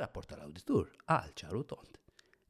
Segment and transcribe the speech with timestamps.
[0.00, 1.98] rapport tal-auditur għal ċaru tont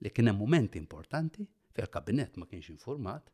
[0.05, 3.33] li kien hemm moment importanti fejn kabinet ma kienx informat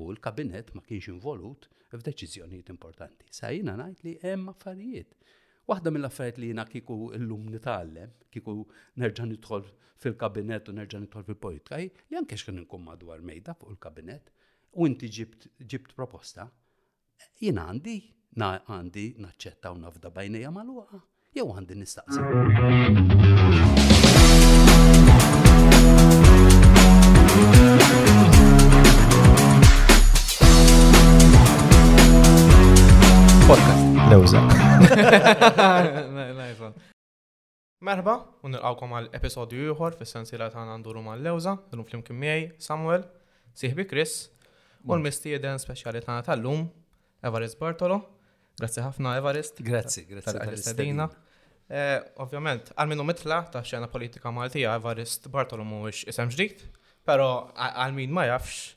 [0.00, 3.26] u l-kabinet ma kienx involut f'deċiżjonijiet importanti.
[3.36, 5.12] Sa jiena ngħid li hemm affarijiet.
[5.70, 8.54] Waħda mill-affarijiet li jiena kiku llum nitgħallem, kiku
[9.02, 9.68] nerġa' nidħol
[10.02, 11.78] fil-kabinet u nerġa' nidħol fil-politika,
[12.10, 14.32] li anke x'kien inkun madwar mejda fuq il-kabinet
[14.74, 15.12] u inti
[15.70, 16.48] ġibt proposta,
[17.38, 17.96] jiena għandi
[18.40, 20.98] għandi naċċetta u nafda bajnija maluqa
[21.34, 22.20] jew għandi nistaqsi.
[33.42, 33.72] Merba
[34.12, 34.44] Lewza.
[37.84, 43.02] Merħba, u għal episodju ieħor fis-sensiela tagħna nduru mal lewza l-lum flimkien miegħi Samuel,
[43.58, 44.14] siħbi Chris,
[44.86, 46.62] u l-mistieden speċjali tagħna tal-lum,
[47.26, 48.04] Evarist Bartolo.
[48.54, 49.58] Grazzi ħafna Evarist.
[49.66, 51.08] Grazzi, grazzi tal-istedina.
[51.64, 56.64] Eh, ovvjament, għal minnu mitla ta' xena politika Maltija, Evarist Bartolomu ix isem ġdijt,
[57.08, 58.74] pero għal-min ma jafx,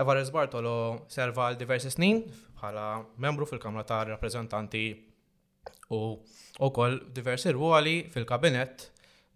[0.00, 0.72] Evarist Bartolo
[1.12, 2.22] serva għal diversi snin
[2.56, 2.86] bħala
[3.20, 4.86] membru fil-Kamra ta' Rappresentanti
[5.92, 6.00] u
[6.64, 8.86] ukoll diversi ruoli fil-kabinet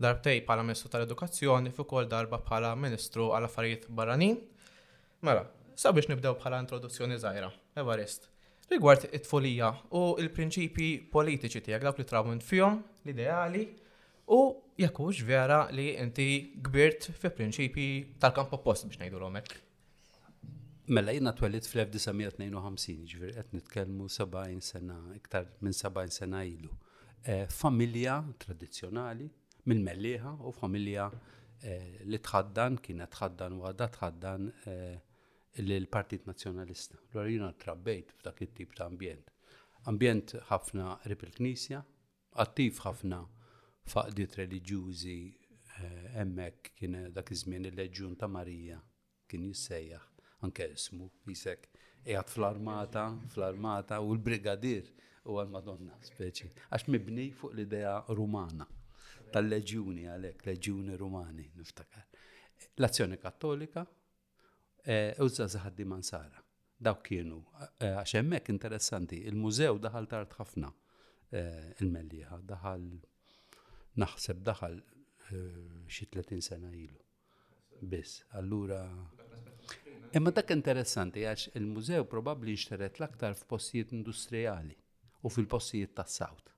[0.00, 4.39] darbtej bħala Ministru tal-Edukazzjoni fi kol darba bħala Ministru għal affarijiet barranin.
[5.21, 5.45] Mela,
[5.77, 7.53] sabiex nibdew bħala introduzzjoni zaħira.
[7.77, 8.31] Evarist,
[8.70, 13.65] Rigward it-tfolija u il-prinċipi politiċi tiegħek dawk li trabun fihom l-ideali
[14.33, 14.39] u
[14.81, 16.27] jekk hux vera li inti
[16.65, 17.84] kbirt fi prinċipi
[18.25, 19.61] tal-kamp oppost biex ngħidu hekk.
[20.97, 26.69] Mela jina twelid fl-1952, ġifir qed nitkellmu 70 sena, iktar minn 70 sena ilu.
[27.25, 29.31] Eh, familja tradizzjonali
[29.71, 31.06] minn melliħa u familja
[31.62, 34.97] eh, li tħaddan, kienet tħaddan u għadda tħaddan eh,
[35.62, 36.98] l-Partit Nazjonalista.
[37.14, 39.30] L-għar jina trabbejt f'dak it-tip ta' ambjent.
[39.91, 41.78] Ambjent ħafna ripil il-Knisja,
[42.42, 43.20] attiv ħafna
[43.91, 48.80] faqdiet reliġjużi eh, emmek kien dak iż-żmien il-Leġjun ta' Marija
[49.30, 50.08] kien jissejjaħ
[50.44, 51.69] anke ismu jisek
[52.05, 54.91] qiegħed fl-armata, fl-armata u l-brigadir
[55.31, 56.50] u l madonna speċi.
[56.75, 58.66] Għax mibni fuq l-idea rumana
[59.34, 62.09] tal-leġjuni għalhekk leġjuni rumani niftakar.
[62.75, 63.84] L-azzjoni kattolika
[64.84, 66.43] Eh, użza zaħaddi mansara.
[66.84, 70.69] Daw kienu, eh, għax hemmhekk interessanti, il-mużew daħal tard ħafna
[71.31, 72.84] eh, il-mellieħa, daħal
[74.03, 74.77] naħseb daħal
[75.89, 76.99] xi 30 sena ilu.
[77.81, 78.83] Biss, allura.
[80.21, 84.77] Imma dak interessanti għax il-mużew probabli nxteret l-aktar f'postijiet industrijali
[85.23, 86.50] u fil-postijiet tas-sawt.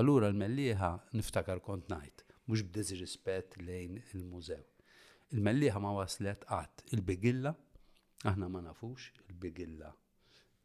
[0.00, 4.62] allura l-mellieħa niftakar kont ngħid, mhux b'disrispett lejn il-mużew
[5.32, 7.50] Il-melliħa ma waslet għat il-bigilla,
[8.28, 9.88] aħna ma nafux il-bigilla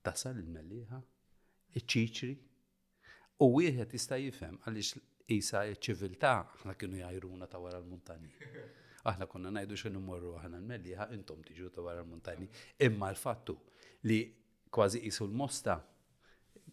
[0.03, 0.97] tasal il-melliħa,
[1.79, 2.33] il-ċiċri,
[3.44, 5.00] u wieħed jista' jifhem għaliex
[5.38, 8.27] isa ċiviltà aħna kienu jajruna ta' wara l-muntani.
[9.07, 12.50] Aħna konna najdu xinu numorru aħna l-melliħa, intom tiġu ta' wara l-muntani.
[12.89, 13.56] Imma l-fattu
[14.11, 14.19] li
[14.72, 15.77] kważi isu l-mosta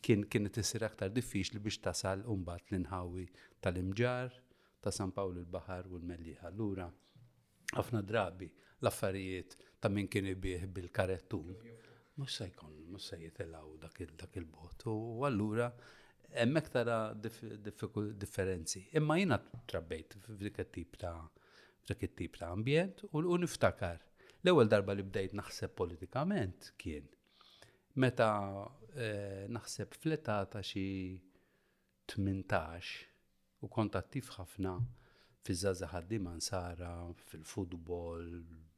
[0.02, 3.28] kien kienet isir aktar diffiċli biex tasal umbat l-inħawi
[3.62, 4.34] tal-imġar,
[4.82, 6.50] ta' San Pawlu l-Bahar u l-Melliħa.
[6.52, 6.90] Lura,
[7.72, 8.46] ħafna drabi
[8.82, 11.54] l-affarijiet ta' min kien ibieħ bil-karettun.
[12.20, 14.04] Mux se jkun, mux se jitilaw dak
[14.38, 14.84] il-bot.
[14.92, 15.68] U allura
[16.44, 18.84] emmek tara differenzi.
[19.00, 21.16] Imma jiena trabbejt f'dik it-tip ta'
[21.86, 24.00] tip ta' ambjent u niftakar.
[24.44, 27.06] L-ewwel darba li bdejt naħseb politikament kien
[28.02, 28.28] meta
[28.92, 31.16] eh, naħseb fleta ta' xie
[32.12, 34.74] 18 u kontattiv ħafna
[35.44, 36.90] fizzaza ħaddima nsara
[37.30, 38.22] fil-futbol,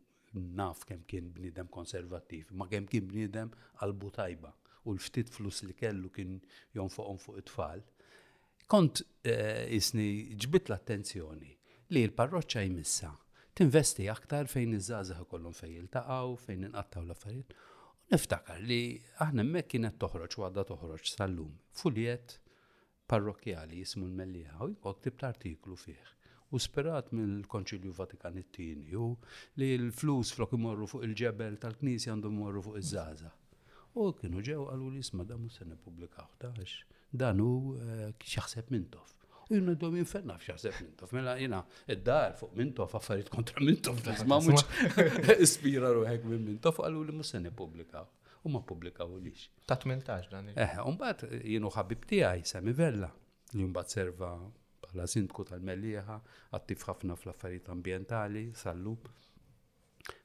[0.60, 3.52] naf kem kien bnidem konservativ, ma kem kien bnidem
[3.82, 4.54] għalbu tajba
[4.86, 6.34] u l-ftit flus li kellu kien
[6.78, 7.82] jonfoqhom fuq it-tfal.
[8.72, 9.02] Kont
[9.34, 10.10] eh, isni
[10.44, 11.54] ġbit l-attenzjoni
[11.96, 13.14] li l-parroċċa jmissa
[13.58, 17.56] tinvesti aktar fejn iż-żgħażagħ ikollhom fejn jiltaqgħu, fejn inqattaw l-affarijiet.
[18.08, 18.82] U niftakar li
[19.26, 22.36] aħna hemmhekk kienet toħroġ u għadha toħroġ sal-lum fuljet
[23.12, 26.14] parrokkjali jismu l-Melliħa u jkoktib artiklu fih
[26.56, 29.10] u sperat mill konċilju Vatikan it-tieni u
[29.60, 33.36] li l-flus flok imorru fuq il-ġebel tal-Knisja għandhom morru fuq iż żgħażagħ
[33.98, 36.84] U kienu ġew għallu li isma da sena se nipublikaw taħx
[37.18, 39.14] dan hu eh, xaħseb mintof.
[39.50, 41.14] U jina d-dom inferna f'xaħseb mintof.
[41.18, 44.68] Mela jina id-dar fuq mintof, affarijiet kontra mintof, ma mhux
[45.46, 48.06] ispira ruħek minn mintof, għallu li mu se nipublikaw.
[48.46, 49.48] U ma publikaw lix.
[49.66, 50.52] Ta' 18 dan.
[50.54, 53.10] Eh, un-bat jienu ħabib tijaj, semi vella,
[53.56, 54.34] li mbagħad serva
[54.84, 56.20] bħala sindku tal-Mellieħa,
[56.60, 58.94] attiv ħafna fl-affarijiet ambientali, sallu.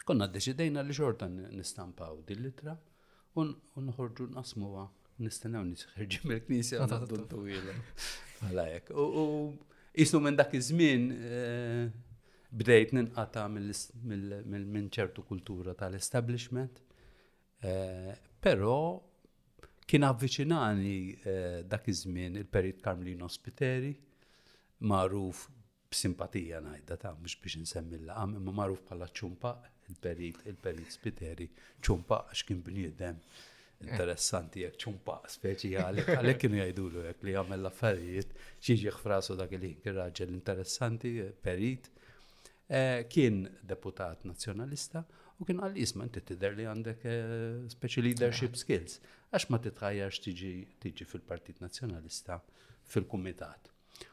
[0.05, 2.77] Konna deċidejna li xorta nistampaw dil-litra
[3.41, 4.87] unħorġu nqasmuha
[5.23, 7.75] nistennew nisħerġi mel knisja għadun tuwila.
[8.49, 8.91] Għalajek.
[8.91, 9.55] Mela u
[10.03, 11.87] jisnu minn dak iż-żmien eh,
[12.53, 16.83] bdejt ninqata minn ċertu kultura tal-establishment,
[17.65, 18.13] eh,
[18.43, 18.77] però
[19.89, 23.95] kien avviċinani eh, dak iż-żmien il-perit Karmlin Ospiteri,
[24.91, 25.47] magħruf
[25.93, 29.59] b'simpatija ngħidha ta' mhux biex insemmilla, imma magħruf bħala ċumpa'
[29.93, 31.47] il-perit, il-perit spiteri,
[31.83, 33.19] ċumpa, xkin bniedem
[33.83, 39.73] interessanti jek ċumpa speċjali, għalek kienu jajdulu jek li għamel l-affarijiet, ċiġi frasu dak li
[39.91, 41.89] raġel interessanti, perit,
[42.71, 45.03] eh, kien deputat nazjonalista
[45.43, 47.37] u kien għal isma inti tider li għandek eh,
[47.75, 49.01] speċi leadership skills,
[49.35, 50.23] għax ma titħajjax
[50.83, 52.39] tiġi fil-Partit Nazjonalista
[52.93, 53.73] fil-Kumitat.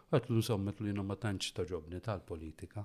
[0.10, 2.82] Għatlu nsommet li jina ma tantx ġobni tal-politika,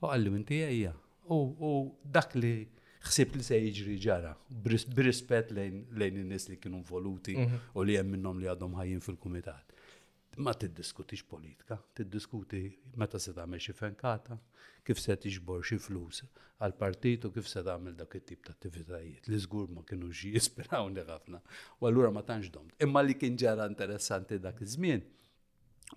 [0.00, 0.94] u għallu inti għajja,
[1.30, 2.68] u dak li
[3.06, 4.34] xsib li se jiġri ġara,
[5.04, 7.56] brispet lejn in-nies li kienu involuti mhm.
[7.74, 9.70] u li hemm minnhom li għadhom ħajjin fil-kumitat.
[10.36, 12.60] Ma tiddiskutix politika, tiddiskuti
[12.98, 14.34] meta se tagħmel xi fenkata,
[14.82, 16.24] kif se t-iġbor xi flus
[16.58, 20.32] għal partit u kif se tagħmel dak it-tip ta' attivitajiet li żgur ma kienu xi
[20.34, 21.38] jispirawni ħafna.
[21.78, 22.74] U allura ma tantx domt.
[22.82, 25.06] Imma li kien ġara interessanti dak iż-żmien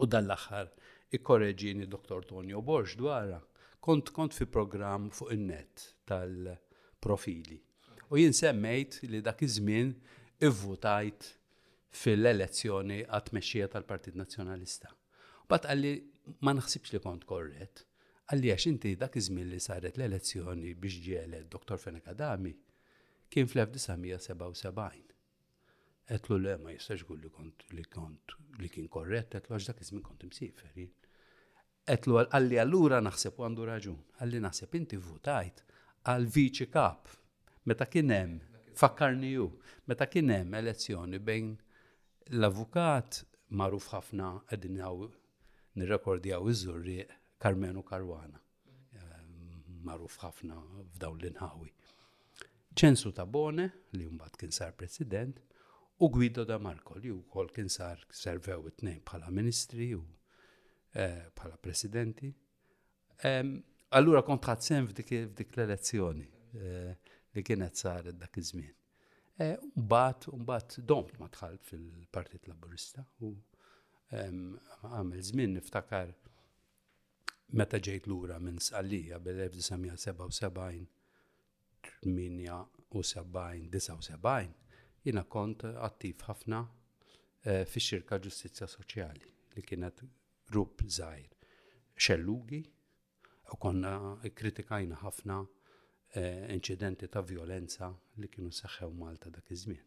[0.04, 0.70] u dan l-aħħar
[1.18, 2.22] ikkorreġini dr.
[2.30, 3.42] Tonio Borx dwarra
[3.88, 7.62] kont kont fi program fuq in-net tal-profili.
[8.12, 9.94] U jien semmejt li dak iż-żmien
[10.48, 11.28] ivvutajt
[12.01, 14.92] fil-elezzjoni għat mexxija tal-Partit Nazzjonalista.
[15.50, 15.94] Bat għalli
[16.44, 17.86] ma naħsibx li kont korret,
[18.28, 21.80] għalli għax inti dak iż-żmien li saret l-elezzjoni biex ġielet Dr.
[21.80, 22.51] Fenek Adami
[23.31, 25.04] kien fl-1977.
[26.16, 30.04] Etlu l ma jistax li kont li kont li kien korret, etlu għax dak iż-żmien
[30.04, 30.75] kont imsifer.
[31.88, 34.00] Etlu għalli għallura naħseb u għandu raġun.
[34.22, 35.62] Għalli naħseb inti votajt
[36.13, 37.07] għal viċi kap.
[37.69, 38.34] Meta kienem,
[38.80, 39.45] fakkarni ju,
[39.88, 41.54] meta kienem elezzjoni bejn
[42.36, 43.22] l-avukat
[43.62, 45.07] maruf ħafna għedin għaw
[45.80, 46.98] nirrekordi għaw iżurri
[47.39, 48.36] Karmenu Karwana.
[48.36, 50.60] Ehm, maruf ħafna
[50.90, 51.72] f'daw l-inħawi.
[52.78, 55.40] ċensu ta' Bone, li jumbat kien sar president,
[56.04, 60.04] u Guido da Marco, li u kol kien sar servew it-nejn bħala ministri u
[60.98, 62.30] bħala eh, presidenti.
[63.98, 65.14] Allura kont ħadsen f'dik
[65.56, 66.26] l-elezzjoni
[66.58, 66.94] eh,
[67.38, 68.74] li kienet sar dak iż-żmien.
[69.38, 73.32] Eh, mbagħad mbagħad domt ma dħalt fil-Partit Laburista u
[74.18, 76.14] għamil żmien niftakar
[77.58, 80.88] meta ġejt lura minn Sqallija bil-1977
[82.08, 82.20] 78-79
[85.06, 86.66] jina kont attiv ħafna
[87.68, 90.04] fi xirka ġustizja soċjali li kienet
[90.52, 91.30] grupp zaħir.
[92.00, 92.62] Xellugi,
[93.54, 93.94] u konna
[94.42, 97.90] kritikajna ħafna eh, incidenti ta' violenza
[98.22, 99.86] li kienu seħħew Malta dak iż-żmien.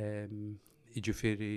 [0.00, 0.52] Ehm,
[0.98, 1.50] Iġifieri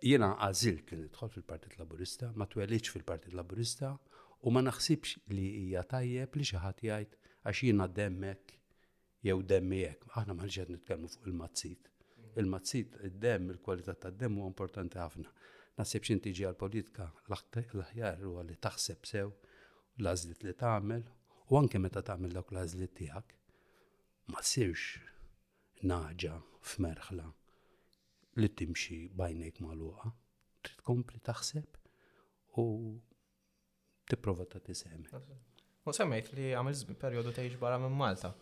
[0.00, 3.92] jiena għazil kien idħol fil-Partit Laburista, ma twelitx fil-Partit Laburista
[4.46, 8.56] u ma naħsibx li hija tajjeb li xi ħadd jgħid għax jiena demmek
[9.26, 10.04] jew demmijek.
[10.16, 11.92] Aħna ma nġed nitkellmu fuq il-mazzit.
[12.36, 15.32] Il-mazzit, id-dem, il-kwalità tad-dem huwa importanti ħafna.
[15.76, 19.32] Nasib xin tiġi għal-politika l-ħjar u li taħseb sew
[20.00, 21.02] l azlit li tagħmel
[21.52, 23.34] u anke meta taħmel dawk l azlit tiegħek
[24.32, 26.38] ma sirx naġa
[26.70, 27.26] f'merħla
[28.40, 30.14] li timxi bajnejk magħluqa.
[30.64, 31.76] Trid kompli taħseb
[32.62, 32.64] u
[34.10, 35.04] tipprova ta' tisem.
[35.84, 38.32] U semmejt li għamil periodu teħiġ barra minn Malta.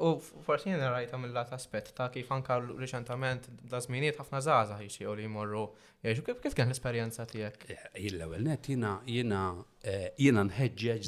[0.00, 5.04] U forsi jena rajta mill-lat aspet ta' kif anka reċentament da' zminiet ħafna zaza ħiċi
[5.04, 5.66] u li jmorru.
[6.06, 7.66] Jieġu kif kif kien l-esperienza tijek?
[7.98, 9.40] u l net jena jena
[9.84, 11.02] eh, nħedġeġ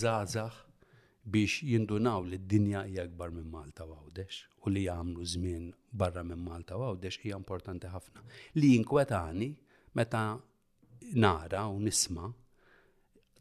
[0.00, 6.22] zazax biex jindunaw li d-dinja hija akbar minn Malta għawdex u li jagħmlu żmien barra
[6.22, 8.20] minn Malta għawdex hija importanti ħafna.
[8.60, 9.50] Li jinkwetani
[9.96, 10.26] meta
[11.16, 12.28] nara u nisma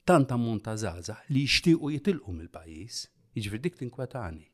[0.08, 3.04] tant monta ta' li jixtiequ jitilqu mill-pajjiż,
[3.36, 4.53] jiġifier dik tinkwetani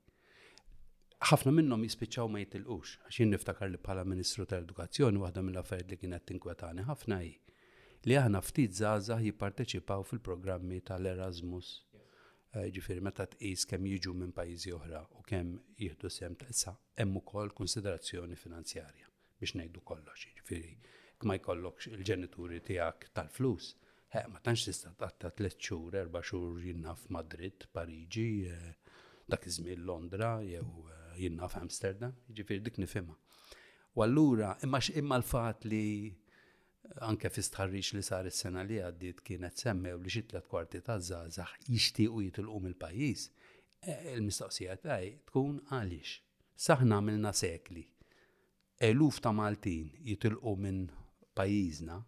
[1.27, 6.23] ħafna minnhom jispiċċaw ma jitilqux, għax niftakar li bħala Ministru tal-Edukazzjoni waħda mill-affarijiet li kienet
[6.31, 7.33] tinkwetani ħafna hi
[8.07, 11.71] li aħna ftit żgħażagħ jipparteċipaw fil-programmi tal-Erasmus.
[12.49, 17.17] Eh, ġifieri meta tqis kemm jiġu minn pajjiżi oħra u kemm jieħdu sem issa hemm
[17.21, 19.11] ukoll konsiderazzjoni finanzjarja
[19.41, 20.25] biex ngħidu kollox.
[20.39, 20.71] Ġifieri
[21.27, 23.73] ma jkollokx il-ġenituri tiegħek tal-flus.
[24.15, 28.95] He, ma tantx tista' tatta tliet xhur, erba' xhur jinnaf Madrid, Pariġi, eh,
[29.29, 33.15] dak iż-żmien Londra jew eh, jinnna f'Amsterdam, ġifir dik nifima.
[33.95, 35.83] U allura, imma imma l-fat li
[37.05, 37.41] anke fi
[37.95, 42.59] li sar is-sena li għaddiet kienet semmew li xi tliet kwarti ta' żgħażagħ jixtiequ jitilqu
[42.63, 43.27] mill-pajjiż,
[43.91, 46.15] e, il-mistoqsija tiegħi tkun għaliex.
[46.65, 47.83] Saħna għamilna sekli.
[48.89, 50.85] Eluf ta' Maltin jitilqu minn
[51.35, 51.99] pajjiżna,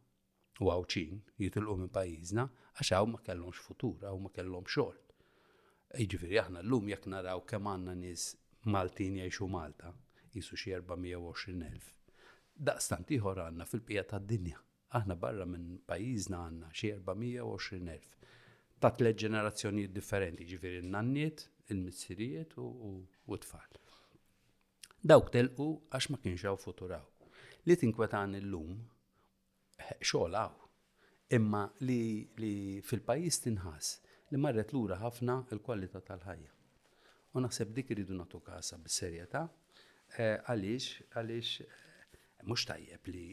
[0.61, 4.99] u għawċin jitilqu minn pajjiżna, għax hawn ma kellhomx futur, hawn ma kellhom xogħol.
[5.99, 8.29] Jiġifieri aħna llum jekk naraw kemm għandna nies
[8.69, 9.89] Maltin jgħixu Malta,
[10.35, 11.87] jisu xie 420.000.
[12.67, 14.59] Daqstant iħor għanna fil-pija ta' dinja.
[14.99, 18.19] Aħna barra minn pajizna għanna xie 420.000.
[18.77, 22.99] Ta' tlet ġenerazzjoni differenti, ġifiri n-nanniet, il-missirijiet u
[23.37, 23.77] t-tfal.
[25.01, 27.07] Dawk telqu għax ma kienx futuraw.
[27.65, 28.75] Li tinkwetan il-lum,
[30.05, 30.53] xolaw.
[31.37, 33.93] Imma li, fil pajiz tinħas
[34.29, 36.60] li marret lura ħafna il-kwalità tal-ħajja.
[37.33, 39.41] U naħseb dik iridu natu kasa bis-serjetà
[40.19, 41.69] eh, għaliex għaliex eh,
[42.43, 43.25] mhux tajjeb li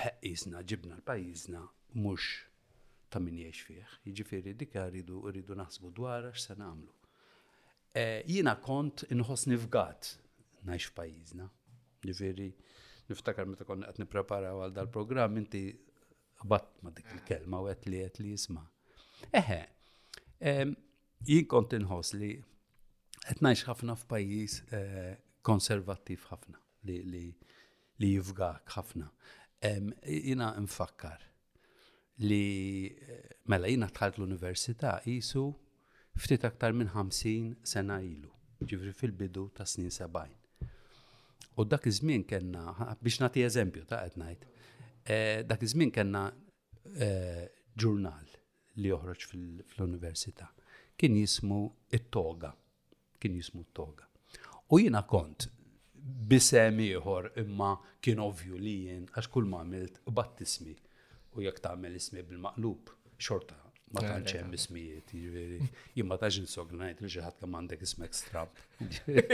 [0.00, 1.62] ħeqqisna ġibna l-pajjiżna
[1.98, 2.30] mhux
[3.12, 3.90] ta' min jgħix fih.
[4.08, 6.94] Jiġifieri dik iridu iridu naħsbu għax' se nagħmlu.
[7.96, 10.14] Eh, jiena kont inħossni fgat
[10.66, 11.50] ngħix f'pajjiżna.
[12.06, 12.48] Ġifieri
[13.10, 15.66] niftakar meta konna qed nippreparaw għal dal-programm inti
[16.40, 18.64] qabatt ma' dik il-kelma u qed li qed li jisma'.
[19.36, 19.62] Eħe,
[20.40, 22.36] jien kont inħoss li
[23.32, 25.14] etnajx ħafna f'pajis eh,
[25.46, 27.22] konservativ ħafna li
[28.12, 29.06] jifgħak ħafna.
[29.66, 31.22] Jina nfakkar
[32.28, 35.46] li eh, mela jina tħalt l-università jisu
[36.16, 38.30] ftit aktar minn 50 sena ilu,
[38.62, 40.30] ġifri fil-bidu ta' snin 70.
[41.56, 44.44] U dak iż-żmien kena, biex nagħti eżempju ta' qed ngħid,
[45.12, 46.26] eh, dak iż-żmien kellna
[47.76, 48.36] ġurnal
[48.80, 49.24] li joħroġ
[49.74, 50.50] fl-università.
[50.96, 51.64] Kien jismu
[51.98, 52.54] it-toga
[53.26, 54.06] kien jismu toga.
[54.74, 55.48] U jina kont
[56.30, 60.74] bisem ieħor imma kien ovju li jien għax kull ma għamilt battismi
[61.36, 63.56] u jekk tagħmel ismi bil-maqlub xorta
[63.94, 65.58] ma tantx hemm ismijiet, jiġifieri.
[65.96, 68.64] Jien ta' tax li li xi ħadd kemm għandek ismek Strab.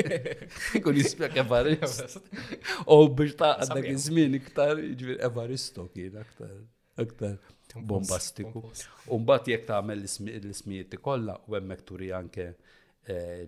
[0.84, 2.18] Kun jismek Evarist.
[2.92, 6.52] U biex ta' għandek iż-żmien iktar, jiġifieri Evaristo kien aktar
[7.02, 7.38] aktar
[7.88, 8.66] bombastiku.
[9.08, 12.50] U mbagħad jekk tagħmel l-ismijiet kollha u hemmhekk turi anke
[13.04, 13.44] Eh,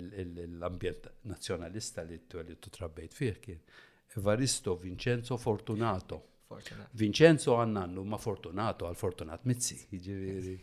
[0.58, 2.42] l-ambjent nazjonalista li tu
[2.74, 3.60] trabbejt fih kien
[4.18, 6.18] Evaristo Vincenzo Fortunato.
[6.98, 10.56] Vincenzo għannannu ma Fortunato għal Fortunat Mizzi, ġiviri.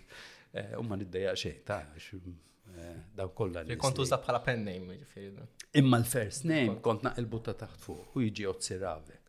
[0.51, 3.77] Eh, u ma niddeja xej, ta' eh, daw kolla li.
[3.79, 5.45] Kont użda bħala pen name, jiġifieri,
[5.81, 9.19] Imma l-first name kont il butta taħt fuq u jiġi ozzirave.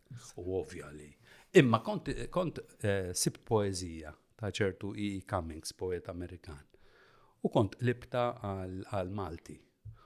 [0.42, 1.08] U ovvja li.
[1.58, 2.60] Imma kont
[3.14, 5.18] sib poezija ta' ċertu E.
[5.22, 6.60] e Cummings, poet Amerikan
[7.42, 9.56] u kont libta għal Malti.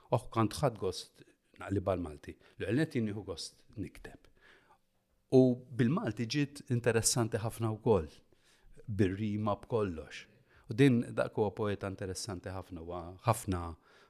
[0.07, 1.23] Oħ, oh, kont ħad gost
[1.61, 2.33] naqlib għal Malti.
[2.59, 4.23] L-għalnet jinniħu gost nikteb.
[5.37, 5.41] U
[5.77, 8.09] bil-Malti ġiet interessanti ħafna u koll,
[8.87, 10.21] bil-rima b'kollox.
[10.71, 13.61] U din dak huwa poeta interessanti ħafna, u ħafna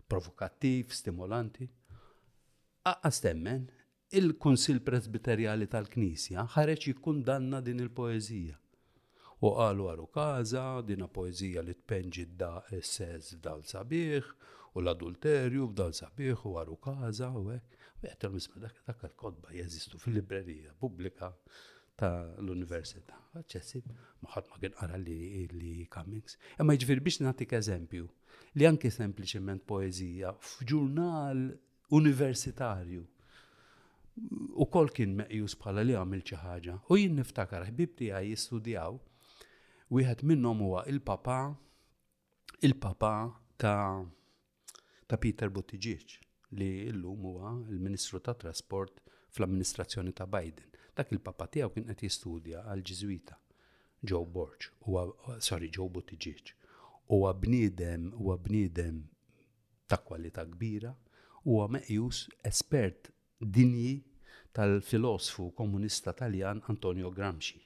[0.09, 1.67] provokattiv, stimolanti.
[2.87, 3.65] Aqqa stemmen,
[4.17, 8.55] il konsil Presbiterjali tal-Knisja ħareċ jikkundanna din il-poezija
[9.39, 12.51] u qalu għaru kaza, dina poezija li tpenġi da
[12.81, 14.25] s-sez dal sabiħ,
[14.73, 17.75] u l-adulterju f'dal sabiħ u għaru kaza, u għek.
[17.97, 21.31] U għek tal-misma dak dak kodba jeżistu fil-librerija pubblika
[21.97, 23.17] ta' l-università.
[23.37, 23.85] Għacċessib,
[24.25, 26.37] maħat ma kien għara li, li Cummings.
[26.61, 28.09] Imma ġvir jiġifieri biex natik eżempju,
[28.57, 31.45] li anki sempliciment poezija f'ġurnal
[31.97, 33.05] universitarju
[34.57, 36.79] u kol kien meqjus bħala li għamil ċaħġa.
[36.93, 38.97] U jinn niftakar, ħbib tiegħi jistudjaw
[39.89, 41.35] Wieħed minnhom huwa il-papa
[42.59, 43.11] il-papa
[43.55, 44.03] ta'
[45.07, 46.17] ta' Peter Buttigieg
[46.59, 48.99] li llum huwa il-Ministru ta' Trasport
[49.31, 50.67] fl-amministrazzjoni ta' Biden.
[50.93, 53.37] Dak il-papa tiegħu kien qed jistudja għal Ġiżwita
[54.11, 55.05] Joe Borg, huwa
[55.47, 56.51] sorry Joe Buttigieg.
[57.07, 58.99] Huwa bniedem huwa bniedem
[59.87, 60.91] ta' kwalità kbira,
[61.45, 63.07] huwa meqjus espert
[63.39, 64.01] dinji
[64.51, 67.63] tal-filosofu komunista taljan Antonio Gramsci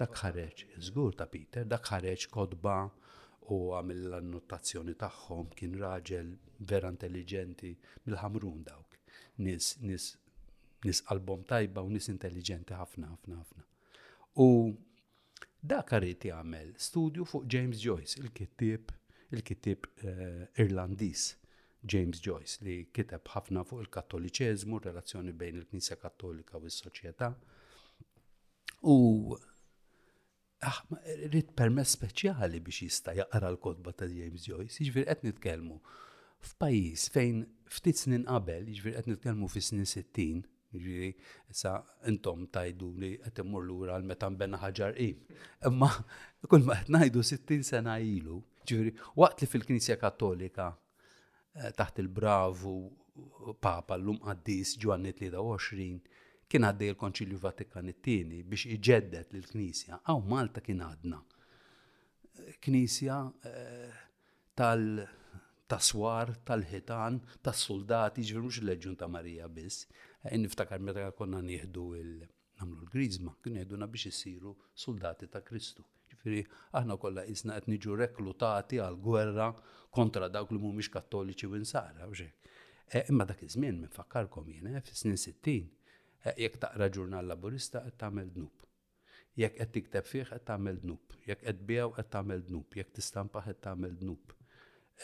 [0.00, 2.74] Dak ħareġ, żgur ta' Peter, dak ħareġ kodba
[3.52, 6.30] u għamil l-annotazzjoni tagħhom kien raġel
[6.70, 8.96] vera intelligenti bil ħamrun dawk.
[9.44, 10.08] Nis, nis,
[10.86, 13.66] nis album tajba u nis intelligenti ħafna, ħafna, ħafna.
[14.40, 14.48] U
[15.74, 18.94] dak rrit jagħmel studju fuq James Joyce, il-kittib
[19.36, 21.28] il-kittib uh, Irlandiż
[21.88, 27.32] James Joyce li kiteb ħafna fuq il-Kattoliċeżmu, relazzjoni bejn il-Knisja Kattolika u s-soċjetà.
[28.86, 28.96] U
[30.62, 30.76] Ah,
[31.26, 35.78] rrit permess speċjali biex jista' jaqra l-kodba ta' James Joyce, jiġifieri qed nitkellmu
[36.50, 37.40] f'pajjiż fejn
[37.76, 41.72] ftit snin qabel, jiġifieri qed nitkellmu fi snin 60, Ġiri, jiġifieri issa
[42.12, 45.26] intom tajdu li qed immur lura għal meta mbenna ħaġar im.
[45.68, 45.90] Imma
[46.48, 48.38] kull ma qed ngħidu 60 sena ilu,
[48.70, 52.78] ġiri, jiġifieri waqt li fil-Knisja Kattolika eh, taħt il-bravu
[53.60, 55.96] Papa l-lum qaddis Ġwanni 23
[56.52, 61.20] kien għaddej il-Konċilju Vatikan it-tieni biex iġeddet lil knisja għaw Malta kien għadna.
[62.64, 63.16] Knisja
[63.48, 63.94] eh,
[64.60, 65.06] tal-
[65.72, 67.16] taswar, tal-ħitan,
[67.46, 69.86] tas-soldati, ġifir mux leġun ta' Marija biss.
[70.28, 72.28] Eh, niftakar meta konna nieħdu il-
[72.60, 74.52] namlu l-grizma, kien jgħiduna biex jisiru
[74.86, 75.82] soldati ta' Kristu.
[76.12, 76.42] Ġifiri,
[76.76, 79.48] aħna kollha isna qed niġu reklutati għal gwerra
[79.92, 85.81] kontra dawk li mhumiex kattoliċi u nsara eh, Imma dak iż-żmien minfakkarkom jiena fis-snin 60
[86.40, 88.58] Jekk taqra ġurnal laburista qed tagħmel dnub.
[89.42, 91.14] Jekk qed tikteb fih qed tagħmel dnub.
[91.30, 92.76] Jekk qed bjew qed tagħmel dnub.
[92.80, 94.34] Jekk tistampa qed tagħmel dnub.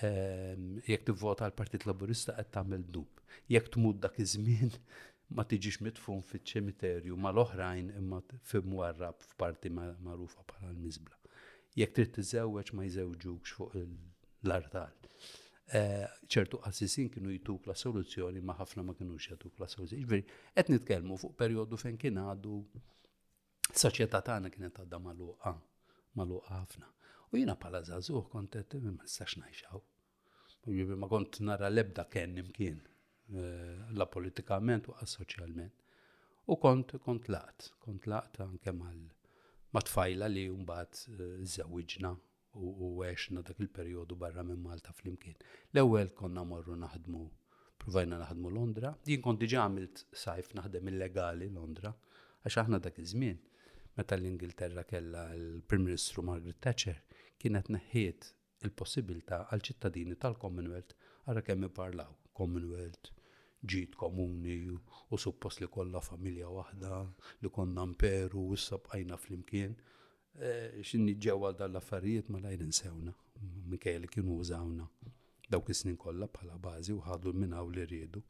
[0.06, 3.22] Ehm, jekk tivvota għal partit Laburista qed tagħmel dnub.
[3.56, 4.76] Jekk tmud dak iż-żmien
[5.38, 8.22] ma tiġix mitfun fiċ-ċimiterju ma l-oħrajn imma
[8.70, 11.18] mwarrab f'parti magħrufa bħala l-miżbla.
[11.82, 15.10] Jekk trid tiżewweġ ma jżewġux fuq l-artal.
[15.68, 20.04] Eh, ċertu qassisin kienu jituk la soluzzjoni ma ħafna ma kienu jituk la soluzzjoni.
[20.08, 20.22] Ġveri,
[20.56, 22.52] qed nitkellmu fuq perjodu fejn kien għadu
[23.74, 25.52] s-soċjetà tagħna kienet għadda maluqa,
[26.16, 26.88] maluqa ħafna.
[27.28, 29.82] U jiena bħala żagħżugħ kont qed ma nistax ngħixaw.
[31.02, 35.76] Ma kont nara lebda kien imkien eh, la politikament u soċjalment.
[36.48, 39.04] U kont kont laqt, kont laqt anke mal
[39.76, 42.16] matfajla li mbagħad eh, żewwiġna
[42.56, 45.34] u għexna dak il-periodu barra minn Malta flimkien.
[45.72, 47.24] L-ewwel konna morru naħdmu,
[47.78, 51.92] provajna naħdmu Londra, jien kont diġa għamilt sajf naħdem illegali Londra,
[52.44, 53.38] għax aħna dak iż-żmien,
[53.98, 57.02] meta l-Ingilterra kella l-Prim Ministru Margaret Thatcher,
[57.38, 58.30] kienet neħħiet
[58.64, 60.96] il-possibilità għal ċittadini tal-Commonwealth
[61.28, 63.12] għarra kemm parlaw Commonwealth,
[63.60, 67.00] ġit komuni u suppost li kollha familja waħda
[67.42, 69.74] li konna imperu u s-sabqajna bqajna flimkien.
[70.38, 73.12] Eh, xinni ġewwa dal-affarijiet ma lajn insewna,
[73.70, 74.84] minkejja kienu użawna
[75.50, 78.22] dawk is-snin kollha bħala bażi u ħadu minn hawn li riedu.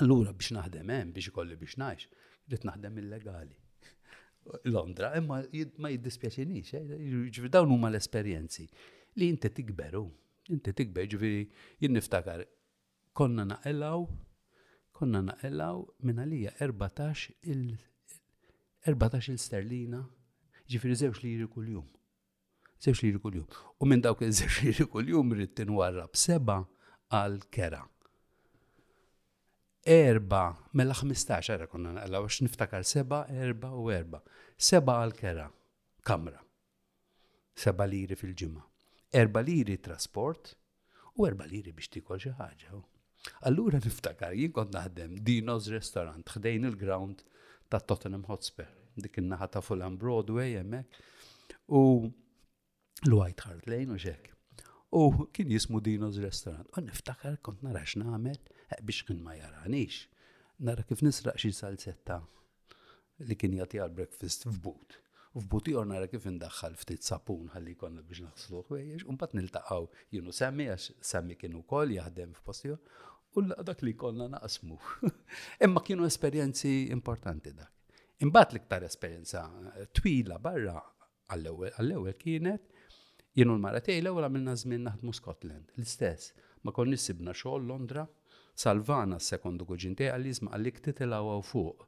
[0.00, 2.08] Allura biex naħdem hemm biex ikolli biex ngħix,
[2.54, 3.56] rid naħdem illegali.
[4.72, 5.42] Londra, imma
[5.82, 6.94] ma jiddispjaċinix, eh,
[7.34, 8.64] ġifir dawn huma l-esperjenzi
[9.20, 10.06] li inti tikberu,
[10.56, 11.44] inti tikber, ġifiri
[11.82, 12.46] jien niftakar,
[13.12, 14.08] konna naqellaw,
[15.00, 17.76] konna naqellaw minn għalija 14 il-
[18.94, 20.00] 14 sterlina,
[20.72, 21.84] ġifiri zewx li jiri kull-jum.
[22.80, 23.46] Zewx li jiri kull-jum.
[23.80, 26.60] U minn dawk iż-żewx li jiri kull-jum rittin warra b'seba
[27.12, 27.82] għal kera.
[29.88, 30.42] Erba,
[30.76, 34.20] mela 15 era konna għalla, għax niftakar seba, erba u erba.
[34.56, 35.46] Seba għal kera,
[36.04, 36.40] kamra.
[37.58, 38.64] Seba liri fil-ġimma.
[39.20, 40.52] Erba liri trasport
[41.18, 42.78] u erba liri biex tikol xi ħaġa.
[43.48, 47.24] Allura niftakar jien kont naħdem Dino's Restaurant, ħdejn il-ground
[47.68, 48.68] ta' Tottenham Hotspur
[49.02, 50.98] dik in-naħa ta' Fulham Broadway hemmhekk.
[51.72, 51.80] U
[53.08, 54.30] l-White Hart Lane u xek.
[54.98, 55.02] U
[55.36, 56.68] kien jismu Dino's Restaurant.
[56.72, 58.38] U niftakar kont nara x'namel
[58.72, 60.06] eh, biex kien ma jaranix.
[60.64, 62.20] Nara kif nisraq xi salsetta
[63.28, 64.96] li kien jagħti għal breakfast f'but.
[65.36, 69.38] U f'but or nara kif indaħħal ftit sapun ħalli konna biex naħslu ħwejjex, u mbagħad
[69.38, 69.84] niltaqgħu
[70.16, 72.80] jienu semmi għax semmi kien ukoll jaħdem f'postiju
[73.38, 74.78] u dak li konna naqsmu.
[75.64, 77.74] Imma kienu esperjenzi importanti dak.
[78.18, 79.40] Imbagħad l-iktar esperjenza
[79.78, 80.80] eh, twila barra
[81.30, 82.72] għall-ewwel kienet
[83.38, 86.32] jenu l-mara tiegħi l ewel għamilna żmien naħdmu Scotland l-istess.
[86.66, 88.02] Ma kon sibna xogħol Londra,
[88.58, 91.86] salvana s-sekondu kuġin tiegħi għalli jisma' għalik titilgħu fuq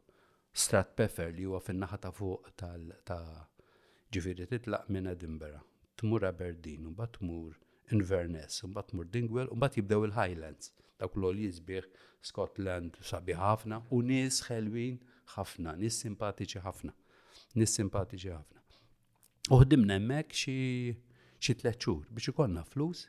[0.52, 3.48] Strat Pefer li huwa fin-naħa ta' fuq ta'
[4.14, 5.58] ġifieri titlaq minn Edinburgh.
[5.98, 7.58] Tmur Aberdeen, u bat tmur
[7.94, 10.70] Inverness, u bat tmur Dingwell, u bat jibdew il-Highlands.
[11.00, 11.86] Dak l jizbieħ
[12.30, 14.98] Scotland sabi ħafna u nies ħelwin
[15.34, 16.94] ħafna, nis simpatiċi ħafna,
[17.58, 18.60] nis simpatiċi ħafna.
[19.56, 20.96] Uħdimna emmek xie
[21.40, 23.06] tliet tleċur biex ikonna flus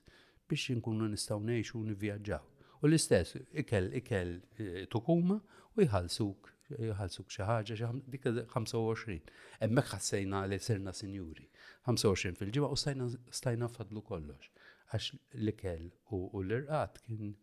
[0.50, 2.46] biex nkunu nistgħu ngħixu nivvjaġġaw.
[2.82, 5.38] U l-istess, ikel, ikel e, tukuma
[5.78, 6.50] u jħalsuk,
[6.92, 9.34] jħalsuk xaħġa, dik 25.
[9.68, 11.46] Emmek ħassejna li sirna sinjuri.
[11.86, 14.50] 25 fil-ġimgħa u stajna fadlu kollox.
[14.92, 15.12] Għax
[15.44, 17.34] l-ikel u l-irqat kien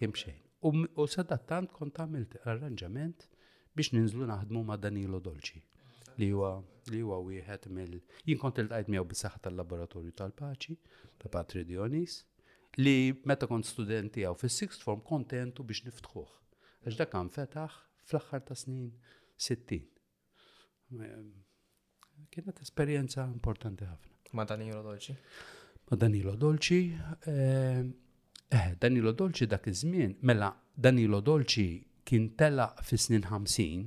[0.00, 0.40] kien bxejn.
[0.62, 3.28] U sadattant kont għamilt arranġament
[3.76, 5.60] biex ninżlu naħdmu ma' Danilo Dolci
[6.20, 6.50] li huwa
[6.90, 10.76] li huwa wieħed mill jien kont iltqajt miegħu bis-saħħa tal-laboratorju tal-paċi
[11.22, 12.18] ta' Patri Dionis
[12.82, 12.96] li
[13.30, 16.34] meta kont studenti għaw fis-sixth form kontentu biex niftħuh.
[16.84, 17.78] Għax dak kan fetaħ
[18.10, 18.88] fl-aħħar ta' snin
[19.38, 19.86] 60.
[22.30, 24.14] Kienet esperjenza importanti ħafna.
[24.38, 25.14] Ma Danilo Dolci?
[25.90, 26.80] Ma Danilo Dolci,
[27.32, 27.84] eh,
[28.48, 31.68] eh Danilo Dolci dak iż-żmien, mela Danilo Dolci
[32.10, 33.82] kien telaq fi snin 50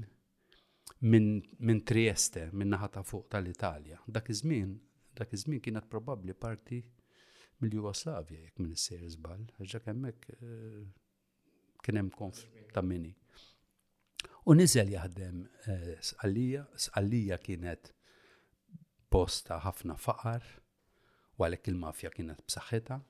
[1.12, 1.32] minn
[1.68, 3.98] min Trieste, minn naħa ta' fuq tal-Italja.
[4.16, 4.70] Dak iż-żmien,
[5.20, 6.78] dak iż-żmien kienet probabbli parti
[7.60, 10.80] mill-Jugoslavja jekk minn is-sejr żball, ġak hemmhekk eh,
[11.84, 12.40] kien hemm konf
[12.72, 13.12] ta' minni.
[14.48, 17.92] U niżel jaħdem eh, sqallija, sqallija kienet
[19.12, 20.48] posta ħafna faqar,
[21.36, 23.02] u għalhekk il-mafja kienet b'saħħitha,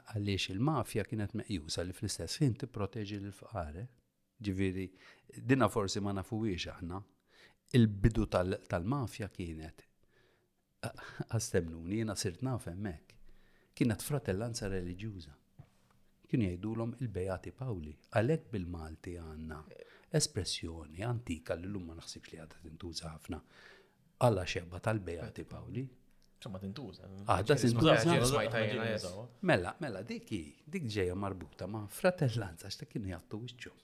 [0.00, 3.86] għaliex il-mafja kienet meqjusa li fl-istess ħin tipproteġi l-faqare
[4.44, 4.84] Ġiviri,
[5.50, 6.98] dinna forsi ma nafuwiex aħna,
[7.78, 9.84] il-bidu tal-mafja kienet
[11.32, 13.14] għastemnuni, jena sirt nafem mek,
[13.74, 15.32] kienet fratellanza religjuza.
[16.26, 19.60] Kienu jgħidulhom il-Bejati Pawli, għalek bil-Malti għanna
[20.20, 23.40] espressjoni antika li l-lumma naħsibx li għadha tintuża ħafna
[24.24, 25.86] għalla xebba tal-Bejati Pawli.
[26.44, 27.08] Ċemma tintuża.
[27.28, 29.10] Għadha ah, tintuża.
[29.48, 33.82] Mela, mela, dikki, dik ġeja marbuta ma' fratellanza x'ta kienu jgħattu wisċum.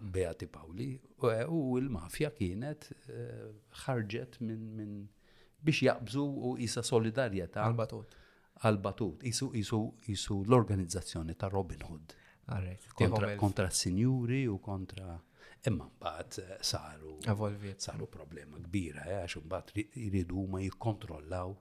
[0.00, 0.98] Beati Pauli,
[1.48, 3.48] u il-mafja kienet eh,
[3.84, 4.92] ħarġet minn min,
[5.60, 7.66] biex jaqbżu u jisa solidarjetà.
[7.68, 8.16] Għal-batut.
[8.64, 12.16] Għal-batut, isu, l-organizzazzjoni ta' Robin Hood.
[12.98, 15.18] Kontra, kontra s-sinjuri u kontra.
[15.68, 17.18] Imma mbagħad eh, saru.
[17.28, 17.84] Evolviet.
[17.84, 21.52] Saru problema kbira, eh, għax mbagħad jridu ma jikkontrollaw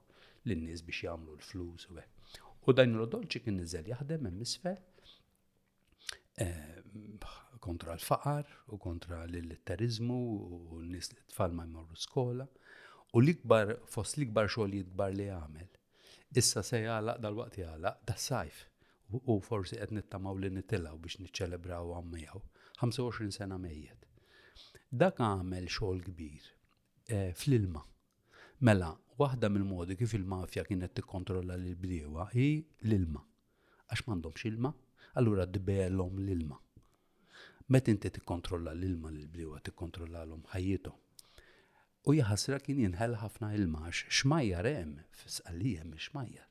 [0.47, 1.99] l-nies biex jagħmlu l-flus u
[2.69, 4.79] U dan l-odolċi kien niżel jaħdem hemm isfel
[7.63, 8.43] kontra l-faqar
[8.74, 10.19] u kontra l-terrorizmu
[10.76, 12.45] u nis li tfal ma jmorru skola.
[13.15, 15.69] U l-ikbar, fost l-ikbar xogħol jitbar li għamel.
[16.41, 18.60] Issa se jgħalaq dal-waqt jgħalaq da' sajf.
[19.26, 22.41] U forsi qed nittamaw li nittilaw biex niċċelebraw għammijaw.
[22.80, 24.06] 25 sena mejjed.
[25.04, 26.45] Dak għamel xogħol kbir
[27.10, 27.82] e, fl-ilma.
[28.67, 32.48] Mela, waħda mill-modi kif il-mafja kienet tikkontrolla l-bdiewa hi
[32.86, 33.24] l-ilma.
[33.89, 34.74] Għax m'għandhomx ilma,
[35.17, 36.60] allura d l-ilma.
[37.69, 39.60] Met inti tikkontrolla l-ilma l-bliwa
[40.25, 40.95] l-um ħajjithom.
[42.10, 46.47] U jaħasra kien jinħel ħafna ilma għax xmajjar hemm fis-qalija mhix xmajjar.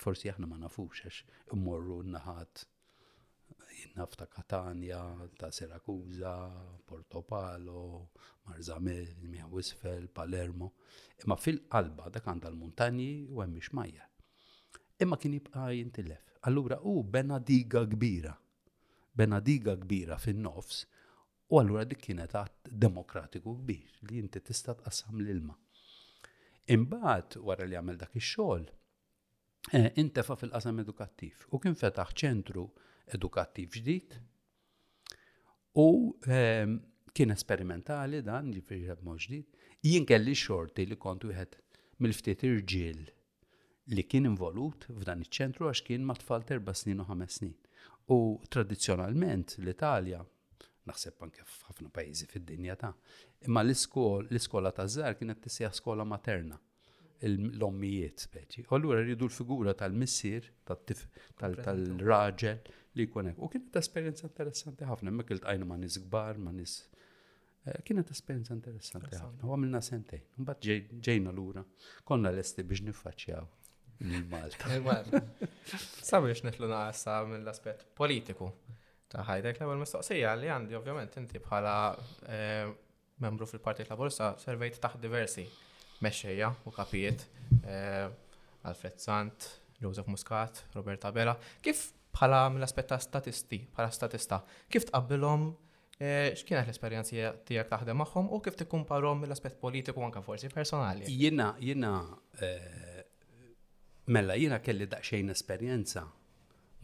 [0.00, 1.18] Forsi aħna ma nafux għax
[1.52, 2.64] immorru n-naħat
[3.82, 5.00] jinnaf ta' Katania,
[5.36, 6.32] ta' Siracusa,
[6.88, 8.08] Portopalo,
[8.46, 10.70] Marzamel, Wisfel, Palermo.
[11.20, 14.08] Imma fil-qalba dak għandha l-muntanji u għemmi majja.
[15.04, 16.32] Imma kien jibqa' jintilef.
[16.48, 18.32] Allura u bena diga kbira
[19.14, 20.84] benadiga kbira fin-nofs,
[21.52, 25.54] u allura dik kienet għat demokratiku kbir li inti tista' tqassam l-ilma.
[26.74, 28.64] Imbagħad wara li għamel dak ix-xogħol,
[29.78, 32.64] eh, intefa fil-qasam edukattiv u kien fetaħ ċentru
[33.14, 34.16] edukattiv ġdid
[35.78, 35.86] u
[36.26, 36.78] ehm,
[37.14, 39.44] kien esperimentali dan ġifieri ġdid.
[39.84, 41.58] Jien kelli xorti li kont wieħed
[42.00, 43.04] mill-ftit irġiel
[43.94, 47.54] li kien involut f'dan iċ-ċentru għax kien tfal terba snin u ħames snin.
[48.12, 50.18] U tradizjonalment l-Italja,
[50.84, 52.90] naħseb anke f'ħafna pajjiżi fid-dinja ta'
[53.48, 56.58] imma l-iskola ta' żgħar kienet tisja skola materna
[57.24, 58.66] l-ommijiet speċi.
[58.76, 62.60] Allura rridu l-figura tal-missir, tal-raġel
[62.92, 63.40] li jkun hekk.
[63.40, 66.76] U kienet esperjenza interessanti ħafna, imma kilt għajna ma' nis gbar, ma' nis.
[67.64, 70.26] Eh, kienet esperjenza interessanti ħafna, u għamilna sentej.
[70.36, 71.64] Mbagħad ġejna lura,
[72.04, 73.52] konna lesti biex niffaċċjaw.
[74.02, 75.22] Malta.
[76.02, 78.48] Sabiex nitlu naqsa mill-aspet politiku
[79.12, 81.74] ta' ħajdek l-ewwel mistoqsija li għandi ovvjament inti bħala
[82.26, 82.66] eh,
[83.22, 85.44] membru fil-Partit Laburista servejt taħt diversi
[86.02, 87.26] mexxejja u kapijiet
[87.62, 89.46] eh, Alfred Sant,
[89.78, 91.36] Joseph Muscat, Roberta Bella.
[91.62, 94.40] Kif bħala mill-aspett ta' statisti, bħala statista,
[94.72, 95.52] kif tqabbilhom
[96.00, 101.06] eh, x'kienet l-esperjenzi tiegħek taħdem magħhom u kif tikkumparhom mill-aspett politiku anke forsi personali?
[101.12, 101.96] Jiena jiena
[104.12, 106.02] Mella jiena kelli daqsxejn esperjenza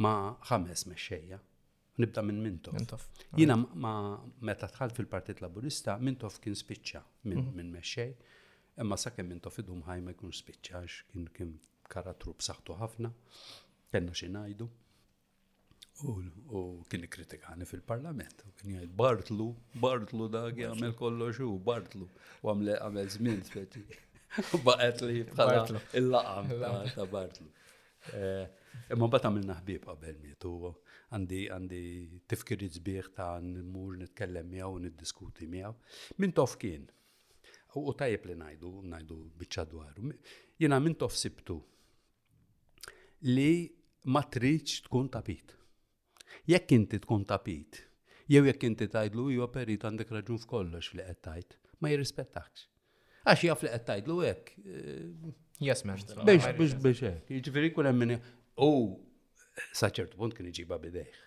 [0.04, 1.36] ma' ħames mexxejja.
[2.00, 2.76] Nibda minn Mintof.
[2.78, 3.02] Mintof.
[3.36, 3.92] Jina ma
[4.48, 7.02] meta tħalt fil-Partit Laburista, Mintof kien spiċċa
[7.32, 7.56] minn mhm.
[7.56, 7.80] min
[8.86, 11.52] imma sa kemm Mintof idum ħaj ma jkun spiċċax, kien kien
[11.92, 13.12] karattru b'saħħtu ħafna,
[13.92, 14.70] kellna xi ngħidu.
[16.54, 19.50] U kien ikkritikani fil-Parlament, kien jgħid Bartlu,
[19.82, 22.08] Bartlu dak għamel kollox u Bartlu,
[22.40, 24.00] u għamel żmien speċi.
[24.64, 25.64] Baqet li bħala
[25.98, 26.52] il-laqam
[26.94, 27.48] ta' Bartlu.
[28.14, 28.44] Eh,
[28.94, 30.52] imma bat għamilna ħbib qabel mietu,
[31.12, 31.80] għandi għandi
[32.30, 35.74] tifkiri zbieħ ta' n-mur nitkellem miegħu niddiskuti miegħu.
[36.22, 36.86] Min tof kien,
[37.74, 40.14] u tajjeb li najdu, najdu bieċa dwaru,
[40.62, 41.58] jena min tof sibtu
[43.34, 43.50] li
[44.14, 45.56] ma tkun tapit.
[46.46, 47.82] Jekk inti tkun tapit,
[48.30, 52.68] jew jekk inti tajdlu, jew perit għandek raġun f'kollox li qed ma jirrispettax.
[53.28, 54.52] Għax jaf li qed tajdlu hekk.
[55.60, 56.00] Yes, man.
[56.24, 58.14] Biex, biex, biex, jiġifieri kull hemm
[58.60, 58.86] u oh,
[59.76, 61.18] saċert punt kien iġiba bidejh.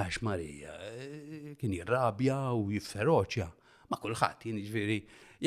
[0.00, 3.46] Għax Marija eh, kien jirrabja u jifferoċja.
[3.92, 4.98] Ma kulħadd jien jiġifieri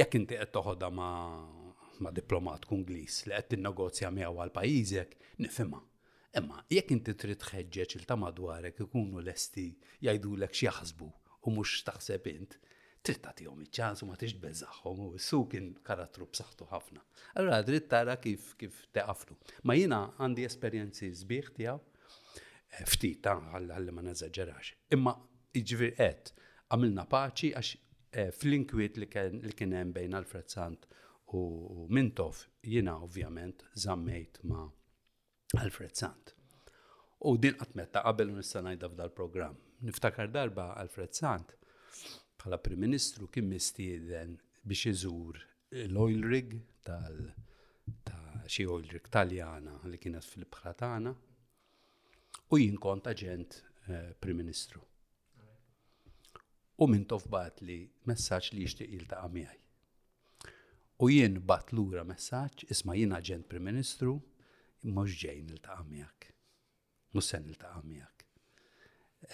[0.01, 5.81] jekk inti qed toħodha ma' diplomat Kungliż li qed tinnegozja miegħu għal pajjiżek, nifhimha.
[6.39, 9.69] Imma jekk inti trid tħeġġeġ il ta' madwarek ikunu lesti
[10.03, 11.11] jgħidulek x'jaħsbu
[11.45, 12.57] u mhux taħseb int,
[13.05, 17.01] tritta tagħtihom iċ u ma tix bezzaħom, u s-su kien karattru b'saħħtu ħafna.
[17.37, 19.37] Allura dritt tara kif kif teqaflu.
[19.63, 24.73] Ma jiena għandi esperjenzi sbieħ tiegħu eh, ftit ħalli ma neżaġġerax.
[24.97, 25.13] Imma
[25.61, 26.31] iġvir qed
[26.73, 27.69] għamilna paċi għax
[28.11, 29.07] eh, fl-inkwiet li
[29.53, 30.87] kien hemm bejn Alfred Sant
[31.35, 34.65] u Mintof jiena ovvjament zammejt ma
[35.61, 36.33] Alfred Sant.
[37.25, 39.61] U din għatmetta qabel nista' ngħidha f'dal-programm.
[39.85, 41.53] Niftakar darba Alfred Sant
[42.39, 44.35] bħala Prim Ministru kien mistieden
[44.67, 45.37] biex iżur
[45.87, 46.55] l-oil rig
[46.87, 47.19] tal
[48.07, 50.73] ta' xi oil rig taljana li kienet fil-bħra
[52.53, 54.81] u jien kont aġent eh, Prim Ministru.
[56.83, 57.77] U minn tofbat li
[58.09, 59.61] messaġġ li jixtieq jiltaqa' miegħi.
[61.03, 64.17] U jien bat lura messaġġ isma' jien aġent Prim Ministru
[64.83, 66.27] mhux ġejn il-taqa' miegħek.
[67.15, 68.27] Mhux se niltaqa' miegħek.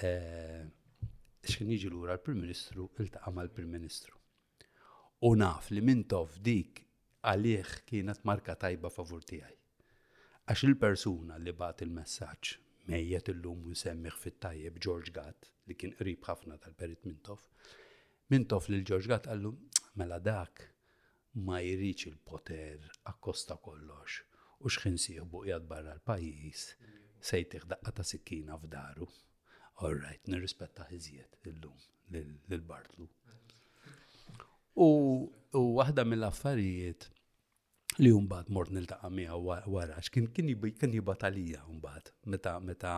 [0.06, 0.70] Eh,
[1.50, 4.18] xkien jiġi lura l-Prim Ministru iltaqa' l prim Ministru.
[5.30, 6.82] U naf li min tof dik
[7.26, 9.56] għalih kienet marka tajba favur tiegħi.
[10.52, 12.52] Għax il-persuna li bat il-messaġġ
[12.92, 17.50] mejjet illum semmiħ fit-tajjeb George Gatt li kien qrib ħafna tal-Perit tof
[18.32, 19.52] Mintof lil George Gatt għallu
[20.00, 20.62] mela dak
[21.48, 24.22] ma jridx il-poter akkosta kollox
[24.62, 26.64] u xħin siħbu barra l-pajis
[27.34, 29.10] sejtiħ daqqa ta' sikkina f'daru
[29.86, 33.08] all right, nirrispetta ħiżiet illum lil-Bartlu.
[34.86, 34.90] U
[35.80, 37.08] waħda mill-affarijiet
[38.02, 39.40] li jumbat mort niltaqa miegħu
[39.74, 40.52] wara, x'kien kien
[40.94, 42.94] jibat għalija jumbat meta meta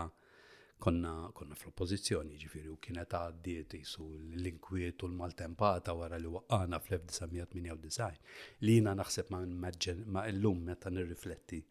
[0.83, 8.65] konna konna fl-oppozizjoni ġifiri u kienet għaddiet jisu l-inkwiet u l-maltempata wara li waqqana fl-1998
[8.67, 11.63] li jina naħseb ma' l-lum meta nirrifletti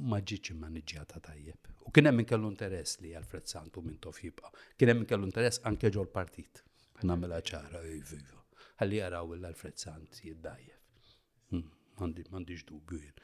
[0.00, 1.68] ma ġiċ immanġġjata tajjeb.
[1.86, 4.48] U kien hemm kellu interess li Alfred Santu minn tof jibqa.
[4.78, 6.62] Kien hemm kellu interess anke ġol partit.
[7.00, 8.40] nagħmilha ċara, viva.
[8.80, 11.16] Ħalli jaraw l-Alfred Sant jiddajjef.
[11.50, 13.14] Hmm, m'għandix dubju jien.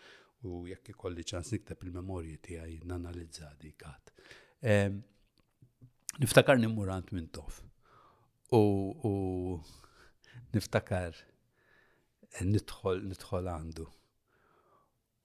[0.49, 5.03] U jekk ikolli ċans nikteb il-memorji tiegħi nanalizza għad.
[6.21, 7.61] Niftakar nimmurant minn tof.
[8.53, 9.61] U
[10.57, 13.89] niftakar eh, nidħol għandu.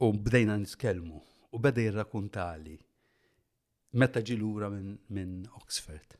[0.01, 1.21] U bdejna niskelmu
[1.53, 2.73] u beda jirrakuntali
[3.99, 6.15] meta ġilura minn min Oxford.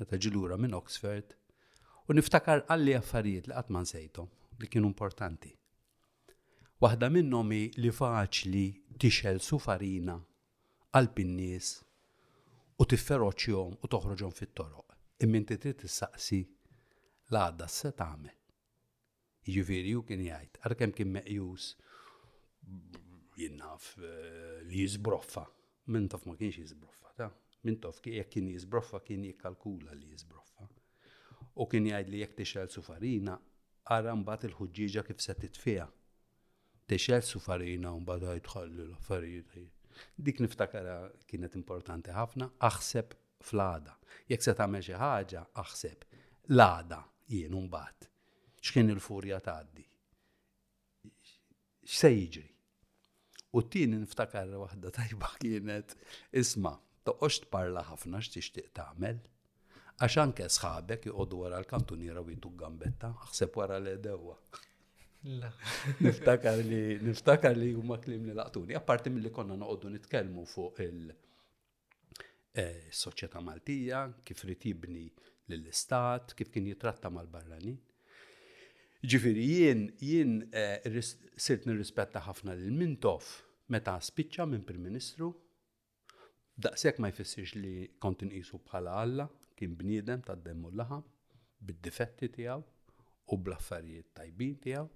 [0.00, 1.34] Meta ġilura minn Oxford
[2.08, 4.30] u niftakar għalli affarijiet li għatman sejtom
[4.62, 5.52] li kienu importanti.
[6.80, 8.64] Waħda minnhom li faċli
[9.00, 10.16] tixel sufarina
[10.92, 11.72] qalb in-nies
[12.80, 14.96] u tifferoċjhom u toħroġhom fit-toroq.
[15.24, 16.40] Immin trid tissaqsi
[17.32, 18.32] l-għadda se tagħmel.
[19.48, 21.74] Jiġifieri ju kien jgħid, għal kien meqjus
[23.36, 25.44] jinnaf eh, li jizbroffa.
[25.94, 27.30] Min tof ma kienx jizbroffa, ta'
[27.66, 30.66] min tof jek kien jizbroffa kien jikkalkula li jizbroffa.
[31.62, 33.36] U kien jgħid li jekk tixel sufarina,
[33.96, 35.86] ara mbagħad il ħuġġiġa kif se titfija.
[36.90, 39.54] Tixel sufarina u mbagħad jitħallu l-affarijiet.
[40.20, 40.96] Dik niftakara
[41.28, 43.14] kienet importanti ħafna, aħseb
[43.46, 43.94] fl-għada.
[44.32, 46.04] Jekk se tagħmel xi ħaġa, aħseb
[46.52, 47.00] l-għada
[47.36, 48.10] jien mbagħad.
[48.60, 49.88] X'kien il-furja tgħaddi?
[51.86, 52.50] X'se jiġri?
[53.56, 55.88] U t-tini niftakar wahda tajba kienet,
[56.40, 56.74] isma,
[57.08, 59.18] toqqox tparla ħafna x'tixtieq tagħmel,
[60.04, 64.34] għaxan anke sħabek joqogħdu wara l-kantuniera u jitu gambetta, aħseb wara le edewa
[66.06, 73.38] niftakar li niftakar li huma klim li laqtuni, apparti milli konna noqogħdu nitkellmu fuq il-soċjetà
[73.40, 75.06] e, Maltija, kif ritibni
[75.50, 77.78] lill-istat, kif kien jitratta mal-barranin.
[79.06, 81.00] Ġifiri, jien, jien e,
[81.38, 83.26] sirt nirrispetta ħafna lil Mintof,
[83.74, 85.32] meta spiċċa minn Prim-Ministru
[86.56, 89.26] daqshekk ma jfissirx li kont inqisu bħala Alla,
[89.58, 91.00] kien bniedem ta' demmu laħa,
[91.66, 92.64] bid-difetti tiegħu
[93.32, 94.86] u bl-affarijiet tajbin tiegħu.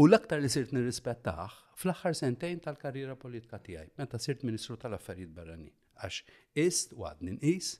[0.00, 5.72] U l-aktar li sirt nirrispettaħ fl-aħħar sentejn tal-karriera politika tiegħi, meta sirt Ministru tal-Affarijiet Barranin.
[6.00, 6.20] Għax
[6.66, 7.74] ist u għad ninqis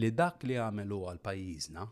[0.00, 1.86] li dak li għamelu għal pajjiżna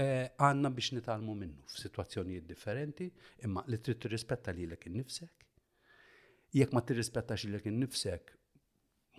[0.00, 3.10] eh, għanna biex nitalmu minnu f'sitwazzjonijiet differenti,
[3.44, 5.41] imma li trid tirrispetta lilek innifsek
[6.58, 8.32] jekk ma tirrispettax li nifsek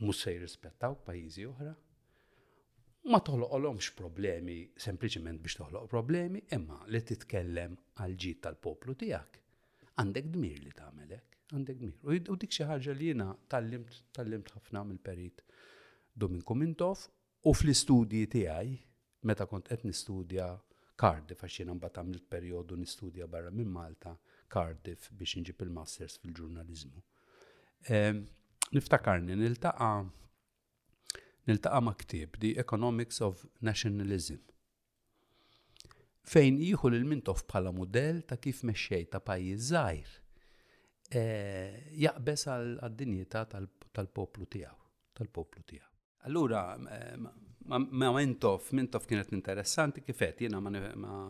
[0.06, 1.72] mhux se jirrispettaw pajjiżi oħra,
[3.12, 9.40] ma toħloqolhomx problemi sempliċement biex toħloq problemi, imma li titkellem għal ġid tal-poplu tiegħek.
[10.04, 12.30] Għandek dmir li tagħmel hekk, għandek dmir.
[12.34, 15.44] U dik xaħġa li jiena tallimt limt ħafna mill-perit
[16.14, 17.08] Domin Komintov
[17.50, 18.78] u fl-istudji tiegħi
[19.30, 20.52] meta kont qed nistudja
[20.98, 24.14] Cardiff għax jiena mbagħad għamilt perjodu nistudja barra minn Malta
[24.50, 27.02] Cardiff biex nġib il-masters fil-ġurnaliżmu.
[28.74, 29.92] Niftakarni, niltaqa
[31.48, 34.40] niltaqa ma' ktib The Economics of Nationalism.
[36.24, 40.08] Fejn jieħu l-Mintof bħala modell ta' kif mexxej ta' pajjiż żgħir
[41.20, 41.24] e,
[42.00, 44.88] jaqbes għal-dinjità tal-poplu tiegħu,
[45.20, 45.92] tal-poplu tijaw.
[46.30, 46.62] Allura,
[47.68, 50.72] ma Mintof, Mintof kienet interessanti kifet, jena ma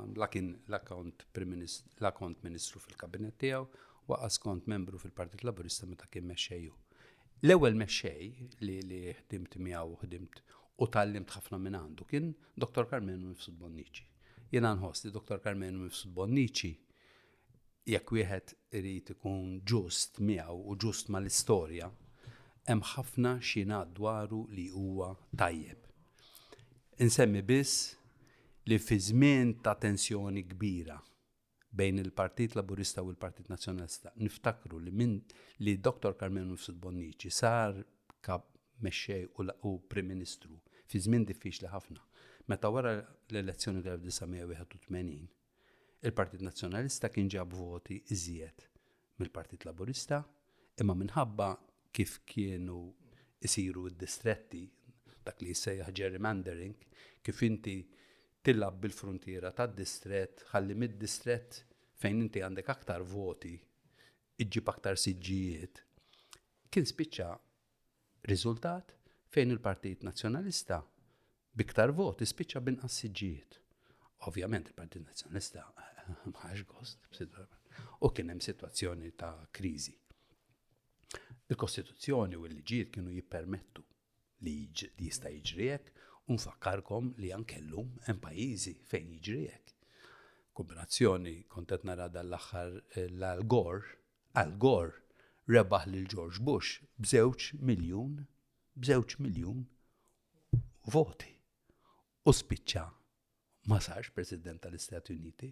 [0.05, 3.65] l-akont ministru fil-kabinet tiegħu
[4.09, 6.73] waqas kont membru fil-Partit Laburista meta kien mexxejju.
[7.45, 10.41] L-ewwel mexxej li li ħdimt miegħu ħdimt
[10.83, 12.87] u tallimt ħafna minn għandu kien Dr.
[12.89, 14.05] Carmenu Mifsud Bonnici.
[14.51, 15.39] Jiena nħoss Dr.
[15.43, 16.73] Carmenu Mifsud Bonnici
[17.87, 21.89] jekk wieħed irid ikun ġust miegħu u ġust mal-istorja,
[22.69, 25.79] hemm ħafna xina dwaru li huwa tajjeb.
[27.03, 27.93] Insemmi biss
[28.69, 30.99] li fi żmien ta' tensjoni kbira
[31.73, 34.11] bejn il-Partit Laburista u l-Partit Nazjonalista.
[34.15, 35.15] Niftakru li minn
[35.59, 36.13] li Dr.
[36.19, 37.79] Carmen Mifsud Bonnici sar
[38.21, 39.25] kap Mexej
[39.69, 42.01] u Prim Ministru fi żmien diffiċli ħafna.
[42.51, 42.91] Meta wara
[43.31, 45.25] l-elezzjoni tal-1981,
[46.05, 48.67] il-Partit Nazjonalista kien ġab voti iżjed
[49.17, 50.21] mill-Partit Laburista,
[50.81, 51.49] imma minħabba
[51.95, 52.83] kif kienu
[53.49, 54.61] isiru d-distretti
[55.25, 56.75] dak li jissejjaħ gerrymandering,
[57.23, 57.77] kif inti
[58.43, 61.61] tillab bil-frontiera tad distret ħalli mid-distret
[62.03, 63.53] fejn inti għandek aktar voti,
[64.43, 65.79] iġib aktar siġġijiet.
[66.69, 67.29] Kien spiċċa
[68.27, 68.95] riżultat
[69.33, 70.81] fejn il-Partit Nazzjonalista
[71.55, 73.59] biktar voti spiċċa binqas siġġijiet.
[74.27, 77.23] Ovvjament il-Partit Nazzjonalista eh, maħax gost,
[78.03, 79.95] u kien hemm sitwazzjoni ta' kriżi.
[81.53, 83.83] Il-Kostituzzjoni u l-liġijiet kienu jippermettu
[84.43, 84.57] li
[84.99, 85.93] jista' jiġriek.
[86.31, 89.73] Unfakkarkom li ankellum hemm pajjiżi fejn jiġri
[90.55, 93.95] Kombinazzjoni kontet nara dal-aħħar eh, l algor Gore,
[94.41, 95.01] Al Gore
[95.57, 98.13] rebaħ lil George Bush bżewċ miljun,
[98.79, 99.65] b'żewġ miljun
[100.95, 101.33] voti.
[102.23, 102.85] U spiċċa
[103.69, 105.49] ma sarx President tal-Istati Uniti.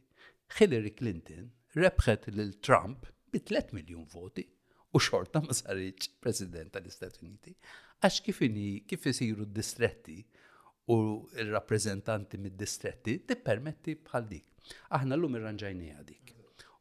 [0.56, 4.46] Hillary Clinton rebħet lil Trump bi 3 miljun voti
[4.94, 7.58] u xorta ma sarx President tal-Istati Uniti.
[8.00, 8.42] Għax kif
[8.90, 10.20] kif isiru d-distretti
[10.88, 14.64] u il-rappresentanti mid-distretti tippermetti bħal dik.
[14.98, 16.34] Aħna l-lum irranġajnija dik.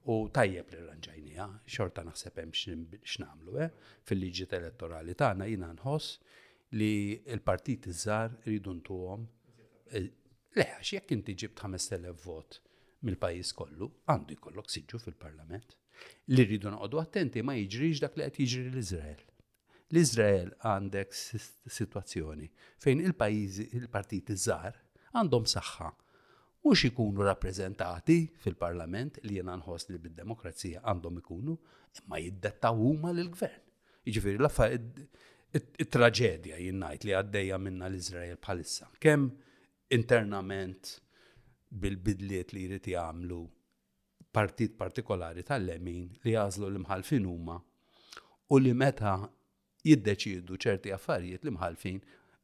[0.09, 3.69] U tajjeb li irranġajnija xorta naħseb hemm x'namlu, eh?
[4.09, 6.19] fil-liġi elettorali tagħna jiena nħoss
[6.81, 9.27] li l-partit iżgħar iridu ntuhom
[9.93, 10.09] eh,
[10.57, 12.61] leħax jekk inti ġibt 5000 vot
[13.05, 15.77] mill-pajjiż kollu, għandu jkollok siġġu fil-Parlament.
[16.33, 19.27] Li rridu noqogħdu attenti ma jiġrix dak li qed jiġri l-Iżrael
[19.91, 21.15] l-Izrael għandek
[21.71, 22.47] situazzjoni
[22.83, 24.77] fejn il-pajizi, il-partit iż-żar
[25.17, 25.89] għandhom saħħa
[26.67, 31.55] mux ikunu rappresentati fil-parlament li jena nħos li bid-demokrazija għandhom ikunu,
[32.03, 33.63] imma jiddetta huma l-gvern.
[34.05, 38.91] Iġifiri, laffa it-traġedja jinnajt li għaddeja minna l-Izrael bħalissa.
[39.01, 39.25] Kem
[39.97, 40.95] internament
[41.73, 43.41] bil-bidliet li jrid jagħmlu
[44.31, 47.57] partit partikolari tal-lemin li jażlu l-imħalfin huma
[48.51, 49.17] u li meta
[49.87, 52.01] jiddeċidu ċerti affarijiet li mħalfin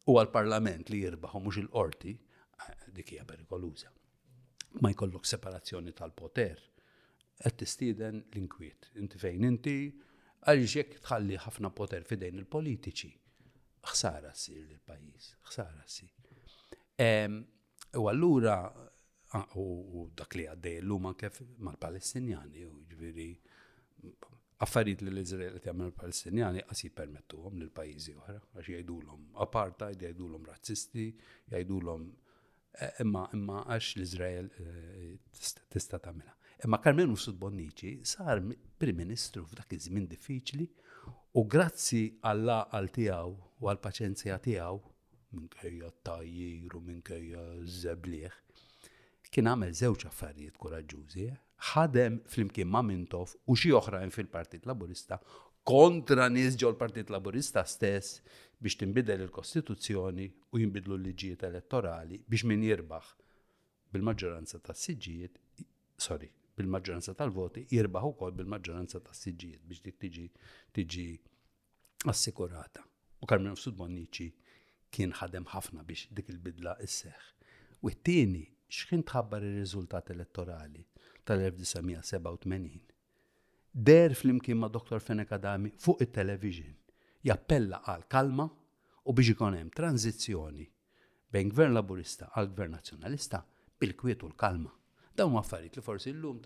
[0.09, 3.90] u għal-parlament li jirbaħu mux il-qorti, eh, dik hija perikoluża.
[4.83, 6.59] Ma jkollok separazzjoni tal-poter,
[7.42, 8.90] qed tistieden l-inkwiet.
[9.01, 9.77] Inti fejn inti,
[10.46, 13.12] għaliex jekk tħalli ħafna poter fidejn il-politiċi.
[13.87, 16.11] Ħsara sir lill-pajjiż, ħsara ssir.
[17.96, 18.57] U allura
[19.37, 21.31] ah, u dak li għaddej l-lum anke
[21.62, 23.31] mal-Palestinjani, u ġviri
[24.64, 30.47] affarijiet li l-Izrael qed jagħmel palestinjani qas jippermettuhom lil pajjiżi oħra għax jgħidulhom apartheid, jgħidulhom
[30.49, 31.05] razzisti,
[31.53, 32.07] jgħidulhom
[32.81, 35.12] eh, imma imma għax l-Izrael eh,
[35.77, 36.33] tista' tagħmilha.
[36.64, 38.40] Imma Karmenu Sudbonnici sar
[38.81, 40.69] Prim Ministru f'dak iż-żmien diffiċli
[41.37, 44.95] u grazzi għall-għal tiegħu u għall-paċenzja tiegħu
[45.37, 47.45] minkejja t-tajjir u minkejja
[47.76, 48.41] zebliħ
[49.28, 51.43] kien għamel żewġ affarijiet koraġġużi eh?
[51.57, 55.19] ħadem flimkien ma' Mintof u xi oħrajn fil-Partit Laburista
[55.67, 58.21] kontra nisġo l partit Laburista stess
[58.61, 63.09] biex tinbidel il-Kostituzzjoni u jinbidlu l-liġijiet elettorali biex min jirbaħ
[63.95, 65.39] bil-maġġoranza ta' siġijiet
[65.97, 70.27] sorry, bil-maġġoranza tal-voti jirbaħ ukoll bil-maġġoranza ta' siġijiet biex dik tiġi
[70.77, 71.07] tiġi
[72.07, 72.85] assikurata.
[73.25, 74.29] U Karmen Fsud Bonnici
[74.93, 77.25] kien ħadem ħafna biex dik il-bidla isseħ.
[77.81, 80.85] U t-tieni x'kien tħabbar ir-riżultat elettorali
[81.27, 82.79] tal-1987.
[83.74, 85.01] Der flimkien ma' Dr.
[85.01, 86.74] Fenek Adami fuq it-television
[87.27, 88.47] jappella għal kalma
[89.05, 90.64] u biex ikun hemm tranzizzjoni
[91.35, 93.43] bejn gvern laburista għal gvern nazzjonalista
[93.81, 94.70] bil-kwiet u l-kalma.
[95.16, 96.39] Dawn huma affarijiet li forsi llum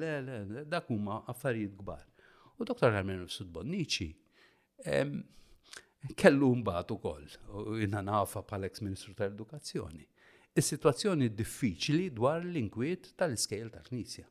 [0.00, 2.02] le le dak huma affarijiet kbar.
[2.58, 2.90] U Dr.
[2.94, 4.08] Armenu Sudbonnici
[6.14, 7.28] kellu mbagħad ukoll,
[7.80, 10.04] jiena nafa bħal ex Ministru tal-Edukazzjoni
[10.54, 14.24] is-sitwazzjoni diffiċli dwar l-inkwiet tal-iskejl tal-Knisja.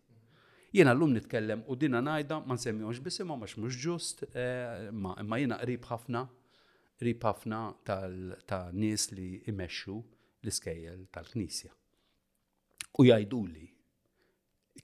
[0.74, 4.88] Jena l-lum nitkellem u dina najda ma nsemmihomx bisimhom għax mhux ġust, eh,
[5.20, 6.22] imma jena qrib ħafna
[7.00, 7.60] qrib ħafna
[8.48, 9.98] tal-nies li imexxu
[10.44, 11.74] l-iskejjel tal-Knisja.
[13.00, 13.68] U jajdu li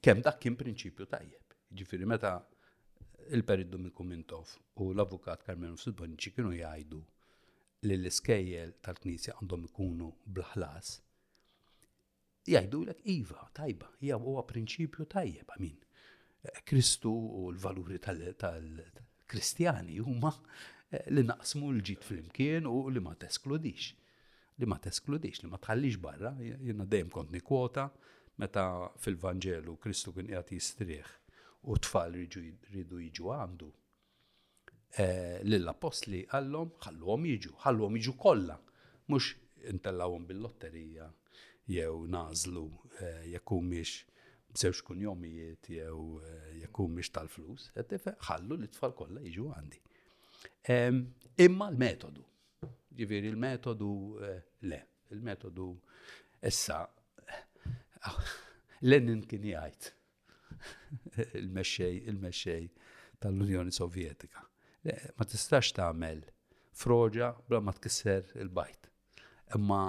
[0.01, 1.45] kemm dak kien prinċipju tajjeb.
[1.71, 2.35] Ġifiri, meta
[3.31, 6.99] il-periddu minn Kumintov u l-avukat Carmen Sudbonċi kienu jgħidu
[7.87, 10.99] li l-iskejjel tal-Knisja għandhom ikunu blaħlas, ħlas
[12.47, 15.75] jajdu l Iva, tajba, hija huwa prinċipju tajjeb, amin.
[16.65, 20.31] Kristu u l-valuri tal-kristjani huma
[20.91, 23.89] eh, li naqsmu l-ġit fl-imkien u li ma teskludix.
[24.59, 27.89] Li ma teskludix, li ma tħallix barra, jenna dejjem kont nikwota,
[28.39, 28.65] meta
[29.03, 31.11] fil-Vangelu Kristu kien jgħati jistrieħ
[31.69, 33.69] u tfal ridu jiġu għandu.
[34.99, 38.55] Eh, lill-apostli għallom, ħallhom jiġu, ħallhom jiġu kollha,
[39.11, 39.33] mhux
[39.73, 41.07] intellawhom bil-lotterija
[41.69, 42.65] jew nażlu
[43.01, 44.05] eh, jekk miex
[44.53, 47.69] b'sewx kunjomijiet jew eh, jekk miex tal-flus,
[48.27, 49.79] ħallu li tfal kollha jiġu għandi.
[51.45, 52.25] Imma l-metodu.
[52.99, 53.91] Ġifieri il-metodu
[54.27, 54.81] eh, le,
[55.13, 55.69] il-metodu
[56.49, 56.81] issa
[58.87, 59.89] Lenin kien jgħid
[61.39, 62.69] il-mexxej il
[63.21, 64.41] tal-Unjoni Sovjetika.
[65.19, 66.23] Ma tistax tagħmel
[66.81, 68.87] froġa bla ma tkisser il-bajt.
[69.57, 69.83] Imma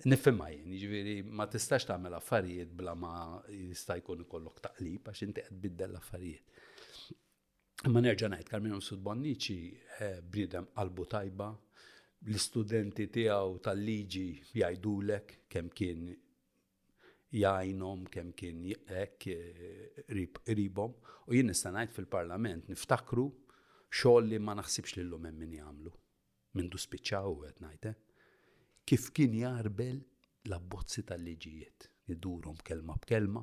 [0.00, 3.10] Nifimma jien, ġviri, jiġifieri ma tistax tagħmel affarijiet bla ma
[3.52, 6.56] jista' jkun ikollok taqlib għax inti qed biddel l-affarijiet.
[7.92, 11.50] Ma nerġa' ngħid Carmenu sudbonniċi eh, bniedem qalbu tajba,
[12.30, 14.24] l-istudenti tiegħu tal-liġi
[14.54, 16.08] jgħidulek kemm kien
[17.42, 20.26] jajnom kem kien jek eh,
[20.56, 20.96] ribom
[21.28, 23.28] u jien nistanajt fil-parlament niftakru
[23.90, 25.92] xoll li ma naħsibx li l lumem minn jamlu.
[26.56, 27.92] Mindu spiċċaw għet najte.
[27.96, 28.06] Eh?
[28.90, 29.98] kif kien jarbel
[30.50, 31.84] l-abbozzi tal-liġijiet.
[32.10, 33.42] Idurhom kelma b'kelma,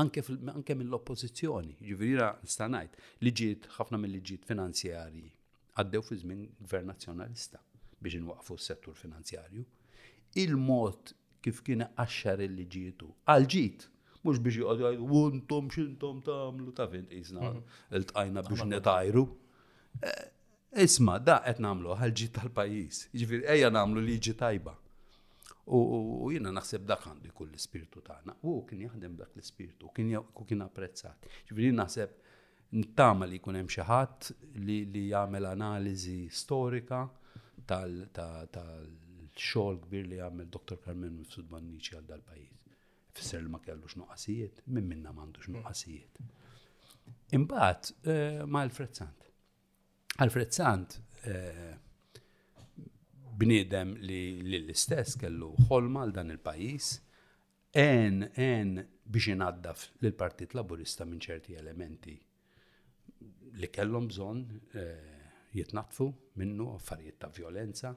[0.00, 0.20] anke,
[0.52, 1.78] anke mill-oppożizzjoni.
[1.88, 5.24] ġivirira stanajt, liġijiet ħafna mill-liġijiet finanzjari,
[5.80, 7.62] għaddew fi żmien gvern nazzjonalista
[8.04, 9.64] biex inwaqfu s-settur finanzjarju.
[10.44, 13.88] Il-mod kif kien għaxxar il liġijiet għal-ġit,
[14.28, 17.64] mux biex jgħad jgħad untom xintom tamlu ta' fint jisna mhm.
[18.02, 19.24] l-tqajna biex netajru.
[20.04, 20.26] Eh,
[20.76, 23.08] Isma, da qed nagħmlu ħalġi tal-pajjiż.
[23.14, 24.74] Jiġifieri ejja nagħmlu liġi tajba.
[25.72, 25.76] U
[26.32, 28.32] jiena naħseb dak għandu jkun l-ispirtu tagħna.
[28.44, 29.90] U kien jaħdem dak l-ispirtu, u
[30.46, 31.20] kien apprezzat.
[31.48, 32.10] Jiġifieri naħseb
[32.76, 34.20] nittama li jkun hemm xi ħadd
[34.68, 37.00] li jagħmel analiżi storika
[37.68, 40.78] tal-xogħol kbir li jagħmel Dr.
[40.84, 42.56] Carmen Mifsud għal dal-pajjiż.
[43.18, 46.12] Fisser li ma kellux nuqqasijiet, minn minna m'għandux nuqqasijiet.
[47.38, 49.18] Imbagħad eh, mal-frezzant
[50.20, 50.96] Alfred Sant
[51.30, 51.78] eh,
[53.38, 54.16] bniedem li
[54.58, 56.88] l-istess kellu ħolma l dan il-pajis,
[57.78, 58.72] en, en
[59.14, 62.16] biex inaddaf l-Partit Laburista minn ċerti elementi
[63.60, 64.42] li kellhom bżon
[64.82, 66.10] eh, jitnatfu
[66.42, 67.94] minnu affarijiet ta' violenza.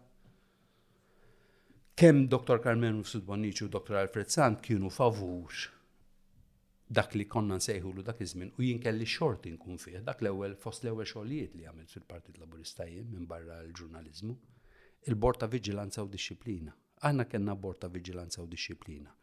[2.01, 2.61] Kem Dr.
[2.63, 3.97] Carmen Sudbonici u Dr.
[4.03, 5.57] Alfred Sant kienu favur
[6.91, 11.07] dak li konna l dak iż-żmien u jinkelli xort inkun fih dak l-ewwel fost l-ewwel
[11.07, 14.35] xogħlijiet li għamilt fil-Partit Laburista jien minn barra l-ġurnaliżmu,
[15.07, 16.73] il-Bord ta' Viġilanza u Dixxilpina.
[17.07, 19.13] Aħna kellna Bord ta' Viġilanza u Dixxilpina.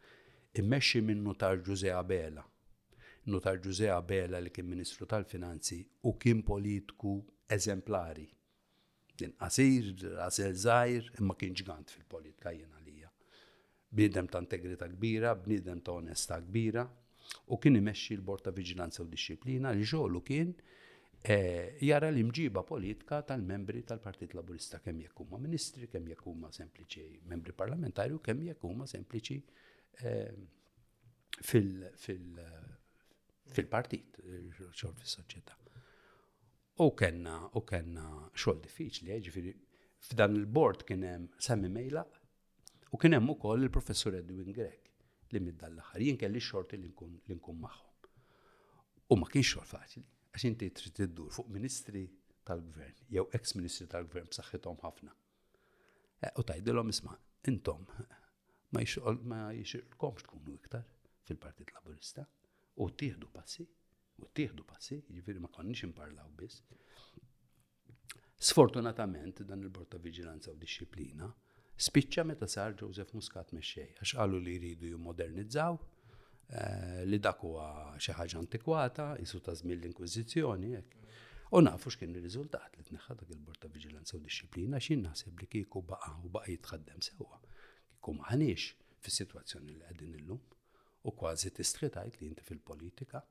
[0.57, 2.41] Immexxi minn notar Ġuse Abela.
[3.29, 8.25] Notar Ġuse Abela li kien Ministru tal-Finanzi u kien politiku eżemplari.
[9.15, 12.79] Kien qasir, qasel żgħir, imma kien ġgant fil-politika jiena.
[12.81, 13.09] għalija.
[13.93, 16.87] Bniedem ta' integrità kbira, bniedem ta' onesta kbira,
[17.53, 20.57] u kien imexxi l-Bord ta' Viġilanza u Disciplina li ġollu kien eh,
[21.85, 27.51] jara l-imġiba politika tal-membri tal-Partit Laburista kemm jekk huma ministri, kemm jekk huma sempliċi membri
[27.61, 29.37] parlamentari u kemm jekk huma sempliċi
[30.03, 30.33] eh,
[31.39, 34.09] fil-partit,
[34.59, 35.53] xogħol fis-soċjetà.
[36.83, 38.05] U kenna, u kenna
[38.39, 39.51] xogħol diffiċli, eh, ġifieri
[40.09, 42.03] f'dan il-bord kien hemm semmi Mejla
[42.95, 44.88] u kien hemm ukoll il-professur Edwin Grek
[45.35, 46.01] li middal l-aħħar.
[46.03, 46.89] Jien kelli xorti li
[47.33, 47.87] nkun magħhom.
[49.09, 50.03] U ma kienx xor faċli,
[50.35, 52.03] għax inti trid tiddur fuq ministri
[52.45, 55.15] tal-gvern, jew ex-ministri tal-gvern b'saħħithom ħafna.
[56.25, 57.15] E, u tajdilhom isma'
[57.49, 57.85] intom
[58.75, 60.85] ma jixirkomx tkunu iktar
[61.25, 62.25] fil-Partit Laburista
[62.81, 63.65] u tieħdu passi,
[64.19, 66.61] u tieħdu passi, jiġifieri ma konniex imparlaw biss.
[68.39, 71.27] Sfortunatament dan il-Bord ta' Viġilanza u Disciplina
[71.79, 77.67] Spiċċa meta sar Joseph Muscat mexxej, għax qalu li jridu jimmodernizzaw, eh, li dak huwa
[77.95, 80.97] xi ħaġa antikwata, jisu ta' żmien l-Inkwiżizzjoni hekk.
[81.55, 85.47] U nafu x'kien ir-riżultat li tneħħa dak il-Bord ta' Viġilanza u Dixxilpina x'in naħseb li
[85.55, 87.39] kieku baqa' u baqa' jitħaddem sewwa.
[87.39, 88.67] Kieku maħniex
[89.05, 90.43] fis-sitwazzjoni li qegħdin illum
[91.07, 93.23] u kważi tistri tgħid li inti fil-politika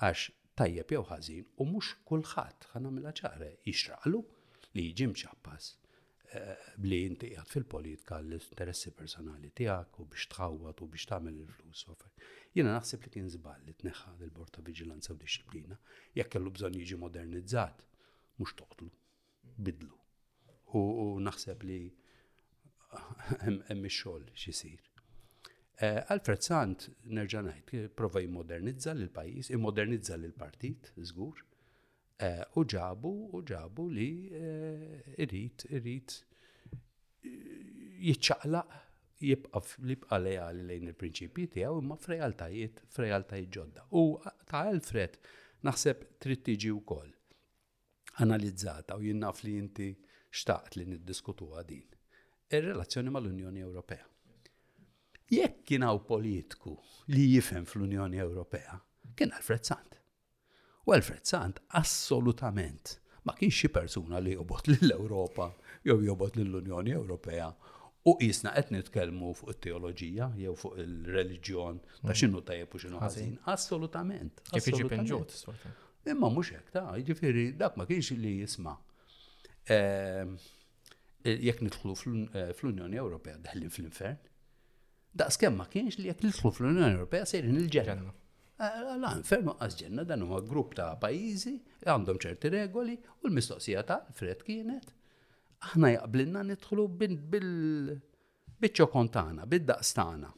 [0.00, 0.24] għax
[0.56, 4.24] tajjeb jew ħażin u mhux kulħadd ħanamilha ċara jixraqlu
[4.72, 5.70] li jiġi mċappas
[6.80, 11.86] bli inti għad fil-politika l-interessi personali tiegħek u biex tħawwat u biex tagħmel il-flus.
[12.54, 15.78] Jiena naħseb li kien żball li tneħħa l-Bord ta' Viġilanza u Disciplina
[16.18, 17.82] jekk kellu bżonn jiġi modernizzat
[18.38, 18.90] mhux toqtlu,
[19.58, 19.96] bidlu.
[20.78, 21.80] U naħseb li
[23.44, 24.86] hemm ix-xogħol xisir.
[25.80, 31.40] Eh, Alfred Sant, nerġa' ngħid, prova l-pajis, pajjiż, immodernizza lil partit, żgur,
[32.20, 34.06] Eh, u ġabu, u ġabu li
[34.36, 36.18] eh, irrit, irrit
[37.24, 37.28] eh,
[38.04, 38.60] jitċaqla
[39.24, 43.86] jibqa li bqa lejali lejn il-prinċipji tiegħu imma frejaltajiet, frejaltajiet ġodda.
[43.96, 44.02] U
[44.50, 45.16] ta' Alfred
[45.68, 47.14] naħseb trid tiġi wkoll
[48.26, 49.86] analizzata u jinnaf li inti
[50.28, 51.86] xtaqt li niddiskutuha din.
[52.52, 54.04] Ir-relazzjoni mal-Unjoni Ewropea.
[55.38, 56.74] Jekk kien politiku
[57.16, 58.76] li jifhem fl-Unjoni Ewropea,
[59.16, 59.99] kien Alfred Sant.
[60.90, 62.96] Welfred Sant assolutament
[63.28, 65.50] ma kienx xi persuna li jobot lill-Ewropa
[65.86, 67.50] jew jobot lill-Unjoni Ewropea
[68.10, 72.14] u jisna qed nitkellmu fuq it-teoloġija jew fuq il-reliġjon ta' hmm.
[72.22, 73.34] x'inhu tajjeb u x'inhu ħażin.
[73.52, 74.40] Assolutament.
[74.50, 75.04] Kif jiġi
[76.10, 78.74] Imma mhux hekk ta' jiġifieri dak ma kienx li jisma'
[79.76, 80.32] ehm,
[81.28, 84.18] e, jekk nidħlu e, fl-Unjoni Ewropea daħlin fl-infern.
[85.12, 88.16] da' kemm ma kienx li jekk nidħlu fl-Unjoni Ewropea sejrin il-ġenna.
[88.60, 91.54] Eh, la, ferma għazġenna dan huwa grupp ta' pajizi,
[91.88, 92.94] għandhom ċerti regoli,
[93.24, 94.90] u l-mistoqsija ta' Fred kienet.
[95.64, 100.28] Aħna jaqblinna nidħlu bil-bicċo kontana, bil-daqstana.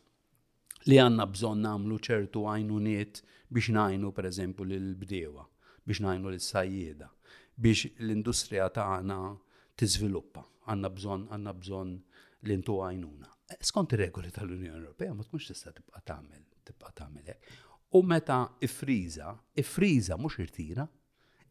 [0.90, 3.20] Li għanna bżon namlu ċertu għajnuniet
[3.52, 5.44] biex najnu per eżempju l-bdewa,
[5.86, 7.10] biex najnu l-sajjeda,
[7.58, 9.18] biex l-industrija ta' għana
[9.78, 10.46] tiżviluppa.
[10.70, 11.92] Għanna bżon, għanna bżon
[12.46, 13.32] l-intu għajnuna.
[13.50, 17.54] Eh, skont ir-regoli tal-Unjoni Ewropea ma tkunx tista' tibqa' tagħmel, tibqa' tagħmel hekk.
[17.94, 20.84] U meta ifriża, ifriża mhux irtira,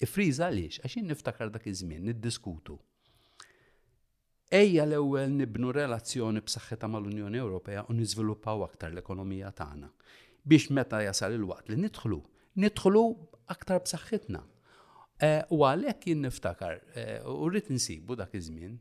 [0.01, 2.79] ifriża għaliex għax niftakar dak iż-żmien niddiskutu.
[4.51, 9.91] Ejja l-ewwel nibnu relazzjoni b'saħħetha mal-Unjoni Ewropea u niżviluppaw aktar l-ekonomija tagħna
[10.49, 12.17] biex meta jasal il-waqt li nidħlu,
[12.63, 13.03] nidħlu
[13.55, 14.41] aktar b'saħħitna.
[15.21, 18.79] E, u għalhekk jien niftakar, e, u rrid insibu dak iż-żmien,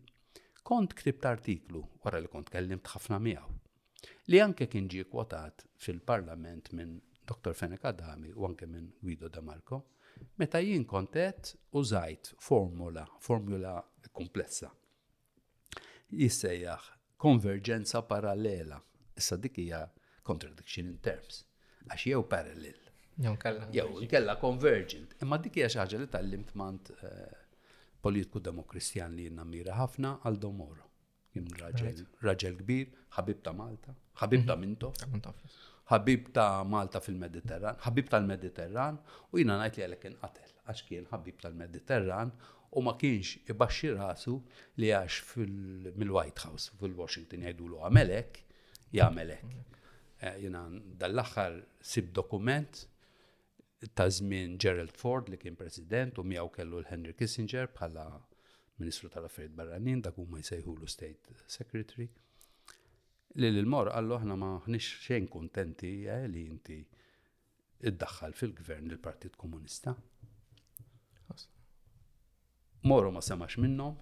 [0.65, 3.59] kont kribt artiklu wara li kont kellimt ħafna miegħu
[4.33, 7.01] li anke kien ġie kwotat fil-Parlament minn
[7.31, 7.55] Dr.
[7.55, 9.77] Fenek Adami u anke minn Guido Damarco,
[10.43, 13.75] meta jien kontet użajt formula, formula
[14.19, 14.73] komplessa.
[16.11, 16.87] Jissejjaħ
[17.23, 18.81] konverġenza parallela.
[19.23, 19.85] Issa dik hija
[20.31, 21.39] contradiction in terms.
[21.87, 22.89] Għax jew parallel.
[23.21, 25.15] Jew kella convergent.
[25.23, 27.41] Imma dik hija xi ħaġa li tal-limt mant eh,
[28.09, 30.89] politiku demokristjan li mira ħafna għal domoro.
[31.31, 31.47] Kien
[32.27, 32.89] raġel kbir,
[33.21, 34.65] ħabib ta' Malta, ħabib ta' mhm.
[35.15, 38.99] Mintof ħabib ta' Malta fil-Mediterran, ħabib tal-Mediterran,
[39.35, 42.31] u jina najt li għalek inqatel, għax kien ħabib tal-Mediterran,
[42.79, 44.37] u ma kienx ibaxxi rasu
[44.79, 48.41] li għax fil-White House, fil-Washington, jgħidu lu għamelek,
[48.93, 49.59] jgħamelek.
[50.21, 50.63] Eh, jina
[51.01, 52.83] dal-axar sib dokument
[53.97, 58.07] ta' żmien Gerald Ford li kien president u miegħu kellu l-Henry Kissinger bħala
[58.81, 62.07] Ministru tal-Affarijiet Barranin, dak huma jsejħulu State Secretary
[63.39, 66.79] li l-mor għallu ħna ma xejn kontenti eh, li inti
[67.87, 69.95] iddaħħal fil-gvern l-Partit Komunista.
[72.89, 73.95] Moro ma semax minnom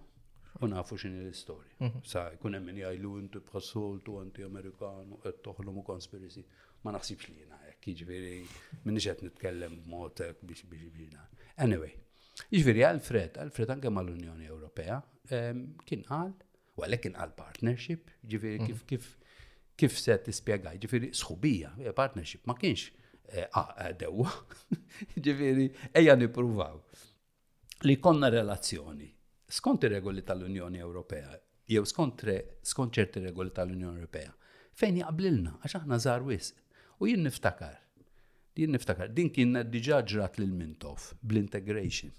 [0.63, 1.77] u nafu xin l-istorja.
[1.83, 2.03] Mhm.
[2.07, 6.43] Sa jkun hemm min jgħidu inti bħassoltu anti Amerikanu u qed toħlom u konspirisi.
[6.87, 11.93] Ma naħsibx li jiena jek jiġifieri m'inhiex qed nitkellem b'mod biex biex biex Anyway,
[12.51, 16.33] jiġifieri Alfred, Alfred anke mal-Unjoni Ewropea kien qal
[16.79, 18.69] u għalek kien għal partnership, ġifiri mhm.
[18.71, 19.18] kif kif
[19.79, 22.89] kif se tispjegaj, ġifiri sħubija, e, partnership ma kienx
[23.27, 24.27] e, e, dewa,
[25.29, 25.69] ġifiri
[26.01, 26.79] eja nipruvaw
[27.87, 29.09] li konna relazzjoni
[29.59, 31.31] skont ir-regoli tal-Unjoni Ewropea
[31.71, 32.25] jew skont
[32.99, 34.35] ċerti regoli tal-Unjoni Ewropea
[34.79, 36.59] fejn jaqblilna għax aħna żar wisq.
[37.03, 37.77] U jien niftakar,
[38.59, 42.11] jien niftakar, din kien diġà ġrat lil Mintof bl-integration.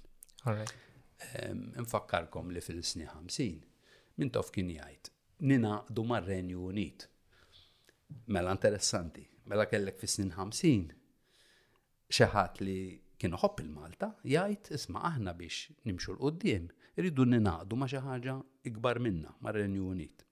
[1.84, 3.66] Nfakkarkom li fil-sni 50,
[4.20, 5.12] Mintof kien jgħid,
[5.52, 7.08] ninaqdu mar-Renju Unit
[8.28, 10.96] Mela interessanti, mela kellek fi snin 50
[12.18, 12.76] xaħat li
[13.24, 16.66] kienu hopp il-Malta jgħid isma' aħna biex nimxu l-qoddim
[17.02, 18.36] irridu ninaqdu ma xi ħaġa
[18.72, 20.26] ikbar minna mar-Renju Unit.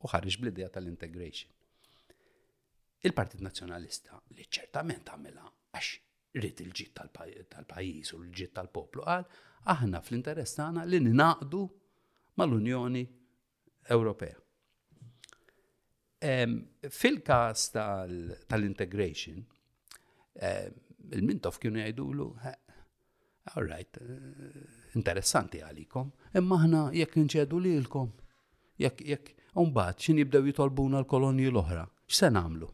[0.00, 1.50] U ħarriġ bl-idea tal-integration.
[3.04, 5.44] Il-Partit Nazzjonalista li ċertament għamilha
[5.76, 5.94] għax
[6.40, 9.26] rrid il-ġit tal-pajjiż u l-ġit tal-poplu qal
[9.76, 11.64] aħna fl-interess tagħna li ninaqdu
[12.40, 13.04] mal-Unjoni
[13.92, 14.40] Ewropea.
[16.20, 17.62] Fil-kas
[18.48, 19.40] tal-integration,
[21.16, 24.58] il-mintof kienu jgħidulu, eh, all right, eh,
[25.00, 28.10] interessanti għalikom, imma ħna jekk nċedu li l-kom,
[28.84, 29.30] jekk, jekk,
[29.64, 32.68] unbat, xin jibdew jitolbuna l koloni l-oħra, x'se namlu,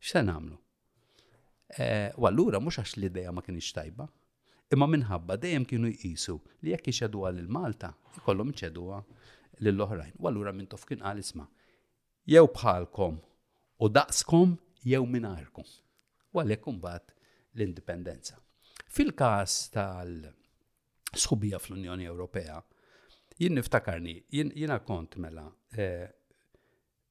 [0.00, 0.56] x'se namlu.
[1.76, 4.08] Eh, u allura mux għax l-ideja ma kienx tajba,
[4.72, 7.92] imma minħabba dejjem kienu jqisu li jekk iċeduha lil Malta,
[8.22, 9.04] ikollhom iċeduha
[9.68, 10.16] lill-oħrajn.
[10.22, 11.50] U allura mintof kien għal isma'
[12.26, 13.18] jew bħalkom
[13.78, 15.66] u daqskom jew minarkom.
[16.34, 17.12] U għalhekk imbagħad
[17.54, 18.34] l-indipendenza.
[18.96, 22.58] Fil-każ tal-sħubija fl-Unjoni Ewropea,
[23.38, 25.44] jien niftakarni, jiena kont mela
[25.78, 26.06] eh,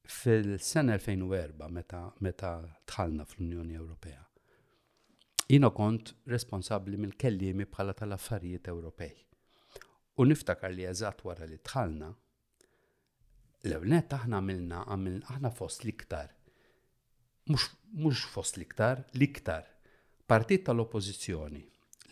[0.06, 2.52] fil-sena 2004 meta meta
[2.86, 4.22] tħalna fl-Unjoni Ewropea.
[5.48, 9.14] Jiena kont responsabbli mill-kellimi bħala tal-affarijiet Ewropej.
[10.20, 12.10] U niftakar li eżatt wara li tħallna,
[13.66, 14.80] l-ewnet aħna għamilna,
[15.34, 16.28] aħna fost liktar.
[17.50, 19.66] Mux fost liktar, liktar.
[20.26, 21.62] Partit tal-oppozizjoni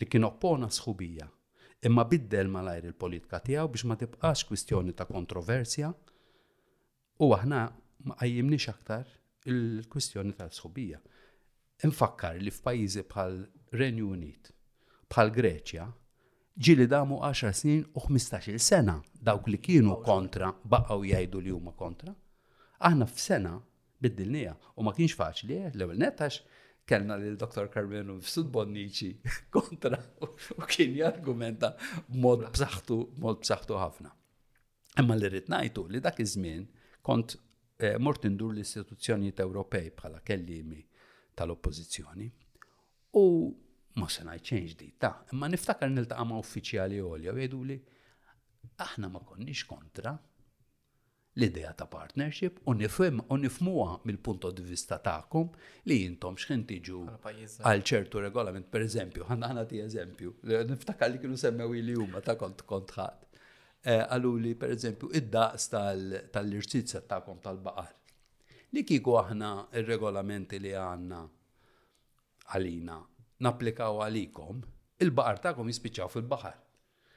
[0.01, 1.25] li kien oppona sħubija
[1.87, 5.89] imma biddel malajr il-politika tiegħu biex ma tibqax kwistjoni ta' kontroversja
[7.23, 7.59] u aħna
[8.07, 9.11] ma għajjimni aktar
[9.51, 10.99] il-kwistjoni ta' sħubija.
[11.87, 13.37] Infakkar li f'pajjiżi bħal
[13.75, 14.51] Renju Unit,
[15.11, 15.87] bħal Greċja,
[16.61, 21.73] ġili damu 10 snin u 15 sena dawk li kienu kontra baqgħu jgħidu li huma
[21.75, 22.13] kontra.
[22.79, 23.57] Aħna f'sena
[24.01, 26.45] biddilnija u ma kienx faċli eh, l-ewwel netax
[26.87, 29.09] kellna li dr Carmenu f'Sud Bonnici
[29.55, 31.73] kontra u kien jargumenta
[32.07, 34.13] mod b'saħħtu mod b'saħħtu ħafna.
[35.03, 36.63] Imma li rrid ngħidu li dak iż-żmien
[37.03, 37.35] kont
[37.83, 40.79] eh, mort indur l-istituzzjonijiet Ewropej bħala kellimi
[41.35, 42.31] tal-oppożizzjoni
[43.19, 43.25] u
[43.95, 47.75] ma se ngħid change di ta' imma niftakar niltaqa' ma' uffiċjali għolja u jgħidu li
[48.85, 50.11] aħna ma konniex kontra
[51.35, 55.55] l-idea ta' partnership u nifhem u nifmuha mill-punt di vista tagħkom
[55.91, 60.33] li intom x'ħin tiġu għal ċertu regolament, per eżempju, għanna ti eżempju,
[60.73, 63.21] niftakar li kienu semmew li huma ta' kont kontħat.
[63.85, 65.67] Eh, Għallu li per eżempju id-daqs
[66.33, 67.91] tal-irċizza tagħkom tal-baqar.
[68.73, 71.19] Li kiku aħna il regolamenti li għandna
[72.55, 72.97] għalina
[73.43, 74.61] naplikaw għalikom,
[75.03, 76.61] il-baqar ta'kom jispiċċaw fil-baħar.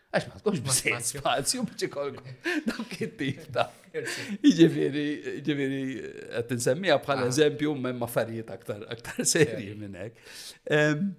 [0.08, 2.30] Għax ma tkunx bisej spazju biex ikolkom
[2.68, 5.80] dak it ta' jiġifieri qed jiġifieri,
[6.40, 7.32] eh, insemmija bħala ah.
[7.34, 10.22] eżempju m'hemm affarijiet aktar aktar serji minn hekk.
[10.78, 11.10] Ehm,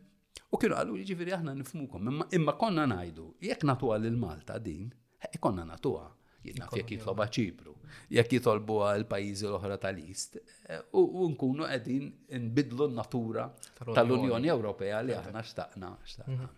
[0.50, 4.90] u kienu għallu jiġifieri aħna nifmukom, imma konna ngħidu, jekk natuha lil Malta din,
[5.22, 6.10] eh, konna natuha,
[6.50, 7.79] jitnaf jekk jitloba ċipru
[8.16, 10.40] jekk jitolbu għal pajjiżi l-oħra tal-Ist.
[10.40, 12.08] Eh, u nkunu qegħdin
[12.46, 13.46] nbidlu n-natura
[13.84, 15.92] tal-Unjoni Ewropea li aħna xtaqna.
[16.28, 16.50] Mhm.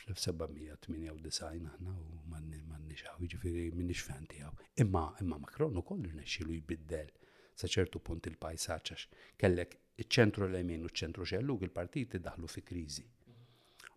[0.00, 1.94] fl-1798 aħna u
[2.32, 4.54] manni manni xaw, ġifiri minni xfanti għaw.
[4.84, 7.10] Imma, imma Macron u kollu nesċilu jibiddel
[7.54, 9.02] sa ċertu punt il-pajsaċax.
[9.38, 9.70] Kellek
[10.00, 13.06] il-ċentru l-emin u ċentru xellu il-partiti daħlu fi krizi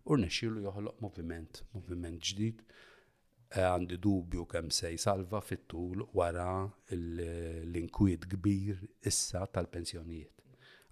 [0.04, 6.48] u rnexxielu joħloq moviment, moviment ġdid eh, għandi dubju kemm se jsalva fit-tul wara
[6.92, 10.30] l-inkwiet kbir issa tal-pensjonijiet.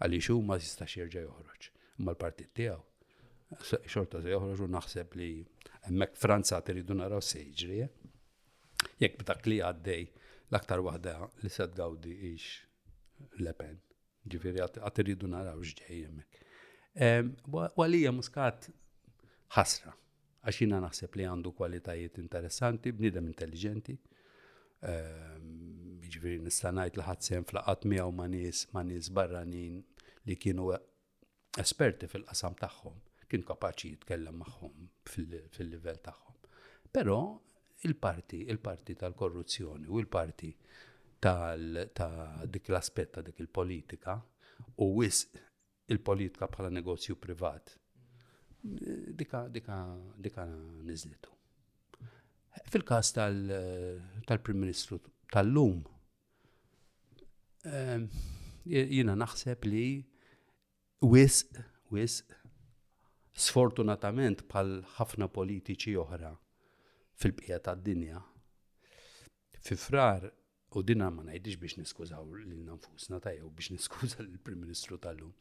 [0.02, 1.68] Għaliex huma ma jistax jirġa joħroġ.
[2.00, 2.82] Imma l-partit tiegħu
[3.84, 5.30] xorta se joħroġ u naħseb li
[5.84, 7.82] hemmhekk Franza tridu naraw seġri.
[7.82, 8.98] Jek eh?
[9.04, 10.06] Jekk b'dak li għaddej
[10.48, 12.54] l-aktar waħda li se tgawdi ix
[13.44, 13.76] Le Pen.
[14.32, 16.40] Ġifieri għad iridu naraw x'ġej emmek.
[17.78, 18.70] Walija muskat
[19.56, 19.92] ħasra.
[20.48, 23.94] Għaxina naħseb li għandu kwalitajiet interessanti, bnidem intelligenti,
[24.90, 29.78] ehm, ġviri nistanajt li ħadsen fl-qat miegħu ma' nies ma' nies barranin
[30.30, 30.72] li kienu
[31.62, 32.98] esperti fil-qasam tagħhom,
[33.30, 36.58] kienu kapaċi jitkellem magħhom fil-livell tagħhom.
[36.92, 37.20] Però
[37.88, 40.50] il-parti, il-parti tal-korruzzjoni u il-parti
[41.22, 44.16] ta' dik l-aspetta dik il-politika
[44.84, 45.24] u wis
[45.92, 47.72] il-politika bħala negozju privat
[49.16, 49.76] dika, dika,
[50.22, 50.46] dika
[50.84, 51.30] nizlitu.
[52.70, 54.98] Fil-kas tal-Prim Ministru
[55.32, 55.82] tal-lum,
[58.64, 59.84] jina naħseb li
[61.04, 61.46] wis,
[61.92, 62.18] wis,
[63.32, 66.34] sfortunatament pal ħafna politiċi oħra
[67.16, 68.20] fil-bqija tad-dinja,
[69.62, 70.26] fi frar
[70.76, 75.32] u dinna ma najdix biex niskużaw l-nanfusna tajja u biex niskuża l-Prim Ministru tal-lum.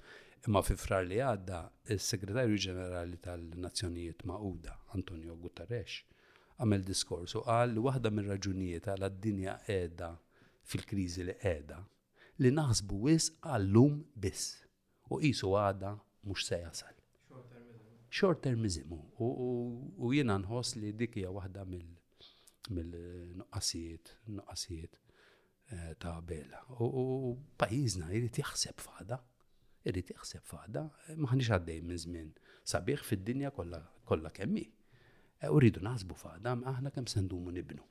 [0.47, 1.57] Imma fi frar li għadda,
[1.93, 5.99] il-Segretarju Ġenerali tal-Nazzjonijiet Mauda, Antonio Guterres,
[6.57, 10.09] għamel diskorsu għal għal waħda minn raġunijiet għal d-dinja qiegħda
[10.71, 11.77] fil-kriżi li qiegħda
[12.41, 13.93] li naħsbu wis għallum
[14.25, 14.45] biss
[15.09, 15.89] u qisu għada
[16.25, 16.95] mhux se jasal.
[18.09, 24.05] Short termizmu u jiena nħoss li dik hija waħda mill-nuqqasijiet
[24.39, 25.01] nuqqasijiet eh,
[26.01, 26.59] ta' bela.
[26.79, 26.83] U
[27.61, 29.21] pajjiżna jrid jaħseb fada
[29.89, 32.29] irrid jaħseb faħda, eh, maħniex għaddej minn żmien
[32.71, 34.65] sabiħ fid-dinja kollha kemmi.
[35.41, 37.84] Eh, u rridu naħsbu faħda, aħna kemm sendumu nibnu,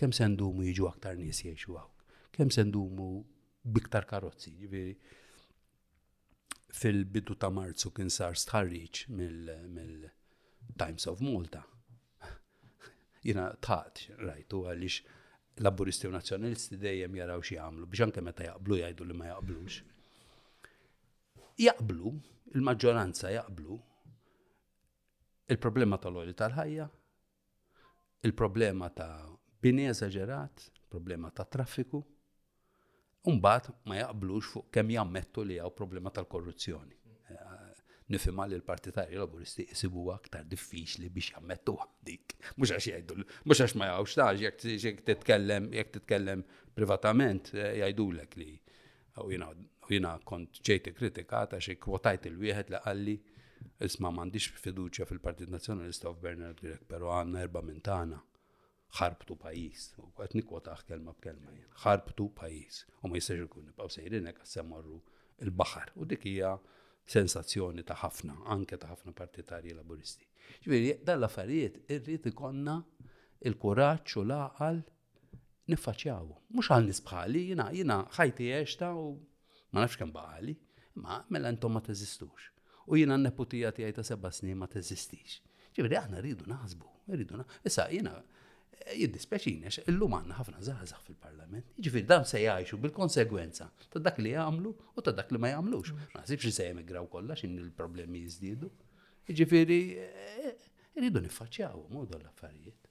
[0.00, 1.88] kemm sendumu jiġu aktar nies jiexu għaw,
[2.36, 3.10] kemm sendumu
[3.64, 4.54] biktar karozzi.
[6.70, 11.64] Fil-bidu ta' Marzu kien sar stħarriġ mill-Times of Malta.
[13.26, 18.78] Jina taħt rajtu għaliex laburisti u nazjonalisti dejjem jaraw xi jagħmlu biex anke meta jaqblu
[18.84, 19.80] jgħidu li ma jaqblux
[21.60, 22.12] jaqblu,
[22.56, 23.76] il-maġġoranza jaqblu,
[25.52, 26.86] il-problema tal-oli tal-ħajja,
[28.28, 29.10] il-problema ta'
[29.62, 32.02] bini eżagerat, problema ta' traffiku,
[33.28, 36.94] Umbat ma jaqblux fuq kemm jammettu li għaw problema tal-korruzzjoni.
[37.28, 37.82] Eh,
[38.14, 42.32] Nifimma li l-partitari laburisti jisibu aktar diffiċli biex jammettu dik.
[42.56, 48.08] Mux għax jajdu, mux għax ma jgħawx taġ, jek titkellem, jek titkellem privatament, eh, jgħidu
[48.16, 48.48] l li,
[49.20, 49.28] oh,
[49.94, 53.14] jina kont ġejti kritikata xi kvotajt il-wieħed li qalli
[53.86, 58.18] isma mandiċ fiduċja fil-Partit Nazzjonalista u Bernard Grek, però għandna erba' minn tagħna
[59.00, 59.88] ħarbtu pajis.
[60.02, 61.68] U għet nikwotaħ kelma b'kelma jen.
[61.84, 62.78] ħarbtu pajis.
[63.02, 64.98] U ma jistax ikun nibqaw sejrinek għas-semmarru
[65.46, 65.92] il-baħar.
[66.00, 66.54] U dik hija
[67.14, 70.26] sensazzjoni ta' ħafna, anke ta' ħafna partitarji laburisti.
[70.64, 72.78] Ġviri, dal-affarijiet irrid ikonna
[73.48, 74.82] il-kuraċ u laqal
[75.70, 79.04] aqal Mux għal nisbħali, jina, jina ħajti eċta u
[79.74, 80.54] ma nafx kemm baħali,
[81.04, 82.48] ma mela intom ma teżistux.
[82.90, 85.36] U jiena n-neputija tiegħi ta' seba' snin ma teżistix.
[85.76, 91.68] Ġivri, aħna rridu naħsbu, rridu Issa jiena eh, jiddispeċini għax illum għandna ħafna zaħzaħ fil-Parlament.
[91.78, 95.94] Jiġifieri dawn se jgħajxu bil-konsegwenza ta' dak li jagħmlu u ta' dak li ma jagħmlux.
[95.94, 96.08] Mm.
[96.16, 98.70] Ma nasibx li se jemigraw kolla xin il-problemi jizdidu.
[99.30, 102.89] Ġivri, eh, eh, rridu niffaċċjaw modu l-affarijiet.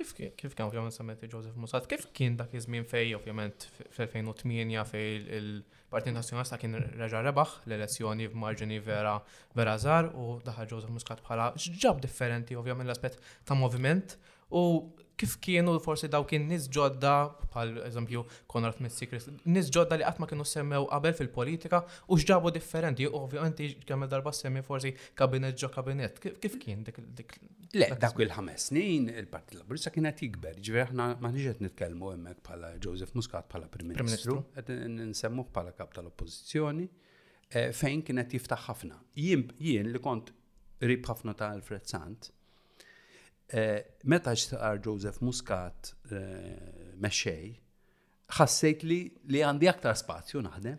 [0.00, 5.08] Kif kif kien ovvjament sammetti Joseph Musat, kif kien dak iż-żmien fej ovvjament fl-2008 fej
[5.40, 6.72] il-Partit Nazzjonalista kien
[7.02, 9.12] reġa' rebaħ l-elezzjoni f'marġini vera
[9.58, 14.16] vera żgħar u daħal Joseph Muscat bħala x'ġab differenti ovvjament l-aspett ta' moviment
[14.50, 17.10] U kif kienu forsi daw kien nis ġodda,
[17.52, 23.04] bħal eżempju Konrad Mitzikris, nis ġodda li għatma kienu semmew qabel fil-politika u xġabu differenti,
[23.06, 26.18] ovvjament kemm darba semmi forsi kabinet ġo kabinet.
[26.40, 27.36] Kif kien dik?
[27.76, 32.72] Le, dak il-ħames snin il-Partit Laburista kienet jikber, ġveri aħna ma nitkelmu nitkellmu hemmhekk bħala
[32.82, 34.72] Joseph Muscat bħala Prim Ministru, qed
[35.12, 36.88] nsemmuh bħala kap tal-Oppożizzjoni
[37.76, 38.98] fejn kienet jiftaħ ħafna.
[39.20, 40.34] Jien li kont
[40.88, 42.32] rib ħafna ta' Alfred Sant,
[43.52, 47.50] Eh, meta ġtaqar Joseph Muscat eh, mexxej,
[48.38, 50.76] ħassejt li li għandi aktar spazju naħdem.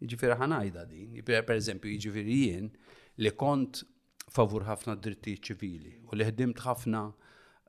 [0.00, 2.68] Ġifiri ħanajda din, per eżempju, ġifiri jien
[3.24, 3.82] li kont
[4.30, 7.02] favur ħafna dritti ċivili u li ħdimt ħafna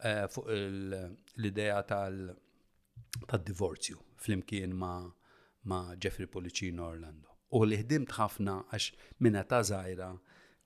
[0.05, 7.25] eh, fuq l-ideja tal-divorzju fl-imkien ma Jeffrey Policino Orlando.
[7.57, 8.85] U li ħdimt ħafna għax
[9.25, 10.13] minna ta' zaħira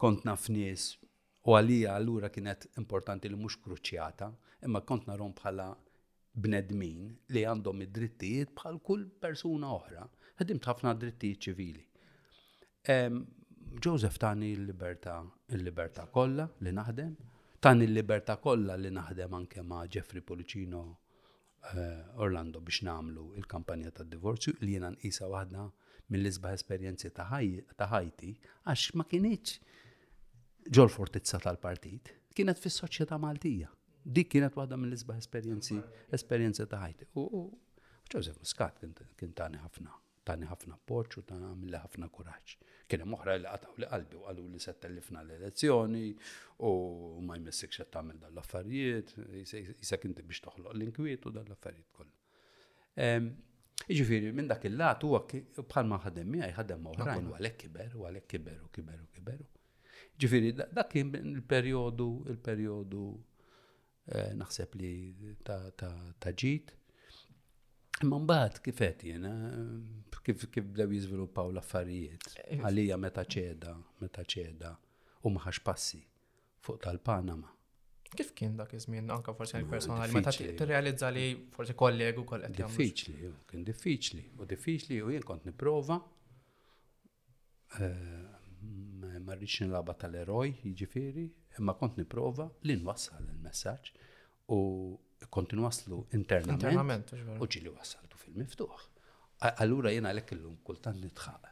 [0.04, 0.92] kont naf nies
[1.46, 4.30] U għalija allura kienet importanti li mhux kruċjata,
[4.66, 5.68] imma kont narom bħala
[6.42, 10.08] bnedmin li għandhom id-drittijiet bħal kull persuna oħra.
[10.42, 11.86] Ħedimt ħafna drittijiet ċivili.
[13.86, 15.20] Joseph tani l-libertà,
[15.54, 17.14] l-libertà kollha li naħdem,
[17.62, 20.82] tani l-libertà kollha li naħdem anke ma' Jeffrey Policino
[21.70, 25.66] eh, Orlando biex namlu il-kampanja ta' divorzju li jena nqisa waħda
[26.14, 27.30] mill-isba esperjenzi ta'
[27.92, 28.32] ħajti
[28.66, 29.60] għax ma kienieċ
[30.74, 33.70] ġol fortizza tal-partit kienet fis soċjetà Maltija.
[34.06, 37.08] Dik kienet waħda mill-isba esperienzi, ta' ħajti.
[37.22, 37.26] U
[38.14, 38.82] Joseph Muscat
[39.18, 39.94] kien tani ħafna,
[40.28, 42.54] tani ħafna poċ u tani għamilli ħafna kuraġġ.
[42.90, 46.04] Kien hemm li għataw li qalbi u qalu li se tellifna l-elezzjoni
[46.68, 46.72] u
[47.26, 52.90] ma jmessik xa tagħmel dan l-affarijiet, jisa inti biex toħloq l-inkwiet u dal l-affarijiet kollha.
[53.06, 53.36] Ehm,
[53.92, 58.06] Iġifiri, minn dak il-lat huwa bħal ma ħadem miegħi ħadem oħrajn u għalek kiber, u
[58.08, 59.44] kiberu kiber, u kiber, u kiber.
[60.24, 63.06] Ġifiri, dak kien il-periodu, il-periodu
[64.08, 64.94] eh, naħseb li
[65.48, 66.72] ta' ġit.
[68.04, 69.34] Imma mbagħad kifet jiena
[70.26, 72.62] kif kif bdew jiżviluppaw l-affarijiet eh, eh.
[72.64, 74.72] għalija meta ċeda, meta ċeda
[75.28, 76.00] u maħax passi
[76.66, 77.52] fuq tal-Panama.
[78.16, 83.34] Kif kien dak iż-żmien anke forsi personali meta tirrealizza li forsi kollegu kol qed Diffiċli,
[83.52, 86.00] kien diffiċli u diffiċli u jien kont nipprova
[89.26, 91.26] ma rridx nilaba tal-eroj, jiġifieri,
[91.60, 93.92] imma kont niprova li nwassal il-messaġġ
[94.54, 94.60] u
[95.36, 98.86] kont nwaslu internament u ġili wassaltu fil-miftuħ.
[99.50, 101.52] Allura jena lek illum kultant nitħaq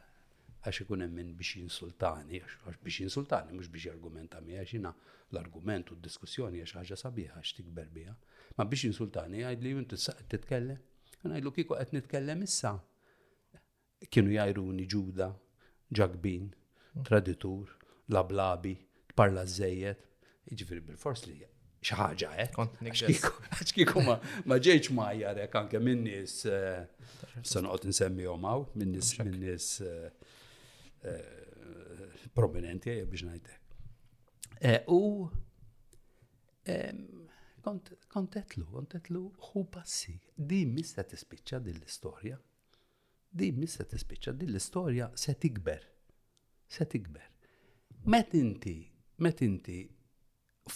[0.64, 4.94] għax ikun hemm minn biex jinsultani, għax biex jinsultani, mhux biex jargumenta mi għax jina
[5.34, 8.14] l-argument u d-diskussjoni għax ħaġa sabiħa għax tikber biha.
[8.56, 9.94] Ma biex jinsultani għajd li jint
[10.32, 10.80] titkellem,
[11.20, 12.72] għana għajlu kiko qed nitkellem issa.
[14.08, 15.28] Kienu jajruni ġuda,
[16.00, 16.48] ġagbin,
[17.02, 17.76] traditur,
[18.12, 18.74] lablabi,
[19.16, 20.00] parla zzejiet,
[20.52, 21.38] iġviri bil-fors li
[21.84, 22.54] xaħġa, eh?
[22.86, 26.86] Għaxkiku ma ġeċ ma jarek eh, anke minnis, eh,
[27.40, 30.06] għot nsemmi jomaw, minnis, minnis eh,
[32.34, 33.60] prominenti, biex najtek.
[34.88, 35.28] U
[38.10, 42.36] kontetlu, kontetlu, hu passi, di mista tispiċċa din l-istoria,
[43.34, 45.84] di mista tispiċċa din l-istoria se tikber
[46.76, 47.22] se tikber.
[48.12, 48.74] Met inti,
[49.22, 49.78] met inti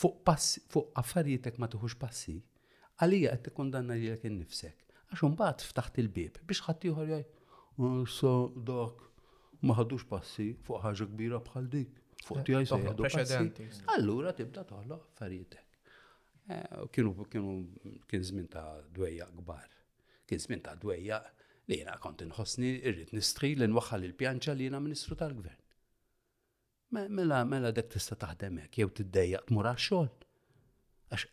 [0.00, 2.36] fuq passi, fuq affarijietek ma tuħux passi,
[3.02, 4.96] għalija qed tikkondanna lilek innifsek.
[5.12, 8.32] Għax bat ftaħt il-bib biex ħadd ieħor jgħid, eh, so
[8.70, 9.04] dak
[9.64, 11.98] ma ħadux passi fuq ħaġa kbira bħal dik.
[12.28, 13.72] Fuq tiegħi se jgħidu passi.
[13.96, 15.64] Allura tibda toħloq affarijietek.
[16.52, 17.56] Eh, kienu kienu
[18.08, 19.68] kien zmin ta' dwejja kbar.
[20.28, 21.20] Kien żmien ta' dwejja
[21.68, 25.64] li jiena kont inħossni irrid nistri li nwaħħal il-pjanċa li jiena Ministru tal-Gvern.
[26.90, 30.08] Mela, mela dek tista taħdem hekk, jew tiddejjaq tmur għax-xogħol.
[31.12, 31.26] Għax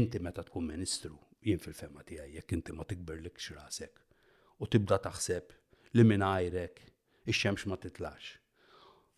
[0.00, 1.14] inti meta tkun ministru,
[1.46, 4.02] jien fil-fema tiegħi jekk inti ma tikberlik x'rasek
[4.58, 5.54] u tibda taħseb
[5.94, 6.82] li mingħajrek
[7.30, 8.32] ix-xemx ma titlax.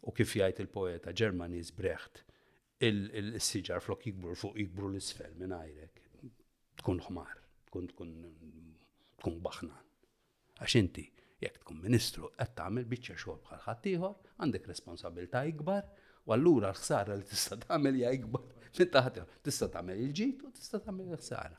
[0.07, 2.21] U kif jgħid il-poeta Ġermanis Brecht,
[2.85, 6.03] il-siġar flok jikbru fuq jikbru l-isfel minn ajrek,
[6.77, 7.39] Tkun ħmar,
[7.71, 8.11] tkun tkun
[9.23, 9.79] tkun baħna.
[10.61, 11.07] Għax inti
[11.45, 14.15] Jekk tkun ministru qed tagħmel biċċa xogħol bħal ħaddieħor,
[14.45, 15.83] għandek responsabilità ikbar,
[16.25, 18.47] u allura l-ħsara li tista' tagħmel hija ikbar
[18.79, 21.59] minn taħt tista' tagħmel il-ġid u tista' tagħmel il-ħsara.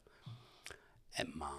[1.23, 1.51] Emma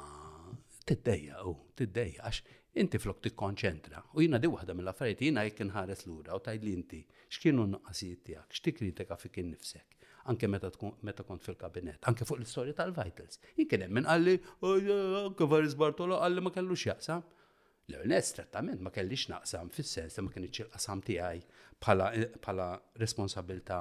[0.91, 2.43] tiddejja u tiddejja għax
[2.83, 4.03] inti flok tikkonċentra.
[4.17, 7.01] U jina di waħda mill-affarijiet jina jekk inħares lura u tgħidli inti
[7.31, 9.97] x'kienu n tiegħek, x'tikkritika fi kien nifsek,
[10.33, 10.71] anke meta
[11.07, 13.39] meta kont fil-kabinet, anke fuq l-istorja tal-vitals.
[13.57, 14.39] Jien kien hemm min qalli
[15.23, 17.23] anke Varis Bartolo qalli ma kellux jaqsam.
[17.89, 21.41] L-ernest trattament ma kellix naqsam fis-sens ma kienx il-qasam tiegħi
[21.81, 22.65] bħala
[23.03, 23.79] responsabilità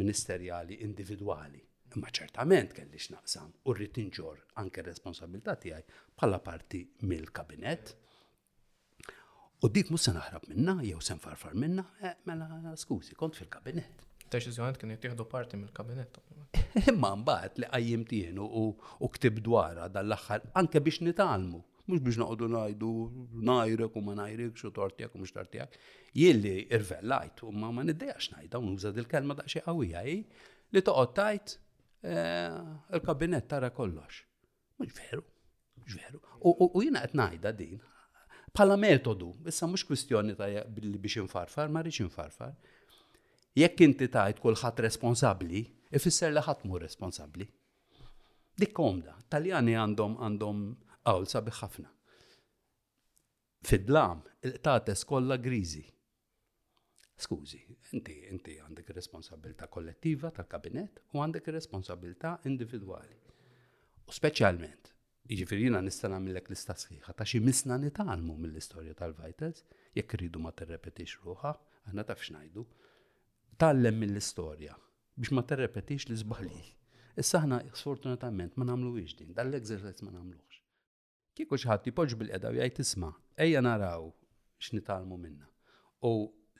[0.00, 1.60] ministerjali individwali.
[1.96, 5.84] Imma ċertament kellix naqsam u rrid inġor anke responsabilità tiegħi
[6.16, 7.92] bħala parti mill-kabinet.
[9.60, 14.06] U dik mhux se naħrab minna jew se nfarfar minna, eh, mela skużi, kont fil-kabinet.
[14.32, 16.22] Deċiżjoniet kien jittieħdu parti mill-kabinet.
[16.88, 22.48] Imma mbagħad li qajjim tienu u ktib dwarha dal-aħħar anke biex nitalmu mux biex naqdu
[22.52, 22.90] najdu,
[23.50, 25.76] najrek u ma najrek, xo tortijak u mux tortijak.
[26.14, 30.02] Jilli irvellajt, u ma ma niddejax najda, u nużad il-kelma xie għawija,
[30.72, 31.54] li toqot tajt
[32.04, 32.58] eh,
[32.98, 34.20] il-kabinet tara kollox.
[34.80, 35.24] Mux veru,
[35.80, 36.20] mux veru.
[36.42, 37.80] U jina għet najda din,
[38.54, 42.52] pala metodu, issa mux kwistjoni ta' billi biex infarfar, ma rix infarfar.
[43.58, 45.64] Jekk inti tajt kullħat responsabli,
[45.96, 47.48] ifisser li ħatmu responsabli.
[48.58, 50.60] Dik komda, taljani għandhom għandhom
[51.08, 51.90] għawl sabi ħafna.
[53.68, 55.84] Fidlam, il-tates kolla grizi.
[57.18, 57.58] Skużi,
[57.96, 63.16] inti, inti għandek responsabilta kollettiva tal-kabinet u għandek responsabilta individuali.
[64.08, 64.94] U speċjalment,
[65.28, 69.60] Iġifiri jina nista namillek lista sħiħa ta' xi misna nitalmu mill-istorja tal-Vitals,
[69.98, 71.52] jekk rridu ma terrepetix ruħa,
[71.90, 72.64] għanna taf xnajdu,
[73.60, 74.72] tallem mill-istorja
[75.20, 76.56] biex ma terrepetix l-izbali.
[77.20, 80.57] Issa ħna sfortunatament ma namlu iġdin, dal-eżerċizz ma namluħx.
[81.38, 83.12] Kieku xħat jipoġ bil-qeda u tisma',
[83.44, 84.06] ejja naraw
[84.60, 85.46] x'nitalmu minna.
[86.08, 86.10] U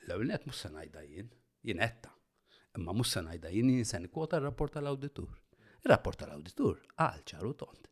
[0.04, 1.32] l-għolnet mussa najda jien,
[1.66, 2.12] jien etta.
[2.78, 5.26] Imma mussa najda jien jinsan kwota rapport tal-auditur.
[5.82, 7.90] Il-rapport tal-auditur għal ċaru tont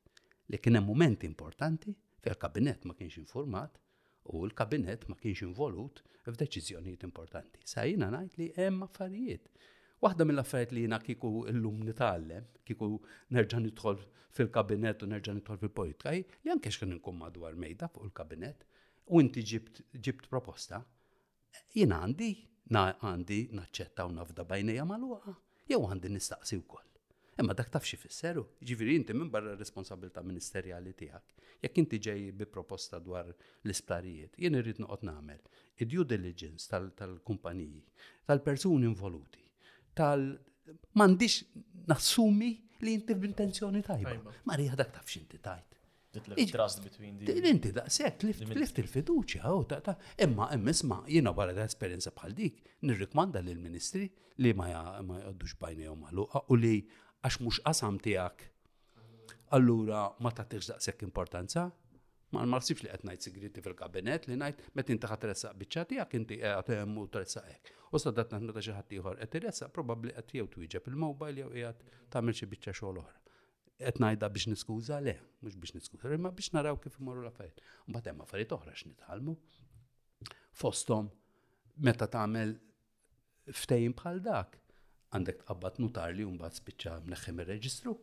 [0.54, 3.82] li kien moment importanti fej il-kabinet ma kienx informat
[4.30, 7.66] u l-kabinet ma kienx involut f'deċiżjonijiet importanti.
[7.72, 9.50] Sa jina najt li hemm affarijiet
[10.04, 11.28] Waħda mill-affarijiet li jiena kieku
[11.58, 12.88] llum nitgħallem, kieku
[13.36, 14.02] nerġa' nidħol
[14.38, 18.66] fil-kabinet u nerġa' nidħol fil-politika, li anke xkien inkun madwar mejda fuq il-kabinet
[19.16, 19.42] u inti
[20.02, 20.82] ġibt proposta,
[21.72, 22.28] jiena għandi
[22.76, 25.32] na għandi naċċetta u nafda bajnija mal-waqa,
[25.70, 26.84] jew għandi nistaqsi wkoll.
[27.40, 31.34] Imma dak taf xi fisseru, ġifieri inti minn barra responsabilità ministerjali tiegħek.
[31.64, 37.82] Jekk inti ġej bi proposta dwar l-isplarijiet, jien irrid noqgħod nagħmel id-due diligence tal-kumpaniji,
[38.30, 39.44] tal-persuni involuti
[39.96, 40.24] tal
[41.00, 41.40] m'għandix
[41.90, 42.52] nassumi
[42.84, 44.12] li inti b'intenzjoni tajba.
[44.50, 45.64] Marija dak taf x'inti tajt.
[46.16, 47.32] Trust between the.
[47.50, 49.94] Inti da sekk lift il-fiduċja u oh, ta' ta'
[50.24, 54.06] imma imma jiena wara da' esperjenza bħal dik nirrikmanda l ministri
[54.40, 56.74] li ma jgħaddux u magħluqa u li
[57.26, 58.48] għax mhux qasam tiegħek
[59.58, 61.66] allura ma tagħtix daqshekk importanza
[62.34, 66.16] Ma naħsibx li qed ngħid sigriti fil-kabinet li ngħid meta inti ħadd tressaq biċċa tiegħek
[66.18, 67.74] inti qed eh, hemm eh, u tressaq hekk.
[67.94, 71.52] U sadat naħdu ta' xi ħadd ieħor qed iressaq probabbli qed jew twieġeb il-mowbajl jew
[71.52, 73.16] qiegħed tagħmel xi biċċa xogħol oħra.
[73.84, 77.62] Qed ngħidha biex niskuża le, mhux biex niskuża, imma biex naraw kif imorru l-affarijiet.
[77.92, 79.36] Mbagħad hemm affarijiet oħra x'nitħallmu.
[80.62, 81.12] Fosthom
[81.86, 82.56] meta tagħmel
[83.62, 84.58] ftejn bħal dak
[85.16, 87.94] għandek tqabbat notar li mbagħad spiċċa mneħħem il reġistru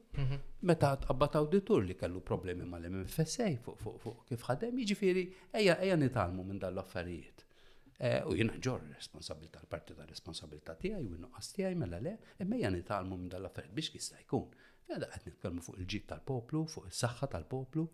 [0.70, 5.26] Meta tqabbat awditur li kellu problemi ma l mfsa fuq fuq kif ħadem, jiġifieri
[5.62, 7.46] eja eja nitalmu minn dan l-affarijiet.
[8.04, 12.58] E, u jina ġor responsabilità l-parti ta' responsabilità tiegħi u innuqqas tiegħi mela le, imma
[12.60, 14.50] ejja nitalmu minn dan l-affarijiet biex kista' jkun.
[14.92, 17.86] Għada e, għed nitkellmu fuq il-ġib tal-poplu, fuq il-saxħa tal-poplu,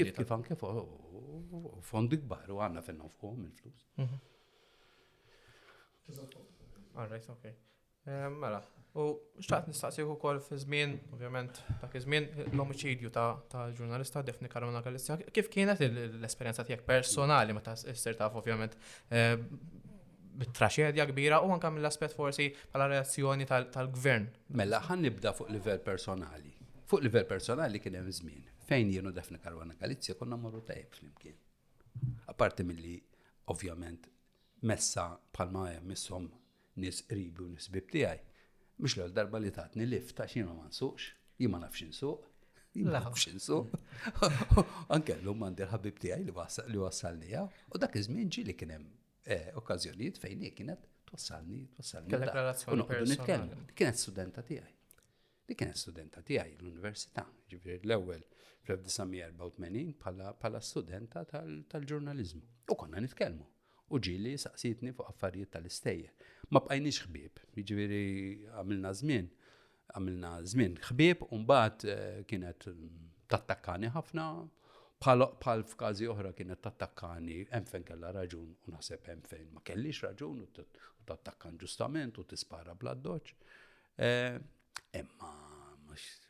[0.00, 3.86] kif kif anke fuq fondi gbar u għanna fenna fuqhom il-flus.
[6.96, 7.52] All right, okay.
[8.06, 8.60] Ehm, mela,
[8.98, 9.06] u
[9.42, 15.16] xtaqt nistaqsik ukoll fi żmien, ovvjament, ta' iż-żmien l omicidju ta' ġurnalista Defni Karona Galizja.
[15.34, 18.78] Kif kienet l-esperjenza tiegħek personali meta ssir taf ovvjament
[19.10, 19.42] ehm,
[20.36, 24.30] bit traċedja kbira u anka mill-aspett forsi bħala reazzjoni tal-gvern.
[24.60, 26.54] Mela, ħan nibda fuq livell personali.
[26.86, 31.34] Fuq livell personali kien hemm żmien fejn jienu Defni Karwana Galizja konna marru tajb flimkien.
[32.30, 32.96] Apparti milli
[33.50, 34.06] ovvjament
[34.70, 36.30] messa jem, missom
[36.82, 38.20] nis qribi u nis bib tiegħi.
[38.82, 41.06] Mux l darba li tatni lift ta' xina ma nsuqx,
[41.40, 42.26] jien ma nafx insuq.
[42.84, 43.70] Ma nafx insuq.
[44.96, 47.32] Anke llum għandi l-ħabib tiegħi li wassalni
[47.72, 48.90] u dak iż-żmien ġi li kien hemm
[49.24, 52.12] eh, okkażjonijiet fejn kienet twassalni, twassalni.
[52.12, 53.58] Kellek relazzjoni personali.
[53.78, 54.72] Kienet studenta tiegħi.
[55.46, 58.24] Li kienet studenta tiegħi l-università, ġifieri l-ewwel
[58.66, 62.44] fl-1984 pala bħala studenta tal-ġurnaliżmu.
[62.66, 63.48] U konna nitkellmu.
[63.94, 66.10] U ġili saqsitni fuq affarijiet tal-istejjer
[66.54, 67.40] ma bqajniex ħbieb.
[67.56, 68.08] Jiġifieri
[68.60, 69.28] għamilna żmien,
[69.94, 72.66] għamilna żmien ħbieb u mbagħad eh, kienet
[73.32, 74.26] tattakkani ħafna
[75.02, 80.04] bħal f'każi oħra kienet tattakkani hemm fejn kellha raġun u naħseb hemm fejn ma kellix
[80.06, 83.34] raġun u tattakkan ġustament u tispara bla doċ.
[85.02, 86.24] Emma eh,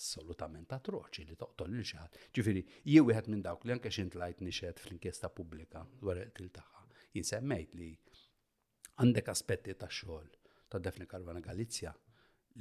[0.00, 2.14] assolutament atroċi li toqtol lil xaħat.
[2.32, 6.78] Ġifiri, jew wieħed minn dawk li anke xint lajt nixed fl-inkjesta pubblika dwar il-til tagħha.
[7.18, 7.90] Jinsemmejt li
[9.00, 10.26] għandek aspetti ta' xogħol
[10.70, 11.92] ta' Defni Karvana Galizja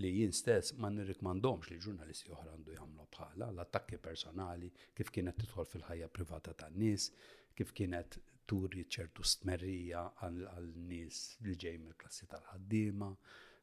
[0.01, 5.35] li jien stess ma nirrikmandomx li ġurnalisti oħra għandu jagħmlu bħala l-attakki personali, kif kienet
[5.41, 7.09] tidħol fil-ħajja privata tan-nies,
[7.57, 8.19] kif kienet
[8.49, 13.11] turi ċertu stmerrija għal-nies li ġej mill-klassi tal-ħaddiema,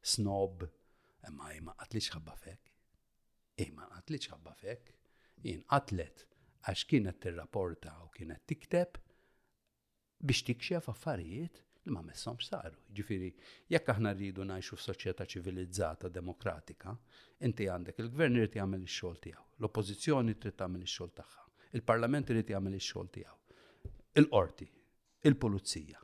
[0.06, 0.66] snob,
[1.30, 2.70] imma imma qatlix ħabba fek.
[3.66, 4.92] Imma qatlix ħabba fek.
[5.46, 6.26] Jien qatlet
[6.68, 9.00] għax kienet tirrapporta u kienet tikteb
[10.20, 12.78] biex tikxef affarijiet li ma messom saru.
[12.96, 13.30] Ġifiri,
[13.72, 16.92] jekk aħna rridu najxu f'soċjetà ċivilizzata, demokratika,
[17.46, 21.44] inti għandek il-gvern irid jagħmel ix-xogħol tiegħu, l-oppożizzjoni trid tagħmel ix-xogħol tagħha,
[21.78, 23.58] il-parlament irid jagħmel ix-xogħol tiegħu,
[24.22, 24.68] il-qorti,
[25.30, 26.02] il-pulizija,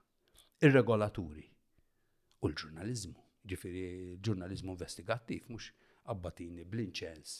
[0.67, 1.47] ir-regolaturi
[2.41, 3.19] u l-ġurnaliżmu.
[3.51, 3.85] Ġifiri,
[4.23, 5.73] ġurnaliżmu investigattiv mhux
[6.13, 7.33] abbatini bl-inċens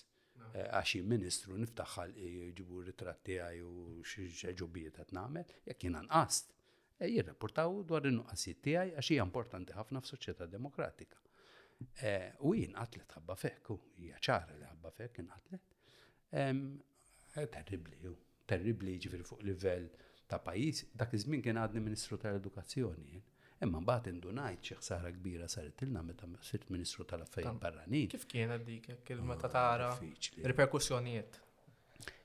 [0.57, 6.51] eh, għaxi ministru niftaħħal eh, ġibu ritratti għaj u xieġobijiet għat namel, jek jina nqast
[7.03, 11.19] E, jirrapportaw dwar in nuqqasiet tiegħi għax hija importanti ħafna f'soċjetà demokratika.
[12.11, 12.13] E,
[12.47, 13.77] u jien qatlet ħabba fekk, u
[14.07, 15.25] hija ċara li ħabba fekk
[17.33, 18.15] Terribbli e, Terribli,
[18.53, 19.89] terribli ġifir fuq livell
[20.31, 23.21] ta' pajis, dak iż-żmien kien għadni Ministru tal-Edukazzjoni.
[23.67, 28.07] Imma mbagħad indunajt xi ħsara kbira saret ilna meta sirt Ministru tal-Affarijiet Barranin.
[28.15, 29.91] Kif kienet dik kelma ta' ah, tara
[30.53, 31.41] riperkussjonijiet.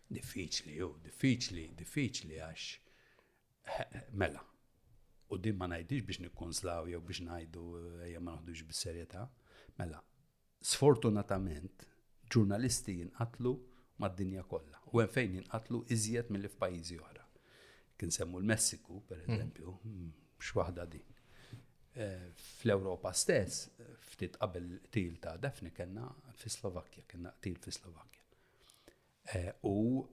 [0.07, 2.67] Diffiċli, ju, diffiċli, diffiċli għax
[4.21, 4.41] mela,
[5.29, 9.25] U din ma najdix biex nikkonslaw jew biex najdu eh, ejja ma naħdux bis-serjetà.
[9.79, 9.99] Mela,
[10.65, 11.83] sfortunatament,
[12.33, 13.51] ġurnalisti jinqatlu
[14.01, 14.79] mad-dinja kollha.
[14.93, 17.25] U hemm fejn jinqatlu iżjed mill f'pajjiżi oħra.
[17.99, 19.33] Kien semmu l-Messiku, per mm.
[19.35, 20.09] eżempju, hmm,
[20.45, 21.13] x'waħda din.
[21.97, 22.27] Eh,
[22.59, 23.63] Fl-Ewropa stess,
[24.13, 26.07] ftit qabel til ta' Defni kena
[26.37, 28.23] fi Slovakkja, kena til fi Slovakkja.
[29.27, 30.05] Eh, ehm, u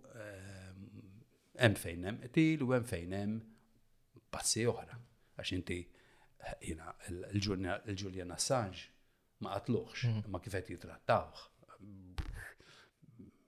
[1.61, 3.39] hemm fejn hemm til u hemm fejn hemm
[4.35, 4.97] passi oħra.
[5.39, 5.76] Għax inti
[6.68, 6.91] jina
[7.37, 8.91] il-Julian Assange
[9.45, 10.28] ma qatluħx, mhm.
[10.32, 11.43] ma kifet jitrattawħ.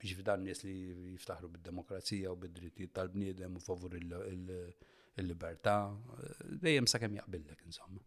[0.07, 0.75] Ġifdan nies li
[1.17, 5.77] jiftaħru bid-demokrazija u bid-drittijiet tal-bniedem u favur il-libertà,
[6.63, 8.03] dejjem sa' kem jaqbillek, insomma.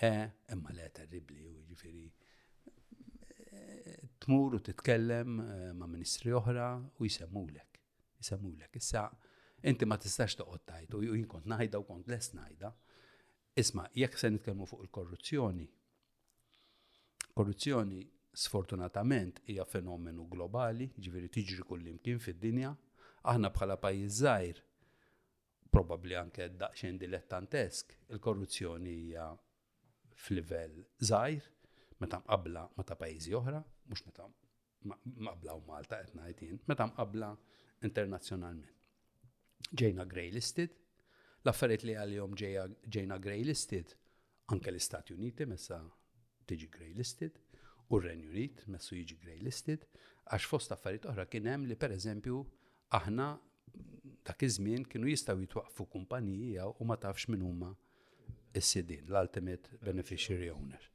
[0.00, 0.10] E,
[0.54, 2.04] imma le terribli u ġifiri
[4.24, 7.80] tmur u titkellem eh, ma' ministri oħra u jisemmulek.
[8.20, 8.78] Jisemmulek.
[8.80, 9.06] Issa
[9.68, 12.68] Inti ma tistax toqgħod tajt u jien kont ngħidha u kont les ngħidha.
[13.60, 15.66] Isma' jekk se nitkellmu fuq il-korruzzjoni.
[17.36, 17.98] Korruzzjoni
[18.44, 22.70] sfortunatament hija fenomenu globali, ġifieri tiġri kullimkien fid-dinja,
[23.34, 24.62] aħna bħala pajjiż żgħir
[25.76, 29.28] probabbli anke daqsxejn dilettantesk, il-korruzzjoni hija
[30.24, 30.80] f'livell
[31.10, 31.50] żgħir
[32.00, 33.60] meta mqabbla ma ta' pajjiżi oħra,
[33.92, 34.30] mhux meta
[35.04, 37.34] mqabla u Malta qed ngħid meta mqabbla
[37.88, 38.78] internazzjonalment
[39.80, 40.72] ġejna grey listed,
[41.44, 42.32] l-affariet li għal-jom
[42.94, 43.92] ġejna grey listed,
[44.50, 45.78] anke l-Istati Uniti messa
[46.48, 47.38] tiġi grey listed,
[47.90, 49.84] u r-Renju Unit messu jiġi grey listed,
[50.30, 52.40] għax fost affarijiet oħra kien hemm li pereżempju
[52.98, 53.28] aħna
[54.30, 57.70] dak iż-żmien kienu jistgħu jitwaqfu kumpaniji u ma tafx minn huma
[58.58, 60.90] s-sidin, l-ultimate beneficiary owner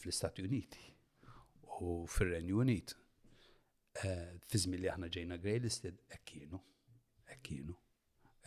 [0.00, 0.88] fl-Istati Uniti
[1.80, 2.96] u fir-Renju Unit.
[4.00, 6.60] Eh, Fizmi li aħna ġejna grey listed, hekk kienu,
[7.30, 7.76] hekk kienu.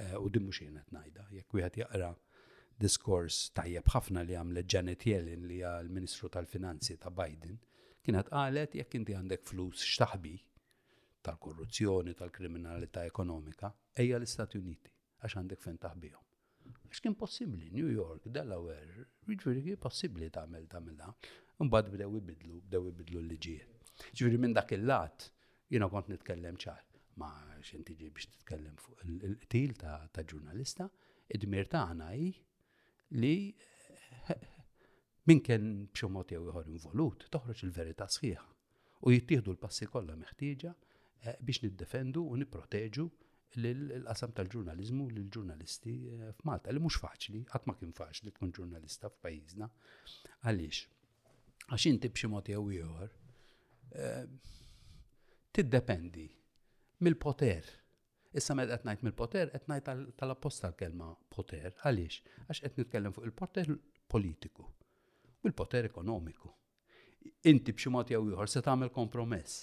[0.02, 2.08] Eh, u dimmu xejn qed ngħidha, jekk wieħed jaqra
[2.84, 7.60] diskors tajjeb ħafna li għamlet Janet Yellen li għal l-Ministru tal-Finanzi ta' Biden,
[8.08, 10.34] kienet qalet jekk inti għandek flus xtaħbi
[11.28, 13.70] tal-korruzzjoni, tal-kriminalità ekonomika,
[14.02, 14.91] ejja l-Istati Uniti
[15.24, 16.26] għax għandek fejn taħbihom.
[16.89, 21.14] Għax kien possibbli, New York, Delaware, jiġifieri possibbli tagħmel tagħmel da.
[21.64, 23.94] Mbagħad bdew ibidlu, bdew ibidlu l-liġijiet.
[24.10, 25.30] Ġifieri minn dak il-lat
[25.70, 26.82] jiena kont nitkellem ċar
[27.20, 27.30] ma
[27.64, 30.88] xin tiġi biex titkellem fuq il til ta' ġurnalista,
[31.36, 32.07] id-dmir ta' għana
[33.24, 33.36] li
[35.30, 38.45] minn kien bximot jew ieħor involut, toħroġ il-verità sħiħa
[39.05, 43.05] u jittieħdu l-passi kollha meħtieġa eh, biex niddefendu u nipproteġu
[43.61, 49.11] l-qasam tal-ġurnalizmu l ġurnalisti eh, f'Malta li mhux faċli, qatt ma kien faċli tkun ġurnalista
[49.14, 49.70] f'pajjiżna.
[50.47, 50.82] Għaliex?
[51.70, 53.14] Għax inti b'xi mod jew ieħor
[54.01, 54.24] eh,
[55.53, 56.28] tiddependi
[57.04, 57.64] mil poter
[58.39, 61.76] Issa med qed ngħid mill-poter qed ngħid tal-apposta kelma poter.
[61.86, 62.16] Għaliex?
[62.49, 63.68] Għax qed nitkellem fuq il-poter
[64.10, 66.49] politiku u l-poter ekonomiku.
[67.51, 69.59] Inti b'xi mod jew ieħor se tagħmel kompromess.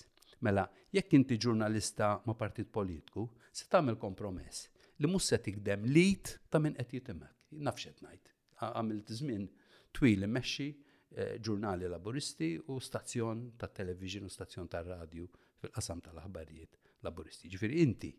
[0.47, 0.63] Mela,
[0.95, 4.69] jekk inti ġurnalista ma' partit politiku, se tagħmel kompromess
[5.03, 7.35] li mhux se tikdem lit ta' min qed jitimek.
[7.67, 8.31] Nafxet ngħid.
[8.69, 9.49] Għamilt żmien
[9.99, 15.27] twil immexxi eh, ġurnali laburisti u stazzjon ta' televizjon u stazzjon ta' radio
[15.59, 17.49] fil-qasam tal-aħbarijiet laburisti.
[17.51, 18.11] Ġifiri, inti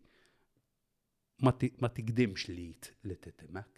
[1.46, 2.68] ma tikdimx li
[3.10, 3.78] li titimek.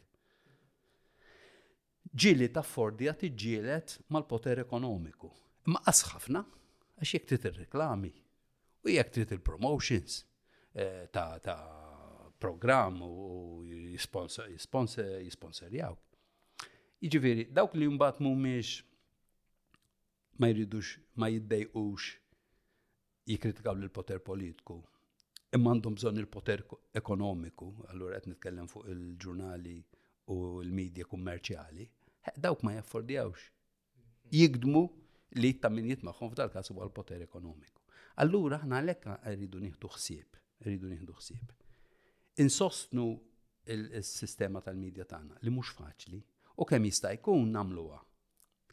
[2.13, 5.31] Ġili ta' għati ġilet mal-poter ekonomiku.
[5.71, 6.41] Ma asħafna,
[6.99, 8.11] għax jek trid il-reklami,
[8.83, 10.19] u jek trid il-promotions
[10.75, 11.61] eh, ta' ta'
[12.39, 13.63] program u
[15.71, 15.95] jaw.
[17.03, 18.81] Iġifiri, dawk li jumbat mumiex
[20.39, 22.11] ma jridux, ma jiddejqux
[23.27, 24.81] jikritikaw l-poter politiku
[25.53, 26.63] imma għandhom bżonn il-poter
[26.97, 29.75] ekonomiku, allura qed nitkellem fuq il-ġurnali
[30.33, 31.85] u l-medja kummerċjali,
[32.41, 33.45] dawk ma jaffordjawx.
[34.33, 34.81] Jigdmu
[35.37, 37.83] li ta' minn jitmaħħom f'dal każ huwa poter ekonomiku.
[38.23, 41.53] Allura aħna għalhekk rridu nieħdu ħsieb, rridu nieħdu ħsieb.
[42.43, 43.05] Insostnu
[43.73, 46.21] il-sistema tal-medja tagħna li mhux faċli
[46.61, 47.99] u kemm jista' jkun nagħmluha.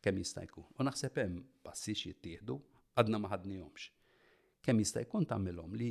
[0.01, 0.65] Kemm jista' jkun.
[0.81, 2.57] U naħseb hemm passi jittieħdu
[3.01, 3.91] għadna ma ħadnihomx.
[4.65, 5.91] Kemm jista' jkun tagħmilhom li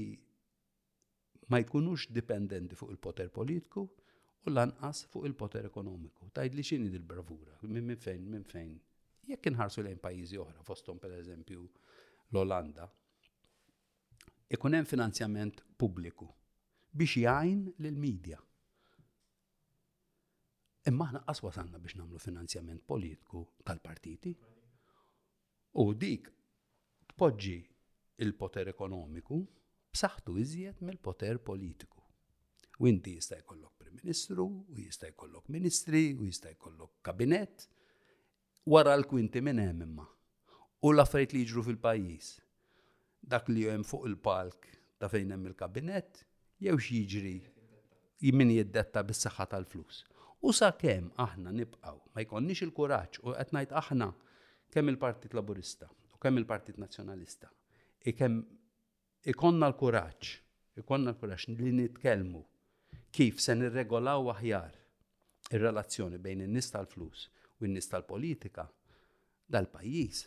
[1.49, 3.81] ma jkunux dipendenti fuq il-poter politiku
[4.45, 6.30] u lanqas fuq il-poter ekonomiku.
[6.34, 8.76] Tajd li xini dil-bravura, minn min fejn, minn fejn.
[9.30, 11.63] Jekk inħarsu lejn pajjiżi oħra, fostom per eżempju
[12.31, 12.85] l-Olanda,
[14.53, 16.27] ikun hemm finanzjament pubbliku
[16.93, 18.39] biex jgħin lill-medja.
[20.89, 24.34] Imma aħna qaswa sanna biex nagħmlu finanzjament politiku tal-partiti.
[25.81, 26.30] U dik
[27.13, 27.57] tpoġġi
[28.26, 29.38] il-poter ekonomiku
[29.94, 31.98] b'saħħtu iżjed mill-poter politiku.
[32.80, 37.66] U inti jista' jkollok Prim Ministru, u jista' jkollok Ministri, u jista' jkollok Kabinet,
[38.72, 40.06] wara l-kwinti minn hemm imma.
[40.88, 42.30] U l-affarijiet li jiġru fil-pajjiż.
[43.34, 46.22] Dak li hemm fuq il-palk ta' fejn hemm il-kabinett,
[46.64, 47.34] jew x'jiġri
[48.36, 50.06] min jiddetta bis-saħħa tal-flus.
[50.48, 54.07] U sa' kemm aħna nibqaw ma jkonniex il-kuraġġ u qed ngħid aħna
[54.72, 57.52] kemm il-Partit Laburista u kemm il-Partit Nazzjonalista
[58.07, 58.40] i kem
[59.27, 60.29] ikonna l-kuraċ,
[60.79, 62.39] ikonna l-kuraċ li nitkelmu
[63.11, 64.75] kif se nirregolaw aħjar
[65.55, 67.25] ir-relazzjoni bejn in-nies tal-flus
[67.59, 68.63] u n-nies tal-politika
[69.51, 70.21] dal-pajjiż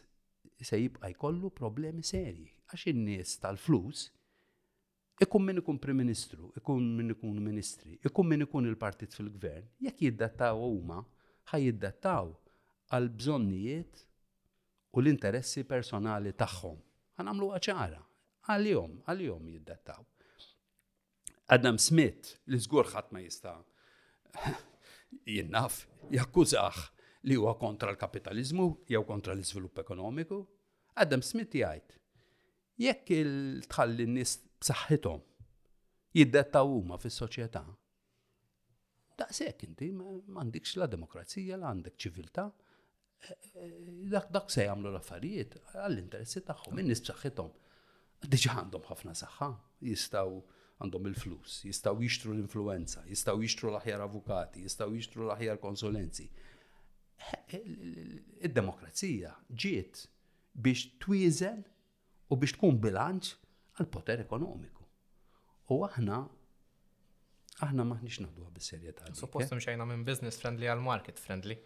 [0.63, 4.05] se jibqa jkollu problemi serji għax in-nies tal-flus
[5.25, 10.05] ikun min ikun Prim Ministru, ikun min ikun Ministri, ikun min ikun il-partit fil-gvern, jekk
[10.09, 11.01] jiddattaw huma
[11.53, 12.33] ħaj jiddattaw
[12.93, 14.05] għal bżonnijiet
[14.93, 16.77] u l-interessi personali tagħhom.
[17.23, 18.03] għamlu ċara
[18.51, 20.05] għal-jom, għal-jom jiddettaw.
[21.53, 23.55] Adam Smith, li zgur ħadd ma jista'
[25.37, 25.83] jinnaf,
[26.15, 26.87] jakkużax
[27.29, 30.41] li huwa kontra l-kapitalizmu jew kontra l-iżvilupp ekonomiku.
[31.03, 31.99] Adam Smith jgħid,
[32.83, 35.23] jekk il-tħalli n-nies b'saħħithom
[36.17, 37.63] jiddettaw huma fis-soċjetà,
[39.23, 42.47] daqshekk inti m'għandikx la demokrazija, la għandek ċiviltà,
[43.31, 47.53] eh, eh, dak dak se jagħmlu l-affarijiet għall-interessi tagħhom, in-nies b'saħħithom
[48.31, 49.49] diġa għandhom ħafna saħħa,
[49.83, 50.37] jistaw
[50.83, 56.29] għandhom il-flus, jistaw jishtru l-influenza, jistaw jishtru l-aħjar avukati, jistaw jishtru l-aħjar konsulenzi.
[57.23, 57.59] Eh,
[58.49, 59.35] id-demokrazija
[59.65, 60.05] ġiet
[60.55, 61.63] biex twizel
[62.33, 63.33] u biex tkun bilanċ
[63.81, 64.83] għal poter ekonomiku.
[65.73, 66.23] U aħna
[67.63, 69.61] aħna maħniex naħduha bis serjeta Supposto eh?
[69.61, 71.57] mxajna minn business friendly għal market friendly.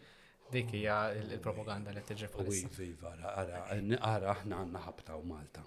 [0.53, 2.53] Dik hija il-propaganda li tiġi fuq.
[2.79, 5.65] Viva, ara, ara, aħna għandna ħabta u Malta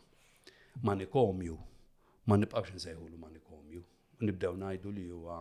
[0.81, 1.57] manikomju.
[2.27, 3.83] Ma nsejħu nsejħulu manikomju.
[4.25, 5.39] Nibdew najdu li huwa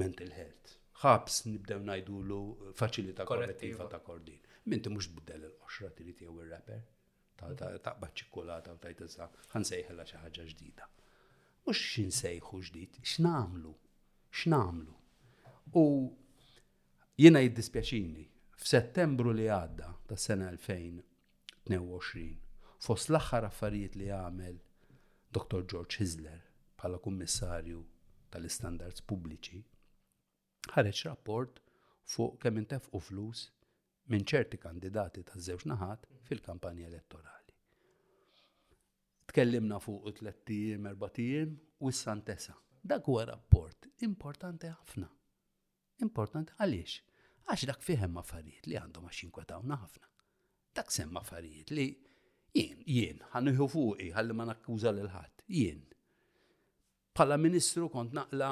[0.00, 0.74] mental health.
[1.02, 2.38] Ħabs nibdew najdu lu
[2.78, 4.38] faċilita korrettiva ta' kordin.
[4.70, 6.84] Minti mux buddel il-qoxra trid jew ir-rapper.
[7.34, 8.02] Ta' mhm.
[8.04, 10.88] baċċikulata u tajt issa ħansejħela xi ħaġa ġdida.
[11.64, 13.72] Mhux x'insejħu ġdid, x'namlu,
[14.32, 14.94] x'namlu.
[15.80, 15.84] U
[17.18, 22.43] jiena jiddispjaċini f'Settembru li għadda tas-sena 2022
[22.84, 24.56] fost l-axħar affarijiet li għamel
[25.32, 25.62] Dr.
[25.70, 26.42] George Hisler
[26.76, 27.78] bħala kummissarju
[28.34, 29.60] tal-istandards pubbliċi
[30.74, 31.62] ħareġ rapport
[32.14, 32.66] fuq kemm
[32.98, 33.46] u flus
[34.12, 37.56] minn ċerti kandidati ta' żewġ naħat fil-kampanja elettorali.
[39.32, 41.08] Tkellimna fuq tlet tiem, erba'
[41.80, 42.52] u s-santesa.
[42.84, 45.08] Dak huwa rapport importanti ħafna.
[46.04, 46.98] Importanti għaliex?
[47.48, 50.10] Għax dak fihem affarijiet li għandhom għax jinkwetawna ħafna.
[50.76, 51.88] Dak semma affarijiet li
[52.54, 55.80] Jien, jien, ħanniħu fuqi, ħalli ma nakkuża l ħadd jien.
[57.18, 58.50] Pala ministru kont naqla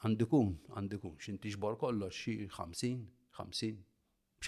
[0.00, 3.02] għandikun, għandikun, xinti xbor kollox, xi 50,
[3.36, 3.82] 50,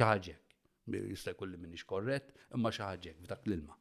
[0.00, 0.54] xaħġek.
[0.96, 3.76] Jista' kulli minix korrett, imma xaħġek f'dak l-ilma.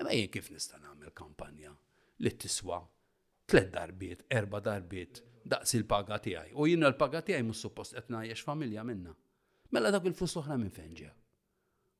[0.00, 1.74] Imma jien kif nista' nagħmel kampanja
[2.24, 2.80] li tiswa
[3.48, 6.56] tlet darbiet, erba darbiet, daqs il-paga tiegħi.
[6.56, 9.12] U jien l-paga tiegħi mhux suppost qed ngħajjex familja minna.
[9.76, 11.12] Mela dak il-flus oħra minn fejn ġew.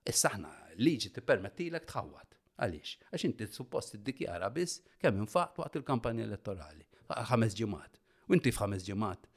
[0.09, 2.38] Issa aħna liġi tippermettilek tħawat.
[2.59, 6.83] Għaliex, għax inti suppost iddikjara biss kemm infaqt waqt il-kampanja elettorali.
[7.31, 8.01] Ħames ġimgħat.
[8.31, 9.29] U inti f'ħames ġimgħat.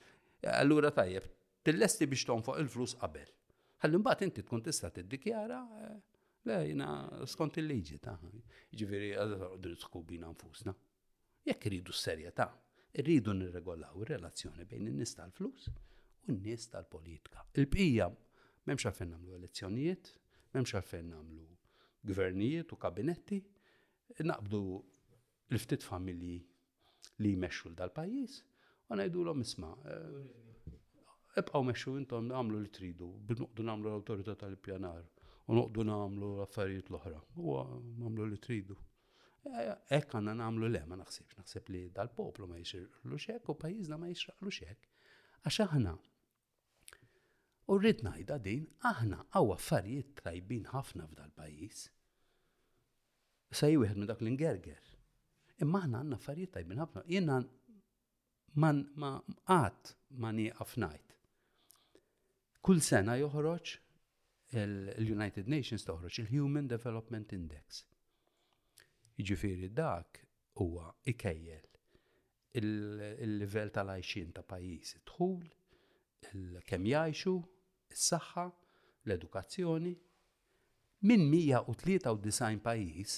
[0.41, 1.27] E, allura tajjeb,
[1.67, 3.29] tillesti biex tonfoq il-flus qabel.
[3.83, 5.91] Ħalli mbagħad inti tkun tista' tiddikjara e,
[6.49, 6.89] le jina
[7.29, 8.17] skont il-liġi ta'
[8.79, 9.13] ġifieri
[9.61, 10.73] dritt skubina nfusna.
[11.45, 12.49] Jekk iridu s-serjetà,
[12.97, 17.45] irridu nirregolaw ir-relazzjoni bejn in-nies tal-flus u n-nies tal-politika.
[17.61, 20.13] Il-bqija m'hemmx għalfejn nagħmlu elezzjonijiet,
[20.53, 21.47] m'hemmx għalfejn nagħmlu
[22.03, 23.39] gvernijiet u kabinetti
[24.29, 24.61] naqbdu
[25.53, 26.39] l-ftit familji
[27.21, 28.37] li jmexxu dal-pajjiż
[28.89, 29.73] u l isma'
[31.39, 35.03] Ebqgħu eh, mexxu intom għamlu li tridu, bid-nuqdu nagħmlu l-awtorità tal-pjanar
[35.47, 37.21] u noqdu nagħmlu affarijiet l-oħra.
[37.37, 37.61] Huwa
[38.01, 38.75] nagħmlu li tridu.
[39.45, 43.97] Ek eh, għanna namlu le, ma naħsibx, naħseb li dal-poplu ma jixirlu xek u pajizna
[44.01, 44.89] ma jixraqlu xek.
[45.47, 45.95] Għax aħna
[47.69, 51.83] U rrid ngħidha din aħna għaw affarijiet tajbin ħafna f'dal pajjiż.
[53.59, 54.81] Sej wieħed minn dak l-ingerger.
[55.65, 57.03] Imma aħna għandna affarijiet tajbin ħafna.
[57.05, 57.37] Jiena
[58.65, 59.11] man ma
[59.49, 61.15] qatt ma nieqaf ngħid.
[62.61, 63.75] Kull sena joħroġ
[64.61, 67.83] l-United Nations toħroġ il-Human Development Index.
[69.21, 70.19] Jiġifieri dak
[70.61, 71.67] huwa ikejjel
[72.61, 75.39] il-livell tal-għajxin ta' pajjiż, tħul,
[76.67, 77.33] kemm jajxu,
[77.93, 78.45] is-saħħa,
[79.05, 79.93] l-edukazzjoni.
[81.09, 83.15] Minn 193 pajjiż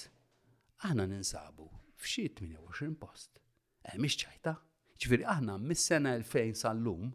[0.88, 1.66] aħna ninsabu
[2.00, 3.40] f'xi 28 post.
[3.84, 4.54] Eh, mhix ċajta.
[4.98, 7.10] Ġifieri aħna mis-sena 2000 sal-lum,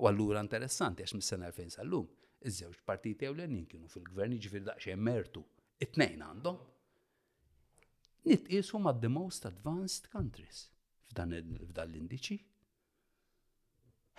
[0.00, 2.06] u allura interessanti għax mis-sena 2000 sal-lum,
[2.48, 5.44] iż-żewġ partiti ewlenin kienu fil-gvern ġifieri daqsxejn mertu.
[5.80, 6.60] It-tnejn għandhom.
[8.30, 10.68] Nitqisu ma' the most advanced countries
[11.12, 12.38] f'dan l-indiċi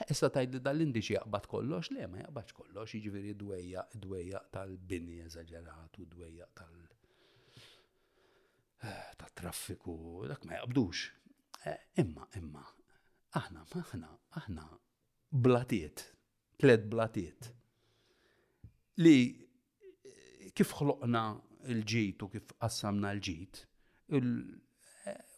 [0.09, 6.05] Issa tajdi dal-indiċi jaqbad kollox, le ma jaqbadx kollox, iġviri dwejja, dwejja tal-bini eżagġerat u
[6.13, 6.93] dwejja tal-
[8.87, 9.95] eh, ta' traffiku,
[10.31, 11.03] dak ma jaqbdux.
[11.69, 12.63] Eh, imma, imma,
[13.37, 14.09] aħna, aħna
[14.39, 14.65] aħna
[15.31, 16.05] blatiet,
[16.57, 17.51] pled blatiet.
[19.03, 21.25] Li eh, kif ħloqna
[21.77, 23.65] l-ġit u kif qassamna l-ġit,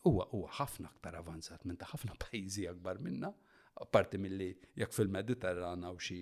[0.04, 3.34] huwa huwa ħafna aktar avanzat minn ta' ħafna pajjiżi akbar minna
[3.74, 4.48] Apparti milli
[4.78, 6.18] jekk fil-Mediterrana u xi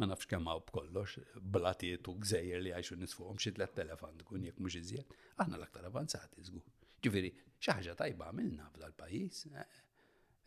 [0.00, 1.18] ma nafx kemm hawn b'kollox,
[1.54, 5.12] blatiet u gżejjer li għajxu nisfuhom xi tlet telefant kun jekk mhux iżjed,
[5.44, 6.64] aħna l-aktar avanzati żgur.
[7.04, 9.42] Ġifieri, xi ħaġa tajba għamilna f'dal pajjiż.
[9.50, 9.76] Eh,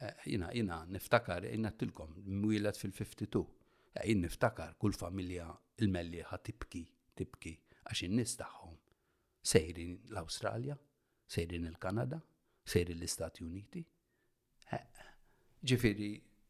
[0.01, 3.43] eh, jina, jina, niftakar, jina tilkom, mwilet fil-52.
[3.93, 6.81] Eh, jina niftakar kull familja il-melliħa tibki,
[7.21, 7.53] tibki,
[7.85, 8.77] għax in-nies tagħhom
[9.53, 10.79] sejrin l-Awstralja,
[11.37, 12.17] sejrin il-Kanada,
[12.65, 13.85] sejrin l-Istati Uniti
[15.69, 16.07] ġifiri,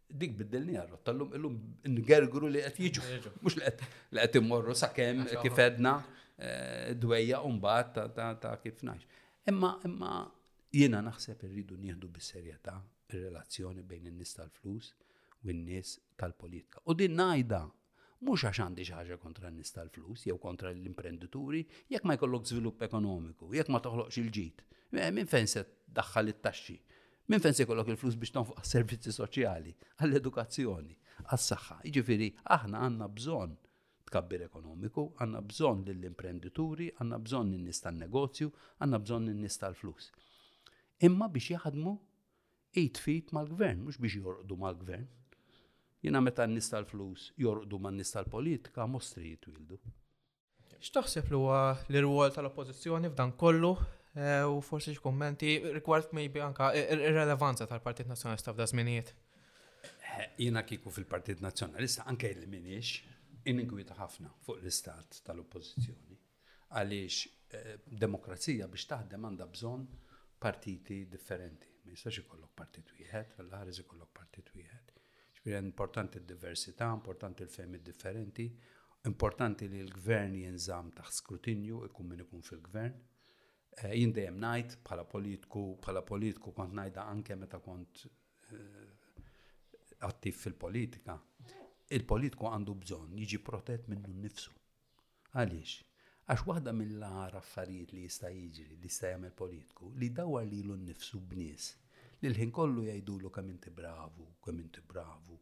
[0.10, 1.56] dik biddilni għarru, tal-lum illum
[1.98, 3.06] ngergru li għet jiġu,
[3.44, 9.08] mux li għet immorru sakem kif edna eh, dwejja umbat ta' kif najx.
[9.52, 10.12] Imma, imma
[10.74, 12.76] jena naħseb irridu nieħdu bis-serjetà
[13.14, 14.92] ir-relazzjoni bejn in-nies tal-flus
[15.46, 16.82] u n-nies tal-politika.
[16.90, 17.64] U din najda
[18.26, 21.64] mhux għax għandi xi kontra n-nies tal-flus jew kontra l imprenditori
[21.94, 24.66] jekk ma jkollok żvilupp ekonomiku, jekk ma toħloqx il ġit
[24.98, 26.80] eh, Minn fejn se daħħal it-taxxi?
[27.27, 30.93] Min fejn se il-flus biex tonfoq għas-servizzi soċjali, għall-edukazzjoni,
[31.34, 31.77] għas-saħħa.
[31.88, 33.56] Jiġifieri aħna għandna bżonn
[34.06, 40.11] tkabbir ekonomiku, għandna bżonn lill-imprendituri, għandna bżonn in-nies tan-negozju, għandna bżonn in-nies tal-flus.
[41.10, 41.95] Imma biex jaħdmu
[42.84, 45.10] id mal-gvern, mhux biex jorqdu mal-gvern.
[46.06, 49.81] Jiena meta n-nies tal-flus jorqdu man-nies tal-politika mostri jitwildu.
[50.77, 53.73] X'taħseb l huwa l-irwol tal-oppożizzjoni f'dan kollu
[54.16, 59.10] Eh, u forsi x-kommenti rigward maybe anka eh, irrelevanza relevanza tal-Partit Nazjonalista f'da żminijiet.
[59.86, 62.94] Eh, jiena kiku fil-Partit Nazjonalista anke li minix
[63.52, 66.16] inigwita ħafna fuq l-istat tal-oppożizzjoni
[66.78, 67.28] għaliex
[68.04, 69.84] demokrazija biex taħdem għandha bżonn
[70.44, 71.68] partiti differenti.
[71.84, 74.94] Ma jistax ikollok partit wieħed, l-ħares ikollok partit wieħed.
[75.36, 78.48] Xbira importanti d-diversità, importanti l-femi differenti,
[79.12, 82.98] importanti li l-gvern jinżam taħt skrutinju ikun minn ikun fil-gvern
[83.84, 88.03] Eh, jien dejjem ngħid bħala politiku, bħala politiku kont ngħidha anke meta kont
[88.53, 88.85] eh,
[90.07, 91.18] attiv fil-politika.
[91.97, 94.53] Il-politiku għandu bżonn jiġi protett minnu nnifsu.
[95.35, 95.76] Għaliex?
[96.31, 101.19] Għax waħda mill-għar affarijiet li jista' jiġri li jista' jagħmel politiku li dawar lilu nnifsu
[101.34, 101.68] b'nies
[102.23, 105.35] li l-ħin kollu jgħidulu kemm inti bravu, kemm inti bravu,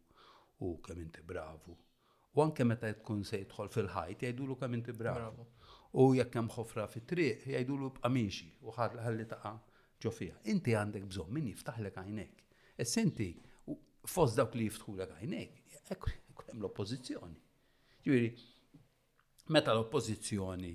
[0.66, 1.78] u kemm inti bravu.
[2.34, 5.46] U anke meta tkun se jidħol fil-ħajt jgħidu kemm inti bravu
[5.94, 9.54] u jekk hemm ħofra fit-triq jgħidulu b'amixi u ħalli taqa'
[10.02, 10.38] ġo fiha.
[10.54, 12.42] Inti għandek bżonn min jiftaħlek għajnek.
[12.82, 13.28] E senti,
[14.16, 15.62] fost dawk li jiftħulek għajnek,
[15.92, 17.40] hekk hemm l-oppożizzjoni.
[18.04, 18.32] Ġifieri,
[19.54, 20.74] meta l-oppożizzjoni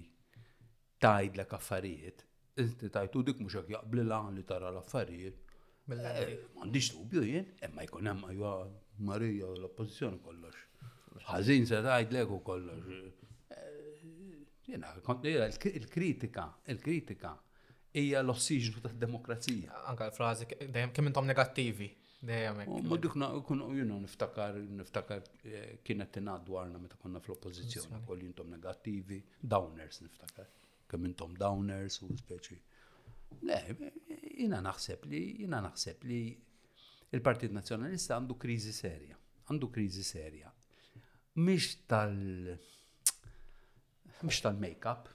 [1.02, 2.24] tgħidlek affarijiet,
[2.62, 5.44] inti tajtu dik mhux hekk jaqbli lan li tara l-affarijiet,
[5.88, 8.54] eh, M'għandix dubju jien, imma jkun hemm ajwa
[9.08, 10.62] Marija l-oppożizzjoni kollox.
[11.32, 13.00] Ħażin se tgħidlek u kollox.
[14.68, 17.30] Jena, il-kritika, il-kritika
[17.96, 21.88] ija l-ossiġnu ta' demokrazija Anka l-frażi dejjem kemm intom negattivi.
[22.28, 29.22] Ma dik jina niftakar niftakar eh, kienet tina dwarna meta konna fl-oppożizzjoni kolli intom negattivi,
[29.40, 30.50] downers niftakar.
[30.90, 32.60] Kemm intom downers u speċi.
[33.48, 33.56] Le,
[34.36, 36.20] jina naħseb li jina naħseb li
[37.16, 39.16] il-Partit Nazjonalista għandu krizi serja,
[39.48, 40.52] għandu krizi serja.
[41.40, 42.12] Mish tal
[44.26, 45.08] mux tal-make-up.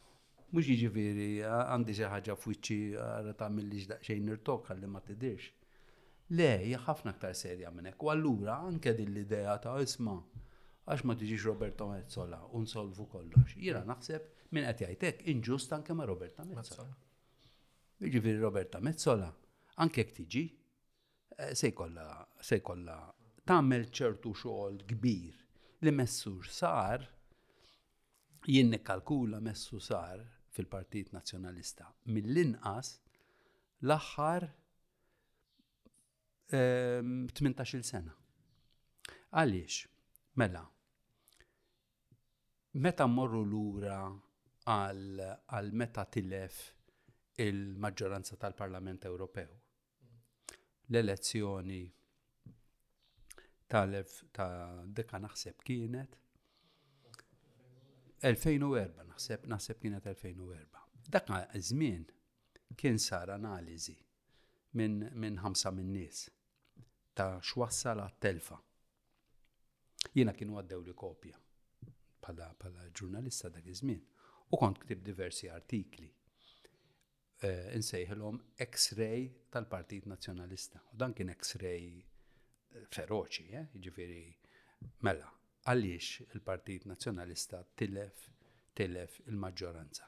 [0.54, 5.48] Mux jiġifieri għandi xi ħaġa f'wiċċi ara tagħmel li xejn nirtok għalli ma tidirx.
[6.38, 8.04] Le, hija ħafna aktar serja minn hekk.
[8.06, 10.18] U allura anke din l-idea ta' isma'
[10.94, 13.58] għax ma tiġix Roberto Mezzola u nsolvu kollox.
[13.58, 16.92] Jira naħseb minn qed jgħidlek inġust anke ma' Roberta Mezzola.
[18.04, 19.32] Jiġifieri Roberta Mezzola
[19.84, 23.00] anke jekk tiġi eh, se jkollha se jkollha
[23.48, 25.40] tagħmel ċertu xogħol kbir
[25.84, 27.08] li messur sar
[28.48, 30.20] jien nikkalkula messu sar
[30.54, 32.90] fil-Partit Nazzjonalista mill-inqas
[33.86, 34.48] l-aħħar
[36.54, 38.12] 18 ehm, sena.
[39.34, 39.78] Għaliex,
[40.38, 40.62] mela,
[42.84, 44.04] meta morru lura
[44.70, 46.60] għal meta tilef
[47.42, 49.50] il-maġġoranza tal-Parlament Ewropew.
[50.92, 51.82] L-elezzjoni
[53.74, 54.52] tal-ef ta'
[54.86, 56.22] deka naħseb kienet
[58.24, 60.84] 2004, naħseb naħseb kienet 2004.
[61.12, 61.28] Dak
[61.60, 62.06] żmien
[62.80, 63.96] kien sar analiżi
[64.80, 66.30] minn min ħamsa minn nies
[67.14, 68.56] ta' xwassal għat-telfa.
[70.16, 71.38] Jiena kienu għaddew li kopja
[72.24, 74.00] pala, pala ġurnalista dak iż-żmien
[74.56, 78.40] u kont ktib diversi artikli uh, insejħilhom
[78.70, 80.80] X-ray tal-Partit Nazzjonalista.
[80.94, 83.68] U dan kien X-ray eh, feroċi, eh?
[83.80, 84.24] ġifiri
[85.06, 85.28] mela,
[85.64, 88.26] għaliex il-Partit Nazzjonalista tilef
[88.76, 90.08] tilef il-maġġoranza.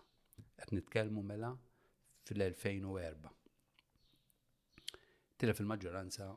[0.58, 1.52] Qed nitkellmu mela
[2.28, 3.30] fil-2004.
[5.40, 6.28] Tilef il-maġġoranza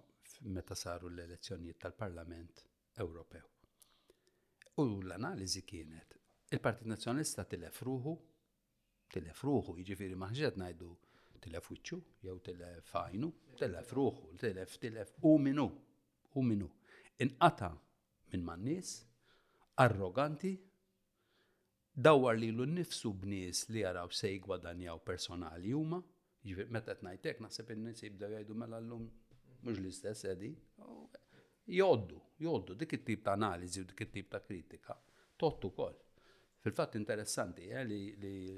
[0.54, 2.62] meta saru l-elezzjonijiet tal-Parlament
[3.02, 3.42] Ewropew.
[4.82, 6.14] U l-analiżi kienet
[6.54, 8.14] il-Partit Nazzjonalista tilef ruħu,
[9.10, 10.92] tilef ruħu, jiġifieri maħġed ngħidu
[11.42, 13.32] tilef wiċċu, jew tilef fajnu,
[13.62, 15.68] tilef ruħu, tilef, tilef u minu,
[16.38, 16.68] u minu.
[17.22, 17.72] Inqata
[18.30, 18.98] minn man nies,
[19.78, 20.52] arroganti,
[21.94, 26.00] dawar li l-nifsu b'nies li jaraw sejgwa danjaw personali huma,
[26.46, 29.04] ġifir, meta t-najtek, naħseb n-nis jibda għajdu mela l-lum,
[29.66, 30.50] mux li stess edi,
[31.78, 34.98] joddu, joddu, dik it-tip ta' analizi u dik it-tip ta' kritika,
[35.38, 35.94] tottu kol.
[36.64, 38.00] Fil-fat interessanti eh, li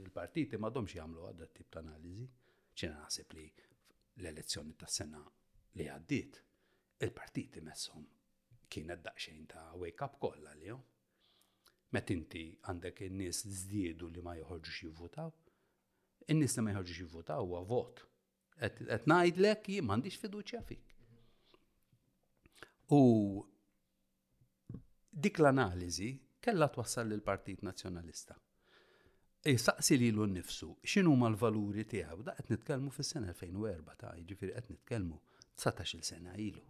[0.01, 2.24] l-partiti ma domx jgħamlu għadda t-tip ta' analizi,
[2.80, 3.44] ċina naħseb li
[4.22, 5.20] l-elezzjoni ta' sena
[5.76, 6.40] li għaddit,
[7.05, 8.09] il-partiti messom
[8.70, 10.80] kienet daqxejn ta' wake-up kolla li jom
[11.94, 15.30] met inti għandek in-nies żdiedu li ma joħorġux jivvutaw,
[16.32, 18.04] in-nies li ma joħorġux jivvutaw huwa vot.
[18.60, 20.96] Qed ngħidlek jim għandix fiduċja fik.
[22.94, 23.02] U
[25.24, 26.10] dik l-analiżi
[26.42, 28.36] kellha twassal lil partit Nazzjonalista.
[29.40, 34.52] Saqsi li l nifsu, xinu ma l-valuri tiegħu, da qed nitkellmu fis-sena 2004 ta' jiġifieri
[34.60, 35.16] qed nitkellmu
[35.56, 36.60] 19-il sena ilu.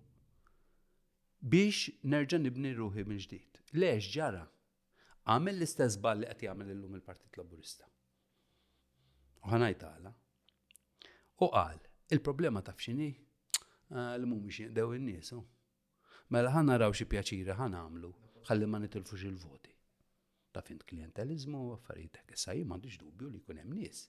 [1.40, 3.58] Biex nerġa' nibni ruħi minn ġdid.
[3.80, 4.44] Lex ġara
[5.30, 7.86] għamil l-istess ball li qed jagħmel illum il-Partit Laburista.
[9.46, 10.12] U ħanajt għala.
[11.44, 11.78] U qal,
[12.12, 15.32] il-problema taf ah, L-mum mhumiex jindew il nies
[16.30, 18.10] Mela ħana naraw xi pjaċira ħana għamlu
[18.48, 19.72] ħalli ma nitilfux il-voti.
[20.52, 24.04] Ta' fint klientelizmu u affarijiet hekk issa jien dubju li jkun hemm nies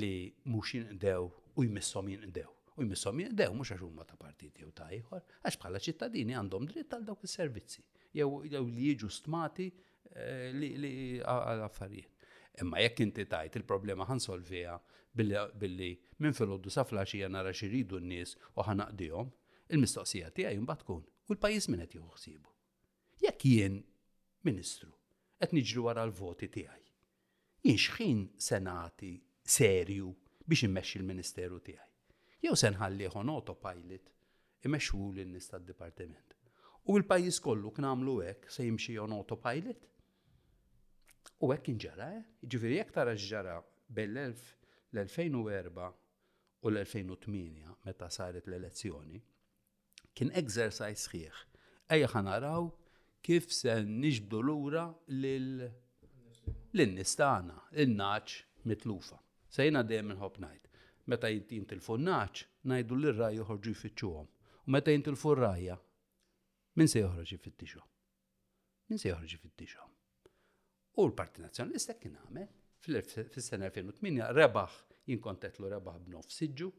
[0.00, 0.12] li
[0.44, 1.20] mhux jindew
[1.58, 2.48] u jmisshom jindew.
[2.78, 6.66] U jmissom jindew mhux għax huma ta' partiti jew ta' ieħor, għax bħala ċittadini għandhom
[6.70, 7.84] dritt għal dawk is-servizzi.
[8.12, 9.68] Jew li jiġu stmati
[10.14, 12.10] Eh, li li affarijiet
[12.60, 14.74] Imma jekk inti tajt il-problema solvija
[15.12, 19.28] billi minn fil-ħoddu sa flaxija nara xiridu n-nies u ħanaqdihom,
[19.70, 22.50] il-mistoqsija tiegħi mbagħad tkun u l-pajjiż min qed jieħu
[23.22, 23.76] Jekk jien
[24.44, 24.90] Ministru
[25.38, 26.90] qed niġru wara l-voti tiegħi.
[27.62, 28.20] Jien xħin
[28.50, 29.12] senati
[29.42, 30.10] serju
[30.46, 31.88] biex immexxi l-Ministeru tiegħi.
[32.42, 34.10] Jew se ħon autopilot
[34.66, 36.34] imexxu l-nies tad-dipartiment.
[36.90, 39.86] U l-pajjiż kollu k'namlu għamlu hekk se jimxi on autopilot?
[41.40, 42.22] U hekk inġara, eh?
[42.52, 43.52] ġifieri jekk tara ġara
[43.96, 45.86] bel-2004
[46.60, 49.20] u l-2008 meta saret l-elezzjoni,
[50.12, 51.38] kien exercise sħiħ.
[51.96, 52.66] Ejja ħanaraw
[53.24, 54.82] kif se nixbdu lura
[55.22, 56.42] lil-nis
[56.74, 57.54] l
[57.84, 58.34] il-naċ
[58.68, 59.16] mitlufa.
[59.48, 60.66] Sejna dejjem inħobb ngħid.
[61.08, 64.28] Meta jinti jintilfu naċ, ngħidu l raj joħorġu jfittxuhom.
[64.68, 65.80] U meta jintilfu rajja,
[66.76, 67.88] min se joħroġ jifittixhom?
[68.92, 69.96] Min se joħroġ jifittixhom?
[70.98, 72.48] U l-Parti Nazjonalista kien għamel
[72.82, 74.76] fil-sena 2008 rebaħ,
[75.10, 76.70] l rebaħ b'nofs iġu,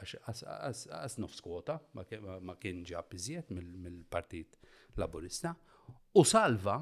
[0.00, 4.56] għas nofs kwota, ma kien ġab iżjed mill-Partit
[5.00, 5.52] Laburista,
[6.16, 6.78] u salva,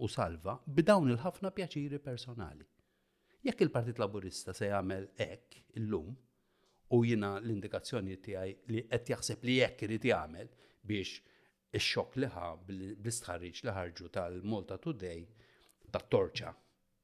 [0.00, 2.64] u salva, b'dawn il-ħafna pjaċiri personali.
[3.42, 6.14] Jekk il-Partit Laburista se jagħmel hekk illum,
[6.92, 10.50] u jina l-indikazzjoni tiegħi li qed jaħseb li jekk irid jagħmel
[10.86, 11.20] biex
[11.72, 15.41] ix-xokk liħa bl-istħarriġ li ħarġu tal-Malta Today
[15.92, 16.50] tat-torċa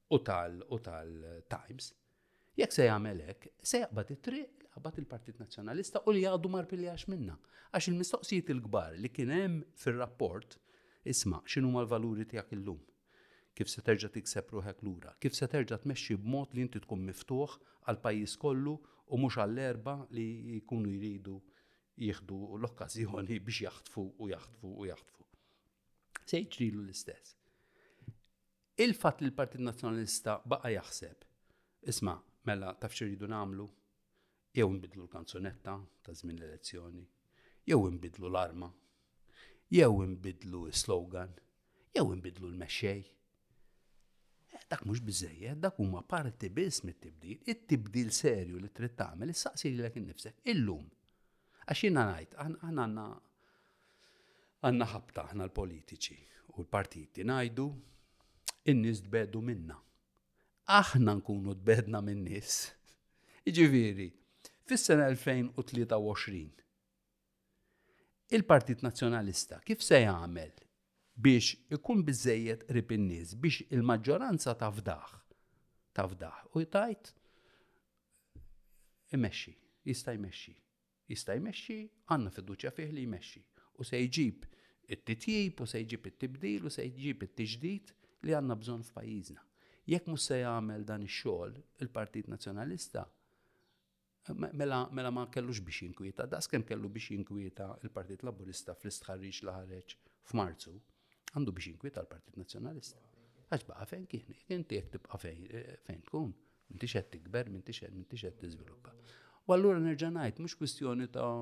[0.09, 6.23] u tal-Times, tal jekk se jagħmel hekk, se jaqbad it-triq għabat il-Partit Nazzjonalista u li
[6.25, 7.35] jgħadu marpiljax minna.
[7.73, 10.57] Għax il-mistoqsijiet il-kbar li kien hemm fir-rapport
[11.07, 12.81] isma' x'inhu l-valuri tiegħek illum.
[13.55, 17.55] Kif se terġa' tikseb ruħek lura, kif se terġa' tmexxi b'mod li inti tkun miftuħ
[17.89, 18.75] għal pajjiż kollu
[19.09, 20.27] u mhux għall-erba li
[20.61, 21.37] jkunu jridu
[21.99, 25.27] jieħdu l-okkażjoni biex jaħtfu u jaħtfu u jaħtfu.
[26.29, 27.35] Se jġrilu l-istess
[28.83, 31.25] il-fat li l-Partit Nazjonalista baqa jaħseb.
[31.91, 32.13] Isma,
[32.47, 33.65] mela, taf xiridu namlu?
[34.55, 35.73] Jew nbidlu l-kanzunetta
[36.03, 37.03] ta' żmien l-elezzjoni,
[37.69, 38.67] jew nbidlu l-arma,
[39.69, 41.33] jew nbidlu slogan,
[41.95, 43.03] jew nbidlu l-mexxej.
[44.55, 49.69] Eh, dak mhux biżejjed, dak huma parti biss mit-tibdil, it-tibdil serju li trid tagħmel issaqsi
[49.73, 50.87] lilek innifsek illum.
[51.67, 53.07] Għax jiena ngħid, għandna
[54.63, 56.19] għandna ħabta aħna l-politiċi
[56.55, 57.69] u l-partiti ngħidu
[58.67, 59.75] in-nies tbedu minna.
[60.69, 62.69] Aħna nkunu tbedna min-nies.
[63.49, 64.09] Iġifieri,
[64.67, 66.57] fis-sena 2023
[68.37, 70.51] il-Partit Nazzjonalista kif se jagħmel
[71.25, 75.15] biex ikun biżejjed rib in-nies biex il-maġġoranza ta' fdaħ
[75.97, 77.09] ta' fdaħ u jtajt
[79.17, 79.55] imexxi,
[79.89, 80.53] jista' jmexxi.
[81.09, 81.79] Jista' jmexxi,
[82.13, 83.41] għandna fiduċja fih li jmexxi.
[83.81, 84.45] U se jġib
[84.93, 87.93] it-titjib, u se jġib it-tibdil, u se jġib it-tiġdid
[88.25, 89.43] li għanna bżon f'pajjiżna.
[89.89, 91.53] Jekk mhux se jagħmel dan ix-xogħol
[91.85, 93.05] il-Partit Nazzjonalista,
[94.53, 99.55] mela, mela ma kellux biex jinkwieta, da kemm kellu biex jinkwieta il-Partit Laburista fl-istħarriġ li
[99.55, 99.95] ħareġ
[100.31, 100.75] f'Marzu,
[101.33, 102.99] għandu biex jinkwieta l-Partit Nazzjonalista.
[103.49, 106.29] Għax baqa fejn kien, jekk inti jekk tibqa' fejn eh, tkun,
[106.69, 107.81] m'intix qed tikber, m'intix
[108.19, 108.93] qed tiżviluppa.
[109.49, 111.33] U allura nerġa' ngħid mhux kwistjoni ta'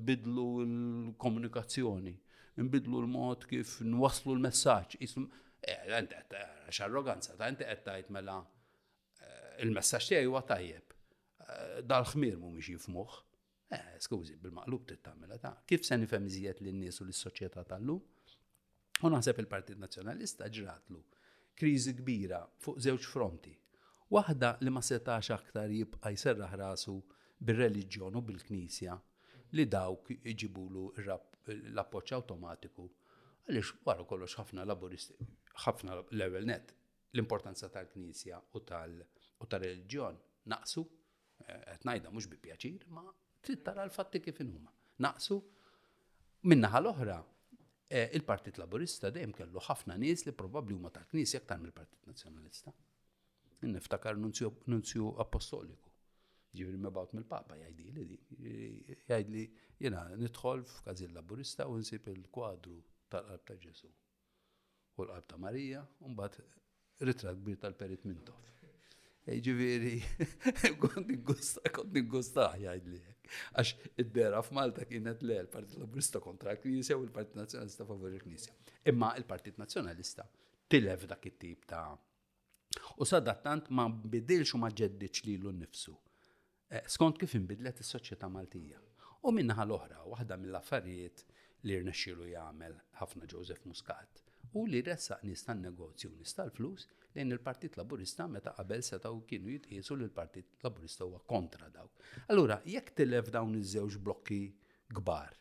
[0.00, 2.16] nbidlu l-komunikazzjoni,
[2.64, 4.98] nbidlu l-mod kif nwasslu l-messaġġ.
[5.64, 10.90] Eh, għanti eh, xarroganza, ta' għanti għetta mela eh, il messax tiegħi huwa tajjeb.
[11.84, 13.16] Dal-ħmir mu miex jifmuħ.
[14.00, 18.00] Skużi, bil-maqlub tittamela ta' kif se nifhem iżjed lin-nies u lis-soċjetà tal-lum.
[19.04, 21.00] U naħseb il-Partit Nazzjonalista ġratlu
[21.58, 23.52] kriżi kbira fuq żewġ fronti.
[24.14, 26.96] Waħda li ma setax aktar jibqa' jserraħ rasu
[27.44, 28.96] bir-reliġjon u bil-Knisja
[29.56, 32.88] li dawk iġibulu l appoċċ automatiku.
[33.44, 35.16] għaliex waru kollox ħafna laboristi
[35.62, 36.72] ħafna l net
[37.14, 40.16] l-importanza tal-Knisja u tal-reliġjon
[40.50, 40.82] naqsu,
[41.44, 43.04] eh, qed ngħidha mhux bi pjaċir, ma
[43.44, 44.72] trid tara l-fatti kif huma.
[45.06, 45.38] Naqsu
[46.50, 52.10] minnaħa l-oħra eh, il-Partit Laburista dejjem kellu ħafna nies li probabbli huma tal-Knisja aktar mill-Partit
[52.10, 52.74] Nazzjonalista.
[53.64, 55.90] Niftakar nunzju apostoliku.
[56.54, 58.18] Ġifieri mebgħod mill-Papa jgħidi li
[59.06, 59.34] jgħid
[59.82, 62.76] jiena nidħol f'każil Laburista u nsib il-kwadru
[63.10, 63.90] tal-qalb ta' Ġesu
[64.96, 66.36] u l-qalb ta' Marija, un bat
[67.02, 68.38] ritrat kbir tal-perit Mintov.
[69.44, 69.94] Ġiviri,
[70.82, 72.98] kont nigusta, kont nigusta li.
[73.56, 73.70] Għax
[74.02, 78.52] id-dera f'Malta kienet le l-Partit Laburista kontra l-Knisja u l-Partit Nazjonalista favori l-Knisja.
[78.92, 80.26] Imma l-Partit Nazjonalista
[80.70, 81.86] tilef dak it-tip ta'
[83.00, 85.94] U dattant ma bidilx u ma ġeddiċ li l-nifsu.
[86.68, 88.78] Eh, skont kif imbidlet is soċjetà Maltija.
[89.24, 91.24] U minnaħal l-oħra, waħda mill-affarijiet
[91.64, 97.76] li rnexxilu jagħmel ħafna Joseph Muscat u li ressaq nistan negozju nistan flus lejn il-Partit
[97.78, 101.92] Laburista meta qabel setaw kienu jitqiesu li l-Partit Laburista huwa kontra dawk.
[102.30, 104.38] Allura, jekk tilef dawn iż-żewġ blokki
[104.98, 105.34] kbar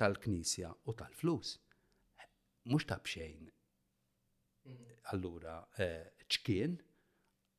[0.00, 1.54] tal-Knisja u tal-flus,
[2.68, 3.48] mhux ta' xejn.
[5.12, 6.76] Allura, eh, ċkien,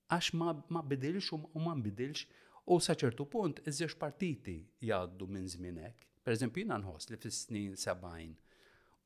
[0.09, 0.33] għax
[0.73, 2.25] ma bidilx u ma bidilx
[2.67, 6.05] u saċertu punt iż-żewġ partiti jgħaddu minn żminek.
[6.23, 8.37] Per eżempju, jina nħoss li fis-snin 70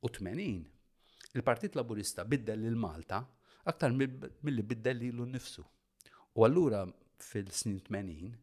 [0.03, 0.78] u 80
[1.33, 3.19] il-Partit Laburista biddel lil Malta
[3.69, 5.63] aktar mill-li biddel lilu nnifsu.
[6.39, 6.81] U allura
[7.21, 8.35] fil-snin 80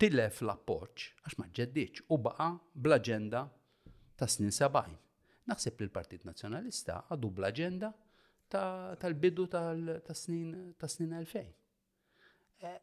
[0.00, 3.44] tillef l-appoċ għax ma ġeddiċ u baqa bl-agenda
[4.18, 4.96] ta' snin 70.
[5.50, 7.92] Naħseb li l-Partit Nazzjonalista għadu bl-agenda
[8.54, 11.44] tal-bidu tal-snin 2000.
[12.64, 12.74] E,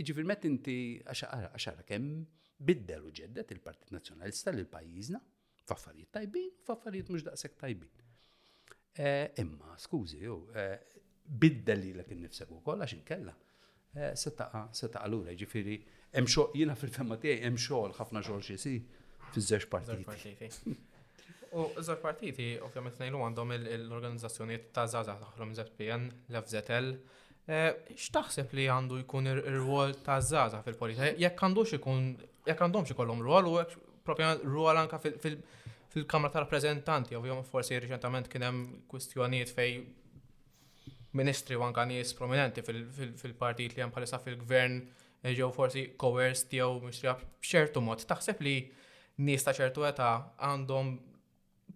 [0.00, 2.22] Iġi fil-met inti għaxara kemm
[2.62, 5.20] biddel u ġeddet il-Partit Nazzjonalista l-pajizna,
[5.68, 8.01] faffariet tajbin, faffariet mux daqsek tajbin.
[8.94, 10.78] Eh, imma, skużi, ju, eh,
[11.26, 13.32] biddel li l-ek nifsek u kolla kella.
[13.96, 15.82] Eh, settaqa, settaqa l-ura, ġifiri,
[16.12, 18.74] emxol, jina fil-femma tiegħi emxol, l-ħafna xogħol xisi
[19.32, 20.74] fiż-żewġ partiti.
[21.52, 26.92] U żewġ partiti, ovvjament nejlu għandhom l-organizzazzjonijiet ta' Zaza taħlom ZPN, l-FZL,
[27.96, 31.14] x'taħseb li għandu jkun il rwol ta' Zaza fil-politika?
[31.16, 32.12] Jekk għandux ikun,
[32.46, 33.56] jekk għandhomx ikollhom rwol u
[34.04, 35.24] propja rwol anka fil-
[35.92, 38.60] fil-Kamra tal-Rappreżentanti, ovvijament forsi reċentament kien hemm
[38.90, 39.74] kwistjonijiet fej
[41.20, 44.78] ministri u anka nies prominenti fil-partit li hemm bħalissa fil-gvern
[45.28, 48.04] e ġew forsi coerced jew mixtrija b'ċertu mod.
[48.08, 48.54] Taħseb li
[49.26, 50.08] nies ta' ċertu età
[50.48, 50.94] għandhom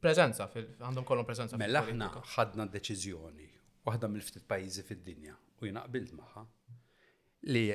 [0.03, 1.61] preżenza għandhom kollhom preżenza.
[1.61, 3.51] Mela aħna ħadna deċiżjoni
[3.87, 6.47] waħda mill-ftit pajjiżi fid-dinja u jiena qbilt magħha
[7.53, 7.67] li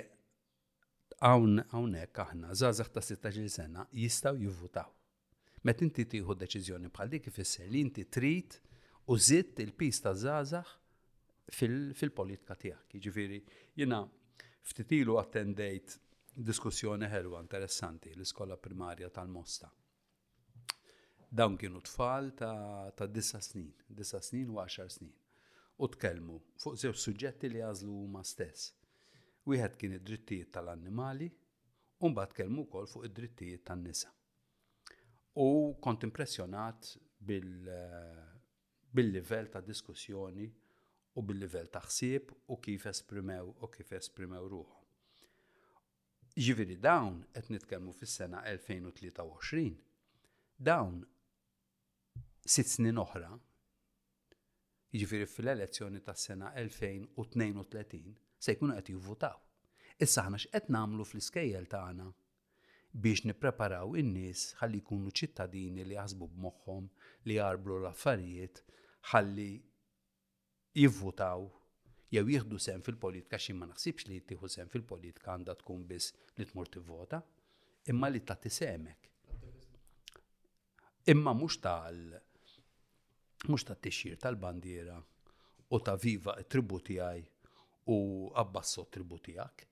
[1.22, 4.98] hawnhekk aħna żgħażagħ ta' 16 sena jistgħu jivvutaw
[5.64, 8.56] Met inti tieħu deċizjoni bħal dik ifisser li inti trid
[9.06, 10.70] u zitt il pista ta' żgħażagħ
[11.98, 12.96] fil-politika tiegħek.
[12.98, 13.38] Jiġifieri
[13.78, 14.00] jiena
[14.72, 16.00] ftitilu attendejt
[16.50, 19.70] diskussjoni ħelwa interessanti l-iskola primarja tal-Mosta.
[21.32, 25.14] Dawn kienu tfal ta', ta disa snin, disa snin u 10 snin.
[25.82, 28.72] U tkellmu fuq żewġ suġġetti li jażlu huma stess.
[29.50, 31.30] Wieħed kien id-drittijiet tal-annimali,
[32.02, 34.12] u mbagħad tkellmu wkoll fuq id-drittijiet tan-nisa.
[35.36, 37.02] U kont impressjonat eh,
[38.92, 40.50] bil-livell bil ta' diskussjoni
[41.16, 44.80] u bil-livell ta' ħsieb u kif esprimew u kif esprimew ruħu.
[46.36, 49.66] Ġiviri dawn qed nitkellmu fis-sena 2023.
[50.72, 51.00] Dawn
[52.46, 53.32] sitt snin oħra,
[54.96, 59.40] ġiviri fil-elezzjoni tas sena 2032, se jkunu qed jivvutaw.
[60.02, 62.12] Issa ħna x'qed nagħmlu fl-iskejjel tagħna
[62.92, 66.88] biex nippreparaw in-nies ħalli jkunu ċittadini li jaħsbu b'moħħom
[67.30, 68.62] li jarblu l-affarijiet
[69.14, 69.50] ħalli
[70.76, 71.48] jivvutaw
[72.12, 76.46] jew jieħdu sem fil-politika xi ma naħsibx li jittieħu sem fil-politika għandha tkun biss li
[76.50, 77.22] tmur tivvota,
[77.94, 79.08] imma li tagħti semek.
[81.16, 82.02] Imma mhux tal
[83.48, 84.98] mhux tat-tixjir tal-bandiera
[85.72, 87.24] u ta' viva tribu tiegħi
[87.92, 88.00] u
[88.38, 89.66] abbasso tribu tiegħek,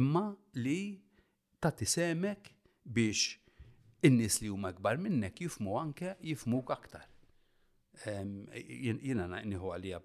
[0.00, 0.24] imma
[0.56, 0.80] li
[1.62, 2.52] tagħti semek
[2.88, 3.36] biex
[4.06, 7.04] in-nies li huma kbar minnek jifmu anke jifmuk aktar.
[8.02, 10.00] Jiena nieħu għalija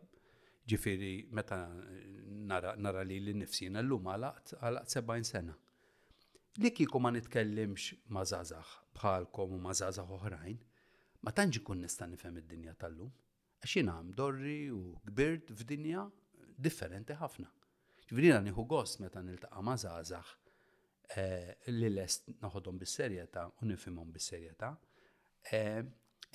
[0.68, 1.58] ġifiri meta
[2.48, 4.58] nara li l-nifsina l-lum għalaqt
[4.96, 5.56] 70 sena.
[6.58, 10.58] Li kiku ma nitkellimx ma zazax bħalkom u ma zazax oħrajn,
[11.22, 13.12] ma tanġi kun nista nifhem id-dinja tal-lum.
[13.62, 16.04] Għax għam dorri u kbirt f'dinja
[16.58, 17.50] differenti ħafna.
[18.08, 20.36] Ġifiri nieħu gost meta niltaqa' ma zazax
[21.16, 24.74] Eh, li lest naħodhom bis-serjetà u nifhimhom bis-serjetà.
[25.56, 25.80] Eh,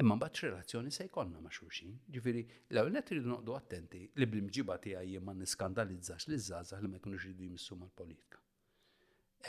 [0.00, 1.98] imma mbagħad relazzjoni se jkollna ma' xulxin.
[2.14, 6.92] Ġifieri, l-ewwel qed iridu noqdu attenti li bl-imġiba tiegħi jien ma niskandalizzax li żgħażagħ li
[6.92, 8.40] ma jkunux jridu jmissu mal-politika.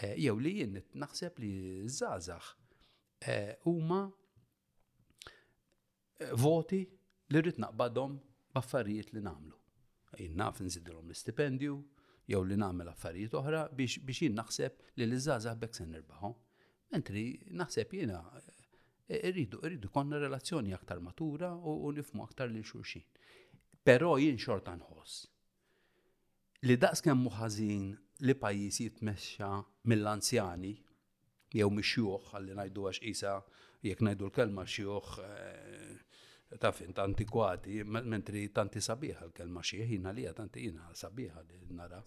[0.03, 0.75] Eh, jew li jien
[1.05, 1.53] naħseb li
[1.85, 2.51] żgħażagħ
[3.63, 4.01] huma
[6.35, 8.19] voti li rrid naqbadhom
[8.53, 9.57] b'affarijiet li nagħmlu.
[10.19, 11.77] Jien naf nżidilhom l-istipendju,
[12.31, 16.35] jew li nagħmel affarijiet oħra biex biex jien naħseb li l-iżgħażagħ bekk se nirbaħhom.
[16.93, 17.23] Mentri
[17.61, 23.03] naħseb jiena eh, irridu irridu konna relazzjoni aktar matura u nifmu aktar li xulxin.
[23.83, 25.25] Però jien xorta nħoss
[26.67, 27.89] li daqs kemm muħażin
[28.27, 29.51] li pajjiż jitmexxa
[29.91, 30.73] mill-anzjani
[31.59, 33.35] jew mixjuħ għalli ngħidu għax isa
[33.83, 36.02] jekk ngħidu l-kelma xjuħ eh,
[36.59, 41.99] Ta'fin int antikwati, mentri tanti sabiħa l-kelma xieħina li tanti jina sabiħa li nara.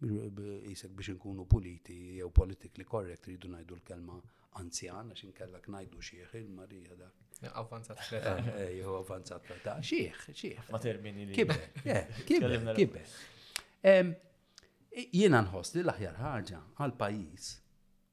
[0.00, 4.18] Jisek biex nkunu puliti jew politikli korrekt ridu najdu l-kelma
[4.62, 7.26] anzjana xin kellak najdu xieħ il-Marija dak.
[7.54, 10.68] Avanzat eh, eh, Jew avanzat ta' xieħ, xieħ.
[10.74, 11.34] Ma termini li.
[11.36, 13.16] Kiber, eh, kiber, kiber.
[15.14, 17.48] Jena nħoss li l-aħjar ħarġa għal-pajis,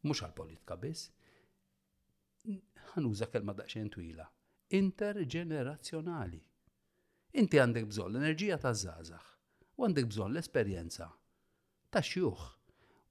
[0.09, 1.07] mux għal-politika biss,
[2.95, 4.25] ħanuża kelma daqxen twila
[4.77, 6.41] interġenerazzjonali.
[7.41, 9.31] Inti għandek bżon l-enerġija ta' zazax,
[9.75, 11.09] u għandek bżon l-esperienza
[11.91, 12.45] ta' xjuħ.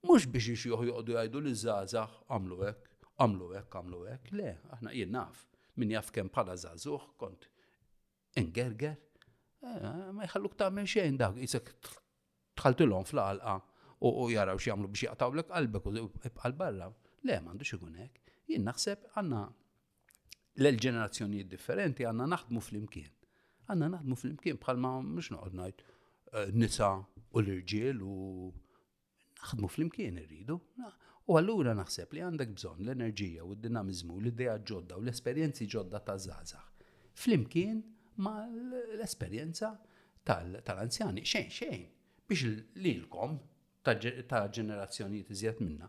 [0.08, 2.88] Mux biex xjuħ joqdu għajdu li zazax għamlu għek,
[3.20, 5.44] għamlu għek, għamlu għek, le, aħna jennaf,
[5.80, 7.46] min jaf kem bħala zazuħ, kont
[8.40, 8.96] ingerger,
[9.64, 11.72] eh, ma jħalluk ta' minn xejn dak, jisek
[12.62, 13.58] tħaltilom fl-għalqa
[14.04, 16.08] u jaraw xie għamlu biex jgħatawlek qalbek u
[16.40, 16.88] qalbarra.
[17.24, 18.32] Le, mandu ikun hekk.
[18.50, 19.44] Jien naħseb għanna
[20.62, 23.10] l-ġenerazzjonijiet differenti għanna naħdmu fl-imkien.
[23.72, 26.90] Għanna naħdmu fl-imkien bħalma mux noqod najt eh, nisa
[27.34, 28.50] u l-irġiel u
[29.40, 30.58] naħdmu fl-imkien irridu.
[31.26, 36.14] U għallura naħseb li għandek bżon l-enerġija u d-dinamizmu, l-ideja ġodda u l-esperienzi ġodda ta'
[36.20, 36.70] zazax.
[37.18, 37.80] Flimkien
[38.26, 39.72] ma l-esperienza
[40.24, 41.82] tal-anzjani, xejn xejn,
[42.28, 42.52] biex
[42.84, 43.34] lilkom
[43.84, 43.94] ta'
[44.54, 45.88] ġenerazzjoni tiżjed minna,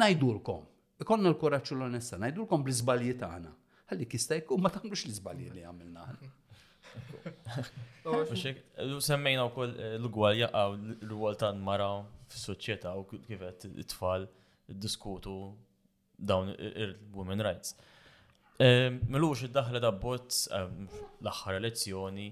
[0.00, 0.64] najdulkom,
[1.04, 3.52] ikonna l koraċu l-onesta, najdulkom bl izbaljiet tagħna
[3.90, 6.02] ħalli kista jkun ma tagħmlux li zbalji li għamilna.
[8.86, 11.90] U semmejna wkoll eh, l-gwal jaqgħu l-rwol ta' mara
[12.30, 14.22] fis-soċjetà u kifet it-tfal
[14.84, 15.36] diskutu
[16.18, 17.70] dawn il-women rights.
[18.58, 20.54] Eh, Melux id-daħla da' bots eh,
[21.20, 22.28] l-aħħar elezzjoni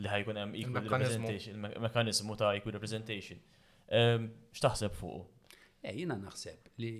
[0.00, 3.38] li ħajkun hemm equal representation, il-mekanizmu ta' equal representation.
[3.90, 5.20] X'taħseb fuq?
[5.84, 6.92] Ej jina naħseb li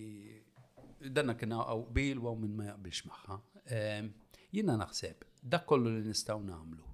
[1.09, 3.39] danna kena għaw bil għaw minn ma jaqbilx maħħa.
[4.53, 6.87] Jina naħseb, dak kollu li nistaw namlu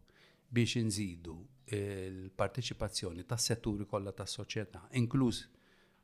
[0.52, 1.32] biex nżidu
[1.76, 5.40] il-parteċipazzjoni eh, ta' setturi kollha ta' soċjetà, inkluż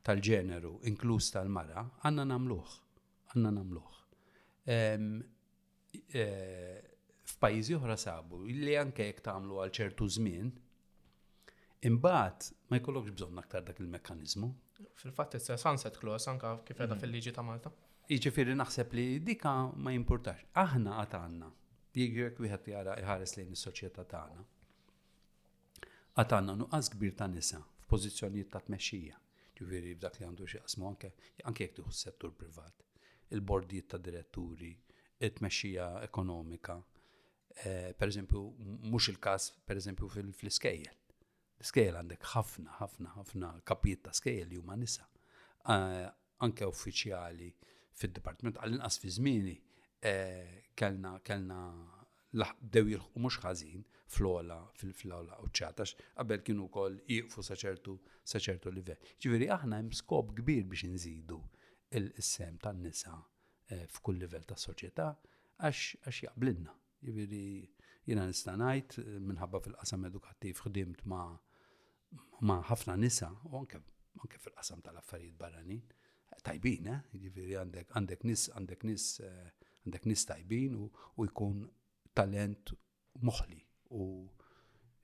[0.03, 2.73] tal-ġeneru, inkluż tal-mara, għanna namluħ,
[3.31, 4.01] għanna namluħ.
[4.73, 4.99] Eh,
[7.31, 10.51] f'pajjiżi oħra sabu, li anke jek tagħmlu għal ċertu żmien,
[11.87, 14.51] imbagħad ma jkollokx bżonn aktar dak il-mekkaniżmu.
[14.99, 17.01] Fil-fatt issa sunset clause anke kif edha mm-hmm.
[17.05, 17.71] fil-liġi ta' Malta.
[18.11, 19.49] Iġifiri naħseb li dika
[19.79, 20.41] ma jimportax.
[20.59, 21.47] Aħna għatanna,
[21.95, 24.43] jgħek wieħed jara iħares lejn is-soċjetà tagħna.
[26.19, 29.19] Għatanna nuqqas kbir ta' nisa f'pożizzjonijiet ta' tmexxija.
[29.53, 31.11] jiġifieri f'dak li għandu xi qasmu anke
[31.47, 32.83] anke jekk tieħu settur privat.
[33.31, 34.73] Il-bordijiet ta' diretturi,
[35.19, 36.75] it-tmexxija ekonomika.
[37.63, 38.41] Eh, per eżempju,
[38.91, 40.95] mhux il-każ per eżempju fil-iskejjel.
[41.61, 45.07] L-iskejjel għandek ħafna, ħafna, ħafna kapijiet ta' skejjel li huma nisa.
[45.63, 46.09] Eh,
[46.43, 47.53] anke uffiċjali
[47.99, 49.55] fil-Department għall-inqas fi żmieni
[50.05, 51.59] eh, kellna kellna
[52.73, 53.83] dew jirħu mhux ħażin
[54.15, 57.95] fl-ola fil-ola uċċatax qabel kienu wkoll jieqfu saċertu
[58.33, 58.97] saċertu livell.
[59.21, 61.37] Ġifieri aħna hemm skop kbir biex inżidu
[61.99, 63.13] il-sem tan-nisa
[63.69, 65.11] eh, f'kull livell tas-soċjetà
[65.67, 66.73] għax jaqblinna.
[67.05, 67.45] Ġifieri
[68.09, 71.31] jiena nista' ngħid eh, minħabba fil-qasam edukattiv ħdimt ma'
[72.49, 73.81] ma' ħafna nisa u anke
[74.17, 75.85] fil-qasam tal-affarijiet barranin
[76.43, 77.03] tajbin, eh?
[77.23, 79.49] ġifiri għandek għandek nis għandek nis eh,
[79.85, 80.89] għandek nis tajbin u
[81.27, 81.63] jkun
[82.17, 82.73] talent
[83.23, 83.61] moħli
[83.99, 84.07] u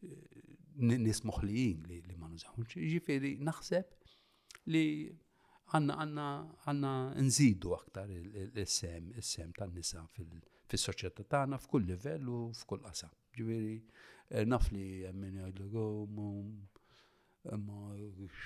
[0.04, 0.44] eh,
[0.90, 2.76] nis moħlijin li, li ma nużawx.
[2.80, 4.86] Ġifiri naħseb li
[5.76, 6.28] għanna għanna
[6.68, 6.94] għanna
[7.28, 13.14] nżidu aktar il-sem il-sem tan nisa fil-soċjetà tagħna f'kull livell u f'kull qasam.
[13.40, 15.88] Ġifieri eh, naf li minn jgħidlu
[17.46, 17.96] ma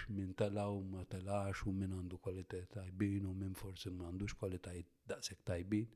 [0.10, 4.90] min talaw ma talax u min għandu kwalitajt tajbin u min forsi ma għandux kwalitajt
[5.10, 5.88] daqsek tajbin.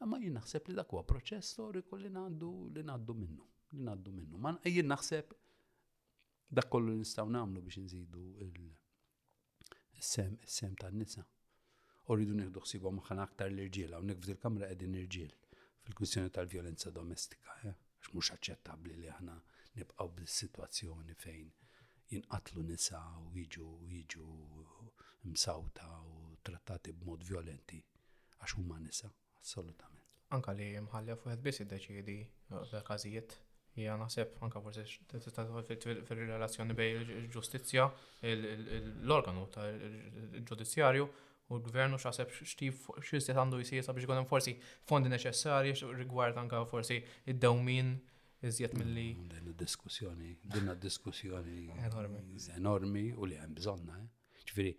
[0.00, 3.44] Ma jien naħseb li dak huwa proċess storiku li għandu li għaddu minnu,
[3.76, 4.38] li għaddu minnu.
[4.40, 5.34] Ma jien naħseb
[6.56, 11.26] dak kollu nistgħu nagħmlu biex nżidu il-sem sem tan-nisa.
[12.08, 15.36] U rridu nieħdu ħsibhom maħħan aktar l irġiela hawnhekk fil-kamra qegħdin irġiel
[15.84, 17.76] fil-kwistjoni tal-vjolenza domestika, eh?
[18.00, 19.36] għax mhux aċċettabbli li aħna
[19.76, 21.50] nibqgħu bis-sitwazzjoni fejn
[22.10, 24.26] jinqatlu nisa u jiġu jiġu
[25.30, 27.78] msawta u trattati b'mod violenti
[28.40, 29.10] għax huma nisa,
[29.42, 30.08] assolutament.
[30.34, 32.14] Anka li mħallef wieħed biss iddeċiedi
[32.54, 33.34] uh, l-każijiet
[33.78, 34.84] hija naħseb anka forsi
[36.08, 37.86] fil-relazzjoni bejn il-ġustizzja,
[38.26, 44.56] l-organu ta' il ġudizzjarju u l-gvernu xaseb xtif xistet għandu jisir sabiex għonem forsi
[44.90, 46.98] fondi neċessarji rigward anka forsi
[47.34, 47.94] id-dawmin
[48.42, 48.80] iżjed mm.
[48.88, 49.16] mill-li.
[49.42, 51.70] Din diskussjoni, dinna diskussjoni
[52.56, 53.96] enormi u li hemm bżonna.
[54.00, 54.40] Eh?
[54.50, 54.70] Ġifieri,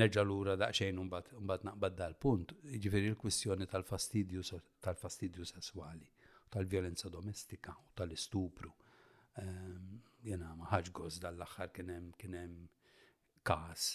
[0.00, 4.44] nerġa' lura daqsxejn mbagħad naqbad dal-punt, ġifiri l-kwistjoni tal-fastidju
[4.86, 6.08] tal-fastidju sesswali,
[6.54, 8.70] tal-vjolenza domestika u tal-istupru.
[9.42, 11.92] Ehm, jena ma ħaġgoż dal-aħħar kien
[12.40, 12.62] hemm
[13.50, 13.90] każ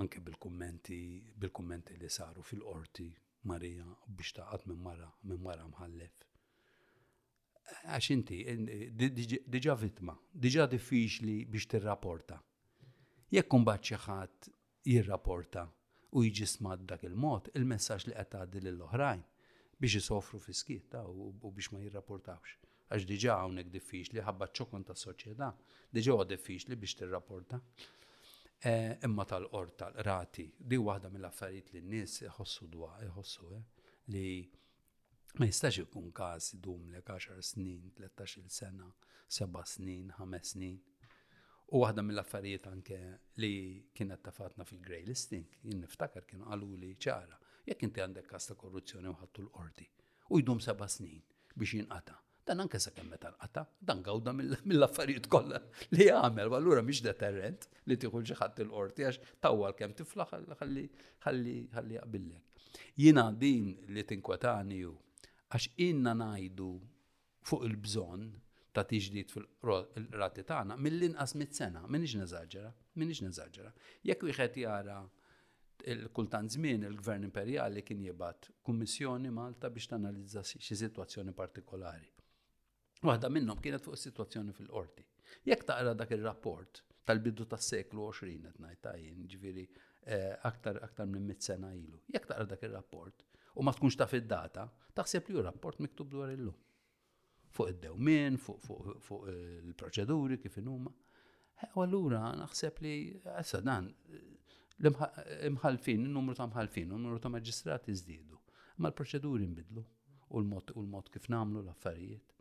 [0.00, 1.00] anke bil-kummenti
[1.40, 3.08] bil-kummenti li saru fil-qorti
[3.50, 6.26] Marija biex taqat minn mara minn mara mħallef
[7.80, 8.38] għax inti,
[9.56, 12.38] diġa vittma, diġa diffiċli biex tirrapporta.
[13.32, 14.48] Jekk kumbat xaħat
[14.84, 15.66] jirrapporta
[16.18, 19.22] u jiġi smad dak il-mod, il-messaġġ li qed għaddi lill-oħrajn
[19.82, 22.58] biex isofru fiskita u biex ma jirrapportawx.
[22.92, 25.48] Għax diġa hawnhekk diffiċli ħabba ċokon ta' soċjetà,
[25.96, 27.60] diġa huwa diffiċli biex tirrapporta.
[28.62, 33.62] Eh, imma tal orta rati di waħda mill-affarijiet li n-nies iħossu dwa, iħossu eh,
[34.14, 34.26] li
[35.40, 38.92] ma jistax ikun każ dum lek 10 snin, 13 sena,
[39.28, 40.78] 7 snin, 5 snin.
[41.72, 42.96] U waħda mill-affarijiet anke
[43.40, 43.48] li
[43.96, 48.56] kienet tafatna fil-grey listing, jien niftakar kien qalu li ċara, jekk inti għandek każ ta'
[48.60, 49.86] korruzzjoni u ħadtu l-qorti,
[50.36, 51.22] u jdum seba' snin
[51.56, 52.18] biex jinqata.
[52.44, 55.62] Dan anke sakemm meta nqata, dan gawda mill-affarijiet kollha
[55.96, 60.84] li jagħmel, allura mhix deterrent li tieħu xi ħadd il-qorti għax tawwal kemm tifla ħalli
[61.24, 62.68] ħalli ħalli jaqbillek.
[63.00, 64.92] Jiena din li tinkwetani hu
[65.52, 66.66] għax inna najdu
[67.46, 68.22] fuq il-bżon
[68.72, 72.70] ta' tiġdid fil-rati tagħna mill-inqas mit-sena, minix neżaġġera,
[73.00, 73.72] minix neżaġġera.
[74.08, 75.00] Jekk wieħed jara
[75.92, 82.08] il-kultant żmien il-Gvern Imperjali kien jibgħat kummissjoni Malta biex tanalizza xi sitwazzjoni partikolari.
[83.02, 85.04] Waħda minnhom kienet fuq is-sitwazzjoni fil-qorti.
[85.50, 91.26] Jekk taqra dak ir-rapport tal-bidu tas-seklu 20 qed ngħid tajjin, ġifieri eh, aktar aktar minn
[91.28, 91.98] mit-sena ilu.
[92.14, 94.66] Jekk taqra dak ir-rapport, u ma tkunx ta' fid data
[94.96, 96.54] taħseb li hu rapport miktub dwar illum.
[97.52, 100.92] Fuq id-dewmin, fuq eh, il-proċeduri kif huma.
[101.76, 102.92] U allura naħseb li
[103.36, 103.90] għassa dan
[104.80, 108.38] l-imħalfin, il-numru ta' mħalfin, il-numru ta' maġistrati żdiedu,
[108.80, 109.82] Ma l-proċeduri nbidlu
[110.30, 112.32] u l-mod kif namlu l-affarijiet.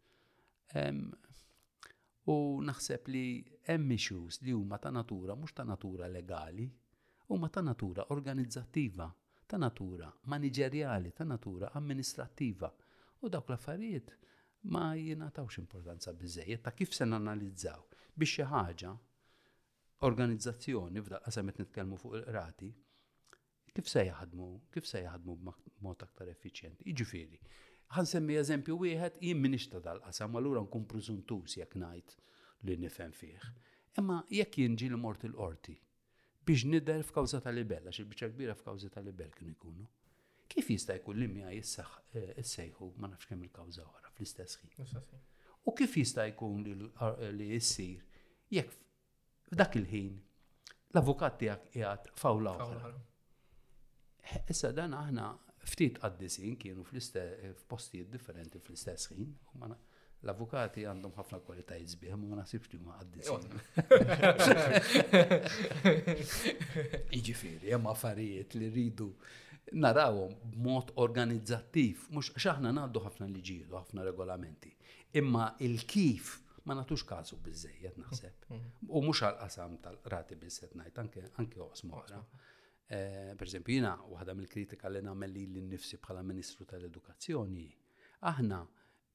[2.32, 3.26] U naħseb li
[3.68, 6.70] hemm issues li huma ta' natura mhux ta' natura legali,
[7.28, 9.12] huma ta' natura organizzattiva
[9.52, 12.70] ta' natura maniġerjali, ta' natura amministrattiva.
[13.22, 14.14] U dawk l-affarijiet
[14.74, 17.82] ma jinatawx importanza bizzejiet ta' kif se nanalizzaw
[18.16, 18.94] biex xi ħaġa
[20.08, 22.70] organizzazzjoni f'daqqa se qed nitkellmu fuq il-qrati,
[23.76, 26.88] kif se jaħdmu, kif se jaħdmu b'mod aktar effiċjenti.
[26.88, 27.42] Jiġifieri,
[28.00, 32.18] ħansemmi eżempju wieħed jien minix ta' dal-qasam, allura nkun preżuntus jekk ngħid
[32.70, 33.48] li nifhem fih.
[34.00, 35.76] Imma jekk jinġi l mort il-qorti
[36.46, 39.86] biex nidher f'kawża tal-ibel, għax il kbira f'kawża tal-ibel kien ikunu.
[40.52, 44.96] Kif jista' jkun l-imja jissejħu eh, ma nafx kemm il-kawża oħra fl-istess ħin.
[45.70, 46.66] U kif jista' jkun
[47.38, 48.02] li jissir
[48.52, 48.74] jekk
[49.54, 50.10] f'dak il-ħin
[50.96, 52.92] l-avukat tiegħek qiegħed fawla oħra.
[54.52, 55.30] Issa dan aħna
[55.72, 59.32] ftit għaddisin kienu f'postijiet differenti fl-istess ħin
[60.26, 63.28] l-avukati għandhom ħafna kwalitajiet zbieħ, ma nasibx li ma għaddis.
[67.20, 69.08] Iġifiri, hemm affarijiet li rridu
[69.82, 74.72] narawhom b'mod organizzattiv, mhux x'aħna ngħaddu ħafna liġijiet u ħafna regolamenti.
[75.22, 76.26] Imma il-kif
[76.70, 78.38] ma natux kazu biżejjed naħseb.
[78.92, 82.20] U mhux għal-qasam tal-rati biżejjed ngħid anke anke oqsmora.
[82.92, 87.70] Eh, per eżempju, jiena waħda mill-kritika li nagħmel l nnifsi bħala Ministru tal-Edukazzjoni,
[88.34, 88.60] aħna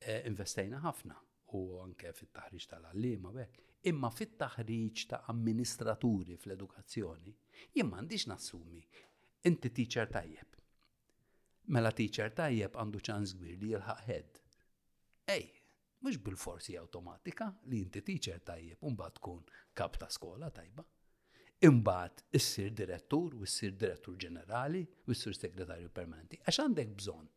[0.04, 1.14] Eh, investejna ħafna
[1.56, 3.60] u anke fit-taħriġ tal-allima bekk,
[3.90, 7.32] imma fit-taħriġ ta' amministraturi fl-edukazzjoni,
[7.74, 8.82] jien m'għandix nassumi
[9.48, 10.56] inti teacher tajjeb.
[11.74, 14.40] Mela teacher tajjeb għandu ċans kbir li jilħaq head.
[15.34, 15.46] Ej,
[16.04, 19.50] mhux bil-forsi awtomatika li inti teacher tajjeb u mbagħad tkun
[19.80, 20.84] kap ta' skola tajba.
[21.66, 27.32] Imbagħad issir direttur u issir direttur ġenerali u issir segretarju permanenti għax għandek bżonn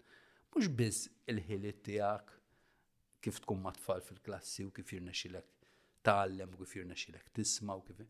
[0.50, 2.36] mhux biss il-ħiliet tiegħek
[3.24, 5.52] kif tkun matfall tfal fil-klassi u kif jirnexilek
[6.08, 8.02] tallem u kif jirnexilek tisma u kif.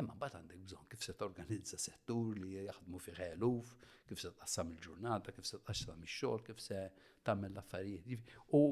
[0.00, 3.72] Imma bat għandek bżon kif se torganizza settur li jaħdmu fi ħeluf,
[4.08, 6.78] kif se tqassam il-ġurnata, kif se tqassam ix-xogħol, kif se
[7.28, 8.30] tagħmel l-affarijiet.
[8.58, 8.62] U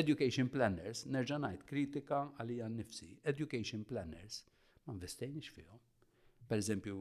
[0.00, 4.42] education planners, nerġa' ngħid kritika għalija nnifsi, education planners
[4.84, 5.80] ma investejniex fihom.
[6.46, 6.98] Per eżempju,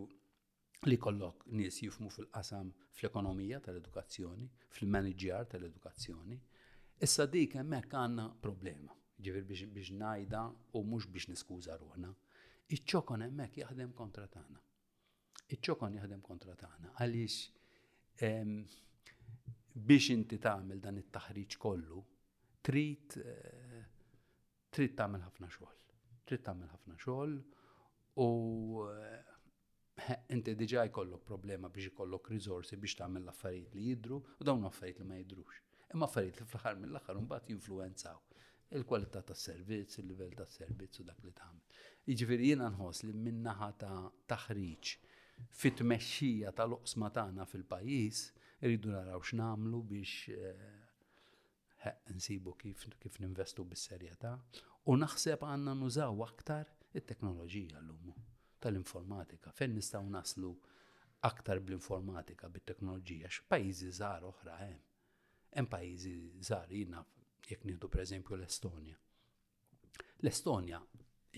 [0.90, 4.48] li kollok nies jifmu fil-qasam fl-ekonomija tal-edukazzjoni,
[4.78, 6.40] fil-manager tal-edukazzjoni,
[7.04, 8.94] Issa dik hemmhekk għandna problema.
[9.20, 10.44] Ġifier biex, biex najda
[10.80, 12.12] u mhux biex niskuża ruħna.
[12.72, 14.62] Iċ-ċokon hemmhekk jaħdem kontra tagħna.
[15.50, 17.38] Iċ-ċokon jaħdem kontra tagħna għaliex
[18.22, 18.62] ehm,
[19.76, 22.00] biex inti tagħmel dan it-taħriġ kollu
[22.66, 23.84] trid eh,
[24.72, 25.78] trid tagħmel ħafna xogħol.
[26.26, 27.36] Trid tagħmel ħafna xogħol
[28.24, 28.30] u
[28.88, 29.34] eh,
[30.38, 34.72] inti diġà jkollok problema biex ikollok risorsi biex tagħmel l-affarijiet li jidru u dawn l
[34.72, 35.64] affarijiet li ma jidrux.
[35.94, 38.22] Imma affarijiet li fl ħar mill-aħħar mbagħad jinfluwenzaw
[38.78, 41.82] il-kwalità tas servizz, il-livell tas servizz u dak li tagħmel.
[42.10, 44.00] Jiġifieri jiena nħoss li minnaħa ta'
[44.32, 44.94] taħriġ
[45.60, 48.22] fit-tmexxija tal-oqsma tagħna fil-pajjiż
[48.66, 54.34] irridu naraw x'namlu biex eh, nsibu kif kif ninvestu bis-serjetà
[54.90, 56.66] u naħseb għandna nużaw aktar
[56.98, 58.18] it-teknoloġija l-lum
[58.66, 60.56] tal-informatika fejn nistgħu naslu
[61.30, 64.84] aktar bl-informatika bit-teknoloġija x'pajjiżi żgħar oħra hemm
[65.56, 66.14] Hemm pajjiżi
[66.46, 67.02] żgħar jiena
[67.50, 68.96] jekk nieħdu pereżempju l-Estonja.
[70.24, 70.80] L-Estonja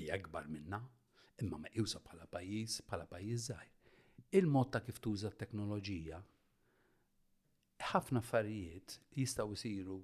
[0.03, 0.79] hija akbar minna,
[1.43, 1.69] imma ma
[2.07, 3.73] bħala pajjiż bħala pajjiż żgħir.
[4.39, 6.21] Il-mod ta' kif tuża t-teknoloġija
[7.91, 9.99] ħafna affarijiet jistgħu jsiru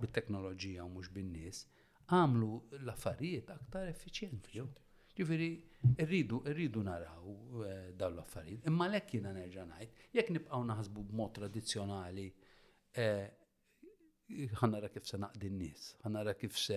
[0.00, 1.60] bit-teknoloġija u mhux bin-nies
[2.08, 2.50] għamlu
[2.80, 4.64] l-affarijiet aktar effiċjenti.
[5.16, 5.50] Ġifiri,
[6.08, 7.36] rridu, rridu naraw
[7.68, 8.64] eh, dawn l-affarijiet.
[8.72, 12.30] Imma lekk jiena nerġa' ngħid, jekk nibqgħu naħsbu b'mod tradizzjonali
[12.96, 13.28] Eh,
[14.56, 16.76] ħanara kif se naqdi n-nies, ħanara kif se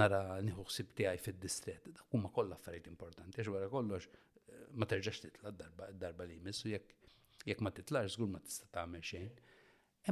[0.00, 1.88] nara nieħu ħsib għaj fid-distret.
[1.96, 6.38] Dak kolla kollha affarijiet importanti, għax wara kollox eh, ma terġax titla darba darba li
[6.38, 9.42] jmiss jek jekk jekk ma titlax żgur ma tista' tagħmel xejn.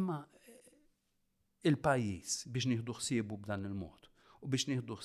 [0.00, 0.68] Imma eh,
[1.70, 4.10] il-pajjiż biex nieħdu xsibu b'dan il-mod
[4.42, 4.98] u biex nieħdu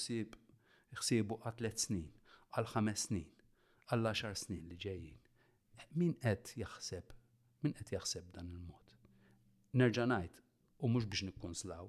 [0.98, 2.10] ħsieb għatlet snin,
[2.58, 3.30] għal ħames snin,
[3.94, 5.20] għal 10 snin li ġejjin.
[6.02, 7.14] Min qed jaħseb,
[7.68, 8.83] min qed jaħseb dan il-mod?
[9.80, 10.34] Nerġa' ngħid
[10.86, 11.88] u mhux biex nikkonslaw,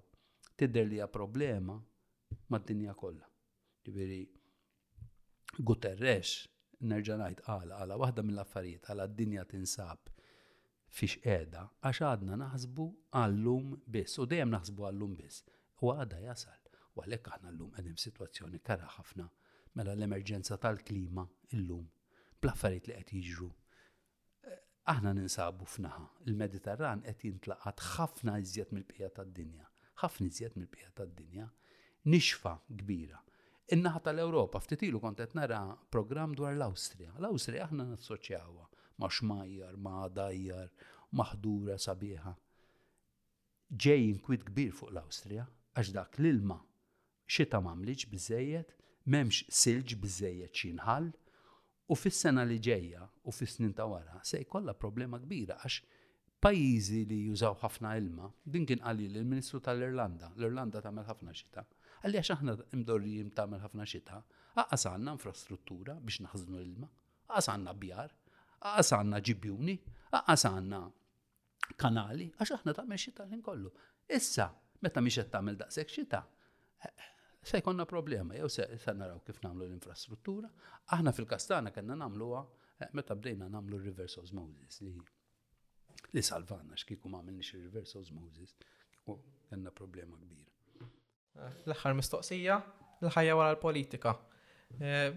[0.61, 1.75] tidher li hija problema
[2.55, 3.27] mad-dinja kollha.
[3.89, 4.21] Ġifieri
[5.71, 6.31] Guterres
[6.93, 10.09] nerġa' ngħid għala, qala waħda mill-affarijiet għala d-dinja tinsab
[11.01, 12.87] fix qiegħda għax għadna naħsbu
[13.21, 15.45] għallum biss u dejjem naħsbu għallum biss
[15.85, 16.63] u għada jasal
[16.95, 19.29] u għalhekk aħna llum qegħdin f'sitwazzjoni kara ħafna
[19.77, 21.27] mela l-emerġenza tal-klima
[21.59, 21.85] illum
[22.41, 23.51] bl-affarijiet li qed jiġru
[24.93, 26.05] aħna ninsabu f'naħa.
[26.29, 29.65] Il-Mediterran qed jintlaqat ħafna iżjed mill bija tad-dinja.
[30.03, 31.47] ħafna iżjed mill bija tad-dinja.
[32.13, 32.53] Nixfa
[32.83, 33.21] kbira.
[33.73, 37.15] In-naħa tal-Ewropa, ftitilu kont qed nara programm dwar l-Awstrija.
[37.19, 38.67] L-Awstrija aħna nassoċjawha
[39.01, 40.69] ma' xmajjar, ma' dajjar,
[41.17, 42.35] maħdura sabiħa.
[43.81, 45.49] Ġej inkwit kbir fuq l-Awstrija
[45.81, 46.59] għax dak l-ilma
[47.25, 48.75] xita mamliġ biżejjed,
[49.17, 51.09] memx silġ biżejjed xinħall,
[51.87, 55.79] U fis-sena li ġejja u fis-snin ta' wara se jkollha problema kbira għax
[56.45, 61.65] pajjiżi li jużaw ħafna ilma, din kien qalil l-Ministru tal-Irlanda, l-Irlanda tagħmel ħafna xita.
[62.05, 64.21] Għalli għax aħna imdorrijim tagħmel ħafna xita,
[64.65, 66.89] aqas għandna infrastruttura biex naħżnu l-ilma,
[67.29, 68.13] aqas għandna bjar,
[68.73, 69.77] aqas għandna ġibjuni,
[70.23, 70.83] aqas għandna
[71.81, 73.73] kanali, għax aħna tagħmel xita l kollu.
[74.09, 74.49] Issa,
[74.85, 76.23] meta miex qed tagħmel daqshekk xita,
[77.47, 80.49] se jkonna problema, jew se naraw kif namlu l-infrastruttura.
[80.97, 82.41] Aħna fil-kastana kena nagħmluha
[82.79, 84.95] eh, meta bdejna namlu reverse osmosis li
[86.15, 88.53] li salvana xkiku ma għamilni reverse osmosis,
[88.93, 89.17] kiku
[89.51, 90.91] kena problema kbira.
[91.67, 92.61] L-axar mistoqsija,
[93.03, 94.13] l-ħajja wara l-politika.
[94.79, 95.11] Eh,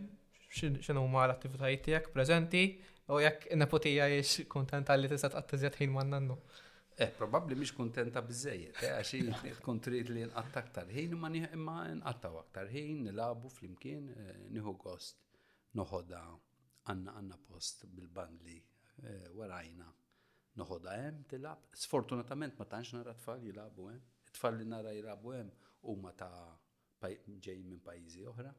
[0.50, 2.64] xinu ma l-attivitajiet tijak prezenti,
[3.14, 6.40] u jekk nepotija jiex kontenta li tista' għattizjat ħin mannannu.
[7.00, 9.28] Eh, probabli mhix kuntenta bizzejiet, eh, għax jien
[9.60, 9.82] tkun
[10.16, 15.22] li nqatta aktar ħin imma imma nqattaw aktar ħin nilabu flimkien eh, nieħu gost
[15.78, 16.22] noħodha
[16.90, 18.56] għanna għanna post bil-bandli
[19.04, 19.92] eh, warajna
[20.58, 21.70] noħodha hemm tilab.
[21.84, 24.10] Sfortunatament ma tantx nara tfal jilabu hemm,
[24.40, 26.34] tfal li nara jilabu hemm ma ta'
[27.06, 28.56] ġej minn pajjiżi oħra.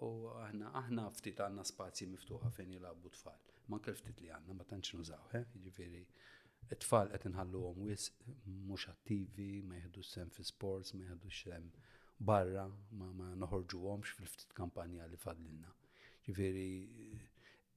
[0.00, 0.08] U
[0.48, 3.36] aħna aħna ftit għanna spazji miftuħa fejn jilabu tfal.
[3.68, 5.42] Ma kell ftit li għandna ma tantx nużaw, ġifieri.
[5.44, 5.58] Eh?
[5.60, 6.04] Jiġifieri
[6.68, 8.10] it-tfal qed inħalluhom wis
[8.44, 11.70] mhux attivi, ma jieħdux sem fi sports, ma jieħdux sem
[12.30, 15.72] barra, ma, ma noħorġuhomx fil-ftit kampanja li fadlilna.
[16.26, 16.66] Ġifieri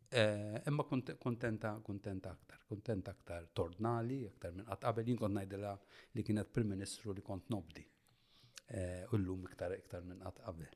[0.10, 5.74] eh, imma kontenta kontenta aktar, kontenta aktar tornali, aktar minn qatt qabel jien kont ngħidilha
[6.18, 7.86] li kienet prim ministru li kont nobdi.
[7.88, 10.70] U eh, llum iktar iktar minn qatt qabel.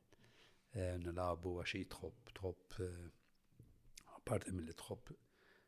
[0.77, 2.81] Eh, nilabu għax tħobb tħobb
[4.27, 5.15] parti mill-li tħobb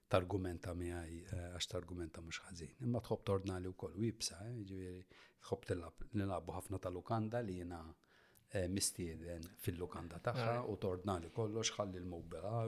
[0.10, 2.76] targumenta għaj, eh, għax targumenta mux ħazin.
[2.84, 5.02] Imma tħob torna li u koll wibsa, eh, ġiviri,
[5.46, 7.82] tħob nilabu ħafna tal-lukanda li jena
[8.50, 12.64] eh, mistieden fil-lukanda taħħa u tordna li kollox ħalli l-mobila,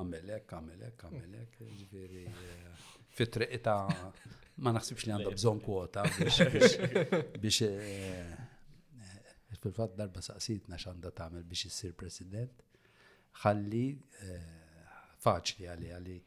[0.00, 2.24] għamelek, għamelek, għamelek, ġiviri,
[3.14, 4.10] fit ta'
[4.66, 6.02] ma naħsibx li għanda bżon kwota
[7.38, 7.62] biex
[9.62, 12.64] fil-fat darba saqsitna xanda tamel biex jissir president,
[13.44, 13.86] ħalli
[15.22, 16.18] faċli għalli għalli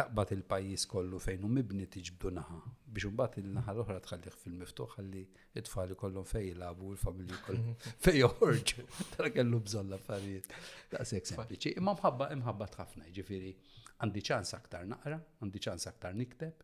[0.00, 2.56] taqbad il-pajjiż kollu fejn hu mibni tiġbdu naħa
[2.96, 5.22] biex imbagħad il-naħa l-oħra tħallih fil-miftuħ għalli
[5.60, 7.74] it-tfal ikollhom fejn jilagħbu il familji kollu
[8.06, 10.46] fej joħorġu tara kellu bżolla farijiet.
[10.46, 11.74] affarijiet Daqshekk sempliċi.
[11.82, 13.52] Imma mħabba imħabba ħafna, jiġifieri
[14.00, 16.62] għandi ċans aktar naqra, għandi ċans aktar nikteb,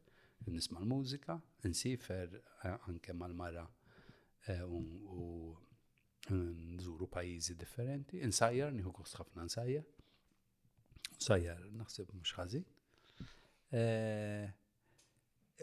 [0.49, 1.37] nisma' l-mużika,
[1.69, 3.67] nsifer eh, anke mal-mara
[4.49, 5.59] eh, u
[6.47, 9.85] nżuru pajjiżi differenti, insajjar, nieħu kost ħafna nsajjar.
[11.21, 12.67] Nsajjar naħseb mhux ħażin
[13.73, 14.49] Eh,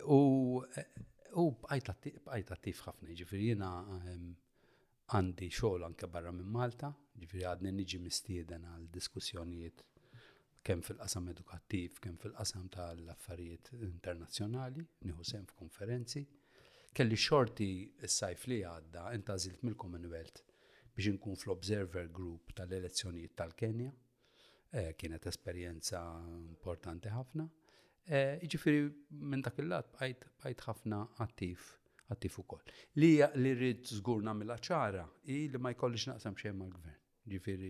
[0.03, 0.91] u eh,
[1.31, 3.69] bqajt attiv ħafna, ġifiri jena
[4.03, 4.25] ehm,
[5.15, 9.85] għandi xogħol anke barra minn Malta, ġifiri għadni niġi mistieden għal diskussjonijiet
[10.63, 16.25] kemm fil-qasam edukattiv, kemm fil-qasam tal-affarijiet internazzjonali, nieħu sem f'konferenzi.
[16.93, 17.69] Kelli xorti
[18.07, 20.43] s-sajf li għadda zilt mill-Commonwealth
[20.93, 23.93] biex inkun fl-Observer Group tal-elezzjonijiet tal-Kenja.
[24.73, 26.01] Eh, kienet esperjenza
[26.43, 27.47] importanti ħafna.
[28.03, 28.79] Eh, iġifiri
[29.31, 31.61] minn dak il-lat bħajt ħafna attiv
[32.11, 32.65] u ukoll.
[32.99, 33.09] Li
[33.39, 36.97] li rrid zgurna nagħmilha ċara i li ma jkollix naqsam xejn mal-gvern.
[37.31, 37.69] Ġifieri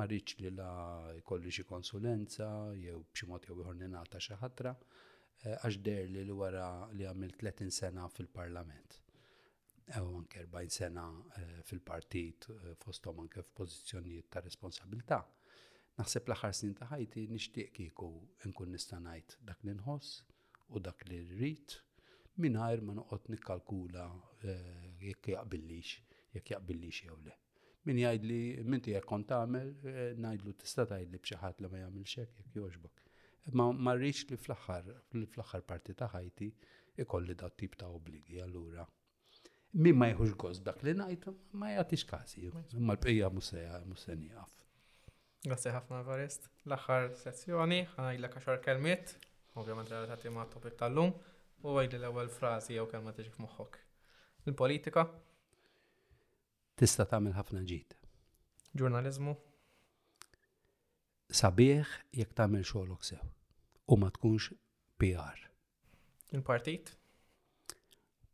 [0.00, 0.70] ma rridx li la
[1.18, 2.48] jkolli xi konsulenza
[2.80, 7.04] jew b'xi mod jew ieħor ningħata xi ħatra eh, għax der li li wara li
[7.10, 9.00] għamil 30 sena fil-Parlament.
[10.00, 11.10] Ew anke 40 sena
[11.42, 12.48] eh, fil-partit
[12.80, 15.20] fosthom anke f'pożizzjonijiet ta' responsabilità
[15.98, 18.06] Naħseb l-aħħar snin ta' ħajti nixtieq kieku
[18.50, 20.14] nkun nista' ngħid dak li nħoss
[20.74, 21.74] u dak li rrid
[22.44, 24.06] mingħajr ma noqgħod nikkalkula
[24.42, 25.92] eh, jekk jaqbillix,
[26.38, 27.34] jekk jaqbillix jew le.
[27.92, 28.38] Min jgħid li
[28.74, 32.58] minti jekk kont tagħmel eh, ngħidlu tista' tgħidli b'xi ħadd li ma jagħmel xek jekk
[32.60, 32.98] jogħġbok.
[33.60, 36.50] Ma marriċ li fl-aħħar fl-aħħar parti ta' ħajti
[37.06, 38.88] ikolli dat tip ta' obbligi allura
[39.84, 42.44] min ma jħux gost dak li ngħid ma jagħtix każi,
[42.82, 44.26] imma l-pija museja, musen
[45.44, 46.46] Grazie ħafna Varist.
[46.64, 49.10] L-axar sezzjoni, ħanajla kaxar kelmiet,
[49.60, 53.74] ovvjament relatati ma' topik tal-lum, u għajli l-ewel frazi jew kelma tiġi f'moħħok.
[54.48, 55.04] Il-politika?
[56.80, 57.90] Tista' tagħmel ħafna ġid.
[58.80, 59.34] Ġurnalizmu?
[61.28, 61.88] Sabiħ
[62.22, 63.20] jekk tagħmel xogħolok sew
[63.84, 64.44] u ma tkunx
[64.96, 65.38] PR.
[66.32, 66.96] Il-partit?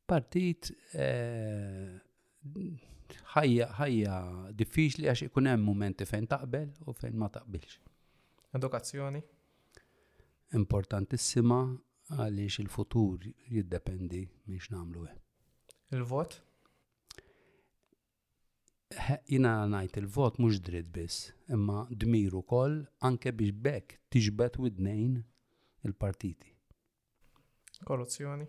[0.07, 3.00] Partit, Partit eh
[3.35, 4.15] ħajja ħajja
[4.59, 7.79] diffiċli għax ikun hemm mumenti fejn taqbel u fejn ma taqbilx.
[8.59, 9.23] Edukazzjoni?
[10.59, 11.61] Importantissima
[12.11, 13.25] għaliex il-futur
[13.55, 15.05] jiddependi miex namlu
[15.95, 16.41] Il-vot?
[19.31, 25.21] Jina najt il-vot mux dritt biss, imma dmiru kol anke biex bekk tiġbet widnejn
[25.87, 26.51] il-partiti.
[27.87, 28.47] Korruzzjoni?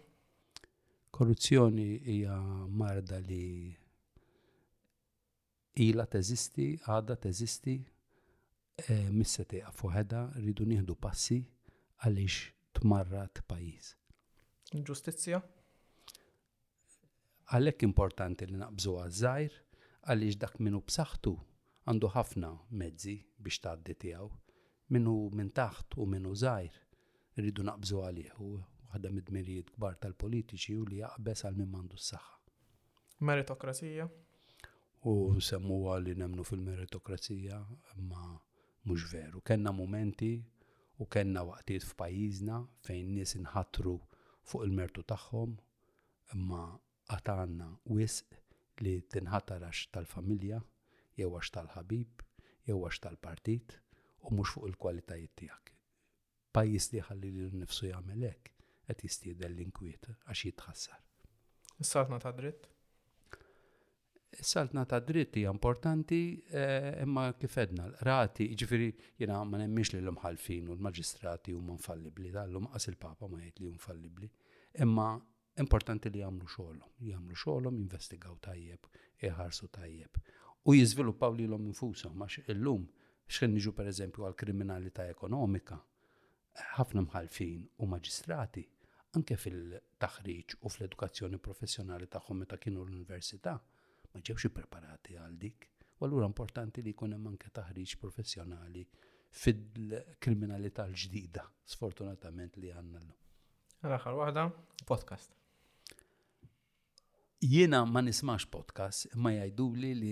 [1.12, 3.46] Korruzzjoni hija marda li
[5.80, 7.74] ila teżisti, għada teżisti,
[8.88, 11.38] e, missa teqa fuħeda, rridu nieħdu passi
[12.02, 12.38] għaliex
[12.74, 13.96] t pajiz
[14.74, 15.42] Ġustizzja?
[17.52, 19.54] Għalek importanti li naqbżu għazzajr,
[20.08, 21.34] għaliex dak minu b'saħħtu
[21.88, 22.52] għandu ħafna
[22.84, 24.30] mezzi biex tgħaddi tiegħu,
[24.96, 26.80] minu minn taħt u minu żgħir
[27.40, 28.52] rridu naqbżu għalih u
[28.92, 32.36] waħda mid-mirijiet kbar tal-politiċi u li jaqbes għal minn m'għandu s-saħħa.
[33.24, 34.08] Meritokrazija?
[35.04, 37.66] u semmuwa li nemnu fil-meritokrazija,
[37.98, 38.40] imma
[38.86, 39.42] mhux veru.
[39.42, 40.36] Kenna momenti
[40.98, 43.96] u kenna waqtiet f'pajjiżna fejn nies inħatru
[44.46, 45.56] fuq il-mertu tagħhom,
[46.36, 46.62] imma
[47.10, 48.38] għatanna wisq
[48.86, 50.62] li tinħatar tal-familja,
[51.18, 52.22] jew għax tal-ħabib,
[52.70, 53.78] jew għax tal-partit,
[54.22, 55.72] u mhux fuq il-kwalitajiet tiegħek.
[56.54, 58.52] Pajis li ħalli li nnifsu jagħmel hekk
[58.92, 61.02] qed jistiedel l-inkwiet għax jitħassar.
[61.82, 62.71] Is-saltna ta' dritt?
[64.40, 68.88] Saltna ta' dritti importanti eh, imma kifedna rati, ġifiri
[69.20, 73.68] jena ma nemmix li l-umħalfin u l-magistrati u manfallibli, tal l il-papa ma jgħid li
[73.74, 74.30] manfallibli.
[74.88, 75.08] Imma
[75.64, 78.88] importanti li jagħmlu xogħolhom, Jamlu xogħolhom, investigaw tajjeb,
[79.28, 80.24] iħarsu tajjeb.
[80.64, 82.88] U jiżviluppaw li l-om infushom għax illum
[83.28, 85.82] x'kien niġu pereżempju għal kriminalità ekonomika.
[86.80, 88.64] Ħafna mħalfin u maġistrati
[89.20, 93.60] anke fil-taħriġ u fl-edukazzjoni professjonali tagħhom meta kienu l-università
[94.14, 95.68] ma ġewx ippreparati għal dik.
[96.02, 98.84] U allura importanti li jkun hemm anke taħriġ professjonali
[99.42, 101.44] fil-kriminalità l-ġdida,
[101.76, 103.14] sfortunatament li għandna l
[103.82, 104.42] L-aħħar waħda,
[104.86, 105.32] podcast.
[107.42, 110.12] Jiena ma nismax podcast, imma jgħiduli li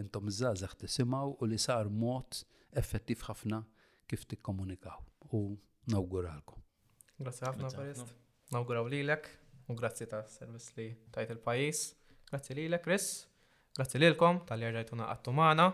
[0.00, 2.40] intom zazax tisimgħu u li sar mod
[2.82, 3.60] effettiv ħafna
[4.10, 4.98] kif tikkomunikaw.
[5.30, 5.44] U
[5.94, 6.58] nawguralkom.
[7.22, 8.10] Grazzi ħafna Parist.
[8.54, 9.30] Nawguraw lilek
[9.70, 11.84] u grazzi ta' servis li tajt il-pajis.
[12.32, 13.12] Grazzi lilek, Chris.
[13.74, 15.64] Grazzi lilkom tal-li rġajtuna għattumana.